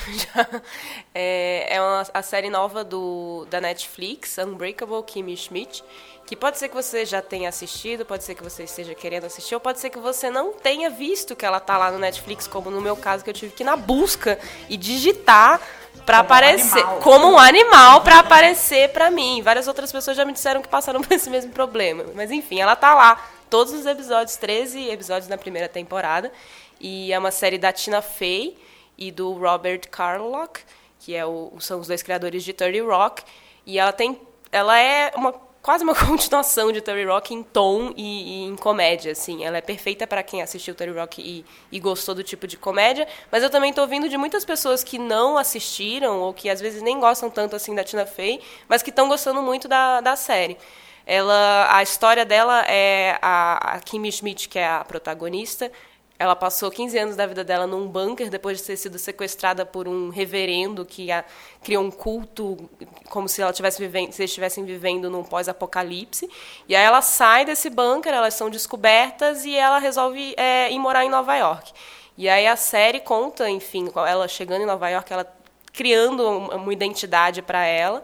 é 1.15 1.75
é 1.75 1.81
uma, 1.81 2.03
a 2.13 2.21
série 2.21 2.49
nova 2.49 2.83
do, 2.83 3.47
da 3.49 3.59
Netflix, 3.59 4.37
Unbreakable 4.37 5.01
Kimmy 5.03 5.35
Schmidt, 5.35 5.83
que 6.25 6.35
pode 6.35 6.59
ser 6.59 6.69
que 6.69 6.75
você 6.75 7.03
já 7.03 7.19
tenha 7.19 7.49
assistido, 7.49 8.05
pode 8.05 8.23
ser 8.23 8.35
que 8.35 8.43
você 8.43 8.63
esteja 8.63 8.93
querendo 8.93 9.25
assistir, 9.25 9.55
ou 9.55 9.59
pode 9.59 9.79
ser 9.79 9.89
que 9.89 9.97
você 9.97 10.29
não 10.29 10.53
tenha 10.53 10.89
visto 10.89 11.35
que 11.35 11.45
ela 11.45 11.59
tá 11.59 11.75
lá 11.75 11.89
no 11.89 11.97
Netflix, 11.97 12.45
como 12.45 12.69
no 12.69 12.79
meu 12.79 12.95
caso, 12.95 13.23
que 13.23 13.29
eu 13.31 13.33
tive 13.33 13.53
que 13.53 13.63
ir 13.63 13.65
na 13.65 13.75
busca 13.75 14.37
e 14.69 14.77
digitar 14.77 15.59
para 16.05 16.19
aparecer 16.19 16.83
como 17.01 17.27
um 17.27 17.37
animal 17.37 18.01
para 18.01 18.19
aparecer 18.19 18.89
para 18.89 19.09
mim. 19.09 19.41
Várias 19.41 19.67
outras 19.67 19.91
pessoas 19.91 20.17
já 20.17 20.25
me 20.25 20.33
disseram 20.33 20.61
que 20.61 20.67
passaram 20.67 20.99
por 21.03 21.11
esse 21.13 21.29
mesmo 21.29 21.51
problema. 21.51 22.05
Mas 22.13 22.31
enfim, 22.31 22.59
ela 22.59 22.75
tá 22.75 22.93
lá, 22.93 23.23
todos 23.49 23.73
os 23.73 23.85
episódios, 23.85 24.35
13 24.37 24.89
episódios 24.89 25.27
na 25.27 25.37
primeira 25.37 25.69
temporada. 25.69 26.31
E 26.79 27.13
é 27.13 27.19
uma 27.19 27.31
série 27.31 27.57
da 27.57 27.71
Tina 27.71 28.01
Fey 28.01 28.57
e 28.97 29.11
do 29.11 29.33
Robert 29.33 29.81
Carlock, 29.89 30.61
que 30.99 31.15
é 31.15 31.25
o, 31.25 31.53
são 31.59 31.79
os 31.79 31.87
dois 31.87 32.03
criadores 32.03 32.43
de 32.43 32.51
30 32.53 32.83
Rock. 32.83 33.23
E 33.65 33.79
ela 33.79 33.93
tem. 33.93 34.19
Ela 34.51 34.77
é 34.79 35.11
uma 35.15 35.33
quase 35.63 35.83
uma 35.83 35.95
continuação 35.95 36.71
de 36.71 36.81
Terry 36.81 37.05
Rock 37.05 37.33
em 37.33 37.41
tom 37.41 37.93
e, 37.95 38.03
e 38.03 38.43
em 38.43 38.55
comédia, 38.57 39.13
assim. 39.13 39.43
Ela 39.45 39.57
é 39.57 39.61
perfeita 39.61 40.05
para 40.05 40.21
quem 40.21 40.41
assistiu 40.41 40.75
Terry 40.75 40.91
Rock 40.91 41.21
e, 41.21 41.45
e, 41.71 41.79
gostou 41.79 42.13
do 42.13 42.21
tipo 42.21 42.45
de 42.45 42.57
comédia, 42.57 43.07
mas 43.31 43.41
eu 43.41 43.49
também 43.49 43.69
estou 43.69 43.85
ouvindo 43.85 44.09
de 44.09 44.17
muitas 44.17 44.43
pessoas 44.43 44.83
que 44.83 44.99
não 44.99 45.37
assistiram 45.37 46.19
ou 46.19 46.33
que 46.33 46.49
às 46.49 46.59
vezes 46.59 46.81
nem 46.83 46.99
gostam 46.99 47.29
tanto 47.29 47.55
assim 47.55 47.73
da 47.73 47.83
Tina 47.83 48.05
Fey, 48.05 48.41
mas 48.67 48.83
que 48.83 48.89
estão 48.89 49.07
gostando 49.07 49.41
muito 49.41 49.67
da, 49.67 50.01
da 50.01 50.15
série. 50.17 50.57
Ela, 51.05 51.67
a 51.75 51.83
história 51.83 52.25
dela 52.25 52.63
é 52.65 53.17
a, 53.21 53.75
a 53.75 53.79
Kimmy 53.79 54.11
Schmidt, 54.11 54.47
que 54.47 54.59
é 54.59 54.67
a 54.67 54.85
protagonista, 54.85 55.71
ela 56.17 56.35
passou 56.35 56.69
15 56.69 56.97
anos 56.97 57.15
da 57.15 57.25
vida 57.25 57.43
dela 57.43 57.65
num 57.65 57.87
bunker 57.87 58.29
depois 58.29 58.59
de 58.59 58.63
ter 58.63 58.77
sido 58.77 58.97
sequestrada 58.99 59.65
por 59.65 59.87
um 59.87 60.09
reverendo 60.09 60.85
que 60.85 61.11
a, 61.11 61.25
criou 61.63 61.83
um 61.83 61.91
culto 61.91 62.69
como 63.09 63.27
se 63.27 63.41
ela 63.41 63.51
tivesse 63.51 63.79
vivendo, 63.79 64.11
se 64.11 64.23
estivessem 64.23 64.63
vivendo 64.63 65.09
num 65.09 65.23
pós-apocalipse. 65.23 66.29
E 66.67 66.75
aí 66.75 66.83
ela 66.83 67.01
sai 67.01 67.45
desse 67.45 67.69
bunker, 67.69 68.13
elas 68.13 68.35
são 68.35 68.49
descobertas 68.49 69.43
e 69.43 69.55
ela 69.55 69.79
resolve 69.79 70.33
é, 70.37 70.71
ir 70.71 70.79
morar 70.79 71.03
em 71.03 71.09
Nova 71.09 71.35
York. 71.35 71.73
E 72.17 72.29
aí 72.29 72.45
a 72.45 72.55
série 72.55 72.99
conta, 72.99 73.49
enfim, 73.49 73.89
ela 73.95 74.27
chegando 74.27 74.61
em 74.61 74.67
Nova 74.67 74.87
York, 74.89 75.11
ela 75.11 75.25
criando 75.73 76.25
uma 76.27 76.71
identidade 76.71 77.41
para 77.41 77.65
ela 77.65 78.03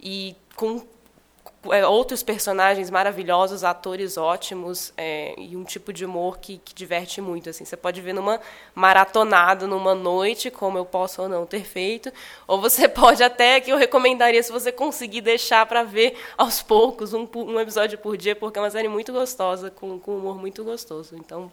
e 0.00 0.36
com 0.54 0.80
é, 1.70 1.84
outros 1.86 2.22
personagens 2.22 2.88
maravilhosos, 2.88 3.64
atores 3.64 4.16
ótimos 4.16 4.92
é, 4.96 5.34
e 5.38 5.56
um 5.56 5.64
tipo 5.64 5.92
de 5.92 6.04
humor 6.04 6.38
que, 6.38 6.58
que, 6.58 6.72
diverte 6.72 7.20
muito. 7.20 7.50
Assim, 7.50 7.64
você 7.64 7.76
pode 7.76 8.00
ver 8.00 8.12
numa 8.12 8.40
maratonada, 8.74 9.66
numa 9.66 9.94
noite, 9.94 10.50
como 10.50 10.78
eu 10.78 10.84
posso 10.84 11.22
ou 11.22 11.28
não 11.28 11.44
ter 11.44 11.64
feito, 11.64 12.12
ou 12.46 12.60
você 12.60 12.86
pode 12.88 13.22
até 13.22 13.60
que 13.60 13.72
eu 13.72 13.76
recomendaria 13.76 14.42
se 14.42 14.52
você 14.52 14.70
conseguir 14.70 15.20
deixar 15.20 15.66
para 15.66 15.82
ver 15.82 16.16
aos 16.36 16.62
poucos 16.62 17.12
um, 17.12 17.28
um, 17.34 17.58
episódio 17.58 17.98
por 17.98 18.16
dia, 18.16 18.36
porque 18.36 18.58
é 18.58 18.62
uma 18.62 18.70
série 18.70 18.88
muito 18.88 19.12
gostosa, 19.12 19.70
com, 19.70 19.98
com 19.98 20.16
humor 20.16 20.38
muito 20.38 20.62
gostoso. 20.62 21.16
Então, 21.16 21.50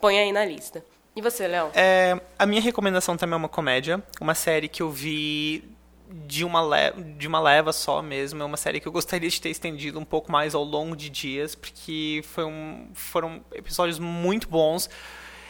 põe 0.00 0.18
aí 0.18 0.32
na 0.32 0.44
lista. 0.44 0.84
E 1.14 1.20
você, 1.20 1.48
Léo? 1.48 1.70
É, 1.74 2.20
a 2.38 2.46
minha 2.46 2.62
recomendação 2.62 3.16
também 3.16 3.34
é 3.34 3.36
uma 3.36 3.48
comédia, 3.48 4.00
uma 4.20 4.34
série 4.34 4.68
que 4.68 4.80
eu 4.80 4.90
vi 4.90 5.64
de 6.12 6.44
uma, 6.44 6.60
leva, 6.60 7.00
de 7.00 7.26
uma 7.26 7.40
leva 7.40 7.72
só 7.72 8.02
mesmo. 8.02 8.42
É 8.42 8.44
uma 8.44 8.56
série 8.56 8.80
que 8.80 8.88
eu 8.88 8.92
gostaria 8.92 9.28
de 9.28 9.40
ter 9.40 9.50
estendido 9.50 9.98
um 9.98 10.04
pouco 10.04 10.30
mais 10.30 10.54
ao 10.54 10.64
longo 10.64 10.96
de 10.96 11.08
dias, 11.08 11.54
porque 11.54 12.22
foi 12.24 12.44
um, 12.44 12.88
foram 12.94 13.40
episódios 13.52 13.98
muito 13.98 14.48
bons. 14.48 14.88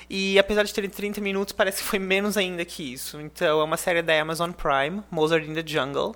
E 0.08 0.38
apesar 0.38 0.64
de 0.64 0.74
terem 0.74 0.90
30 0.90 1.20
minutos, 1.20 1.52
parece 1.52 1.82
que 1.82 1.88
foi 1.88 1.98
menos 1.98 2.36
ainda 2.36 2.64
que 2.64 2.92
isso. 2.92 3.20
Então, 3.20 3.60
é 3.60 3.64
uma 3.64 3.76
série 3.76 4.02
da 4.02 4.20
Amazon 4.20 4.50
Prime, 4.50 5.02
Mozart 5.10 5.44
in 5.44 5.54
the 5.54 5.62
Jungle. 5.64 6.14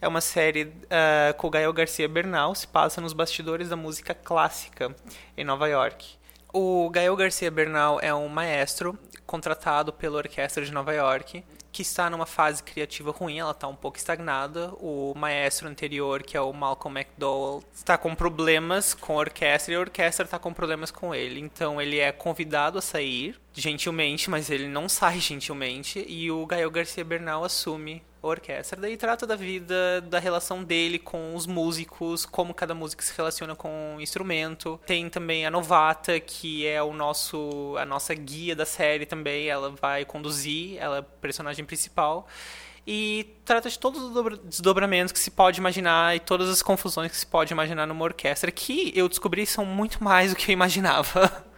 É 0.00 0.06
uma 0.06 0.20
série 0.20 0.64
uh, 0.64 1.34
com 1.36 1.50
Gael 1.50 1.72
Garcia 1.72 2.08
Bernal, 2.08 2.54
se 2.54 2.66
passa 2.66 3.00
nos 3.00 3.12
bastidores 3.12 3.68
da 3.68 3.76
música 3.76 4.14
clássica 4.14 4.94
em 5.36 5.44
Nova 5.44 5.68
York. 5.68 6.16
O 6.52 6.90
Gael 6.90 7.14
Garcia 7.16 7.50
Bernal 7.50 7.98
é 8.00 8.14
um 8.14 8.28
maestro 8.28 8.98
contratado 9.26 9.92
pela 9.92 10.18
Orquestra 10.18 10.64
de 10.64 10.72
Nova 10.72 10.92
York 10.92 11.44
que 11.72 11.82
está 11.82 12.10
numa 12.10 12.26
fase 12.26 12.62
criativa 12.62 13.10
ruim, 13.10 13.38
ela 13.38 13.52
está 13.52 13.68
um 13.68 13.76
pouco 13.76 13.96
estagnada. 13.96 14.72
O 14.74 15.14
maestro 15.16 15.68
anterior, 15.68 16.22
que 16.22 16.36
é 16.36 16.40
o 16.40 16.52
Malcolm 16.52 16.98
McDowell, 16.98 17.62
está 17.72 17.96
com 17.96 18.14
problemas 18.14 18.94
com 18.94 19.14
a 19.14 19.20
orquestra 19.20 19.72
e 19.72 19.76
a 19.76 19.80
orquestra 19.80 20.24
está 20.24 20.38
com 20.38 20.52
problemas 20.52 20.90
com 20.90 21.14
ele. 21.14 21.40
Então 21.40 21.80
ele 21.80 21.98
é 21.98 22.12
convidado 22.12 22.78
a 22.78 22.82
sair 22.82 23.38
gentilmente, 23.52 24.30
mas 24.30 24.50
ele 24.50 24.68
não 24.68 24.88
sai 24.88 25.18
gentilmente 25.20 26.04
e 26.08 26.30
o 26.30 26.46
Gael 26.46 26.70
Garcia 26.70 27.04
Bernal 27.04 27.44
assume 27.44 28.02
orquestra. 28.22 28.80
Daí 28.80 28.96
trata 28.96 29.26
da 29.26 29.36
vida, 29.36 30.00
da 30.02 30.18
relação 30.18 30.62
dele 30.62 30.98
com 30.98 31.34
os 31.34 31.46
músicos, 31.46 32.26
como 32.26 32.54
cada 32.54 32.74
músico 32.74 33.02
se 33.02 33.12
relaciona 33.16 33.54
com 33.54 33.96
o 33.96 34.00
instrumento. 34.00 34.80
Tem 34.86 35.08
também 35.08 35.46
a 35.46 35.50
novata, 35.50 36.18
que 36.20 36.66
é 36.66 36.82
o 36.82 36.92
nosso 36.92 37.74
a 37.78 37.84
nossa 37.84 38.14
guia 38.14 38.54
da 38.54 38.66
série 38.66 39.06
também, 39.06 39.48
ela 39.48 39.70
vai 39.70 40.04
conduzir, 40.04 40.76
ela 40.78 40.96
é 40.96 41.00
a 41.00 41.02
personagem 41.02 41.64
principal. 41.64 42.26
E 42.86 43.36
trata 43.44 43.68
de 43.68 43.78
todos 43.78 44.02
os 44.02 44.38
desdobramentos 44.38 45.12
que 45.12 45.18
se 45.18 45.30
pode 45.30 45.60
imaginar 45.60 46.16
e 46.16 46.20
todas 46.20 46.48
as 46.48 46.62
confusões 46.62 47.10
que 47.10 47.16
se 47.16 47.26
pode 47.26 47.52
imaginar 47.52 47.86
numa 47.86 48.04
orquestra, 48.04 48.50
que 48.50 48.92
eu 48.96 49.08
descobri 49.08 49.46
são 49.46 49.64
muito 49.64 50.02
mais 50.02 50.30
do 50.30 50.36
que 50.36 50.50
eu 50.50 50.52
imaginava. 50.52 51.44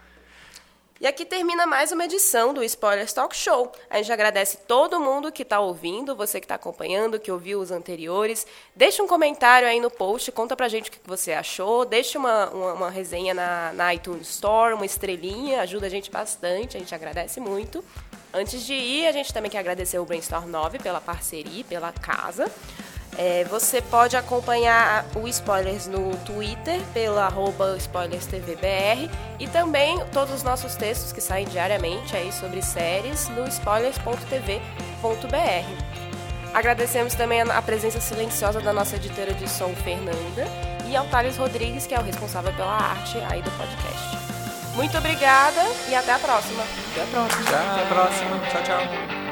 E 1.03 1.05
aqui 1.05 1.25
termina 1.25 1.67
mais 1.67 1.91
uma 1.91 2.05
edição 2.05 2.53
do 2.53 2.63
Spoilers 2.63 3.11
Talk 3.11 3.35
Show. 3.35 3.69
A 3.89 3.97
gente 3.97 4.09
agradece 4.09 4.55
todo 4.65 5.01
mundo 5.01 5.33
que 5.33 5.41
está 5.41 5.59
ouvindo, 5.59 6.15
você 6.15 6.39
que 6.39 6.45
está 6.45 6.55
acompanhando, 6.55 7.19
que 7.19 7.29
ouviu 7.29 7.59
os 7.59 7.71
anteriores. 7.71 8.47
Deixa 8.73 9.03
um 9.03 9.07
comentário 9.07 9.67
aí 9.67 9.81
no 9.81 9.91
post, 9.91 10.31
conta 10.31 10.55
pra 10.55 10.69
gente 10.69 10.89
o 10.89 10.93
que 10.93 10.99
você 11.03 11.33
achou. 11.33 11.83
Deixa 11.83 12.17
uma, 12.17 12.49
uma, 12.51 12.73
uma 12.75 12.89
resenha 12.89 13.33
na, 13.33 13.73
na 13.73 13.93
iTunes 13.93 14.29
Store, 14.29 14.75
uma 14.75 14.85
estrelinha, 14.85 15.59
ajuda 15.59 15.87
a 15.87 15.89
gente 15.89 16.09
bastante, 16.09 16.77
a 16.77 16.79
gente 16.79 16.95
agradece 16.95 17.41
muito. 17.41 17.83
Antes 18.33 18.65
de 18.65 18.73
ir, 18.73 19.05
a 19.05 19.11
gente 19.11 19.33
também 19.33 19.51
quer 19.51 19.59
agradecer 19.59 19.99
o 19.99 20.05
Brainstorm 20.05 20.49
9 20.49 20.79
pela 20.79 21.01
parceria, 21.01 21.65
pela 21.65 21.91
casa. 21.91 22.49
É, 23.17 23.43
você 23.45 23.81
pode 23.81 24.17
acompanhar 24.17 25.05
o 25.15 25.27
Spoilers 25.27 25.87
no 25.87 26.15
Twitter, 26.17 26.79
pelo 26.93 27.19
arroba 27.19 27.77
SpoilersTVBR, 27.79 29.09
e 29.39 29.47
também 29.47 29.99
todos 30.11 30.33
os 30.33 30.43
nossos 30.43 30.75
textos 30.75 31.11
que 31.11 31.21
saem 31.21 31.47
diariamente 31.47 32.15
aí 32.15 32.31
sobre 32.31 32.61
séries 32.61 33.29
no 33.29 33.47
spoilers.tv.br. 33.47 35.93
Agradecemos 36.53 37.15
também 37.15 37.41
a 37.41 37.61
presença 37.61 37.99
silenciosa 37.99 38.61
da 38.61 38.71
nossa 38.71 38.95
editora 38.95 39.33
de 39.33 39.49
som, 39.49 39.73
Fernanda, 39.83 40.47
e 40.87 40.95
ao 40.95 41.07
Thales 41.07 41.37
Rodrigues, 41.37 41.87
que 41.87 41.95
é 41.95 41.99
o 41.99 42.03
responsável 42.03 42.53
pela 42.53 42.73
arte 42.73 43.17
aí 43.29 43.41
do 43.41 43.49
podcast. 43.51 44.17
Muito 44.75 44.97
obrigada 44.97 45.61
e 45.87 45.95
até 45.95 46.13
a 46.13 46.19
próxima. 46.19 46.63
Até 46.91 47.03
a 47.03 47.05
próxima. 47.05 47.45
Tchau. 47.45 47.71
Até 47.71 47.81
a 47.81 47.87
próxima. 47.87 48.39
Tchau, 48.49 48.63
tchau. 48.63 49.22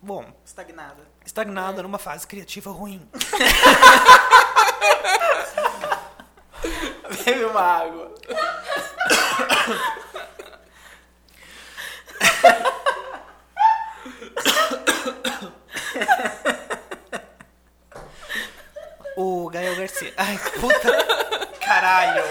Bom, 0.00 0.24
estagnada. 0.44 1.02
Estagnada 1.24 1.82
numa 1.82 1.98
fase 1.98 2.26
criativa 2.26 2.70
ruim. 2.70 3.08
Bebe 7.24 7.44
uma 7.44 7.60
água. 7.60 8.12
o 19.16 19.48
Gael 19.50 19.76
Garcia. 19.76 20.12
Ai, 20.16 20.38
puta. 20.60 20.90
Caralho. 21.60 22.24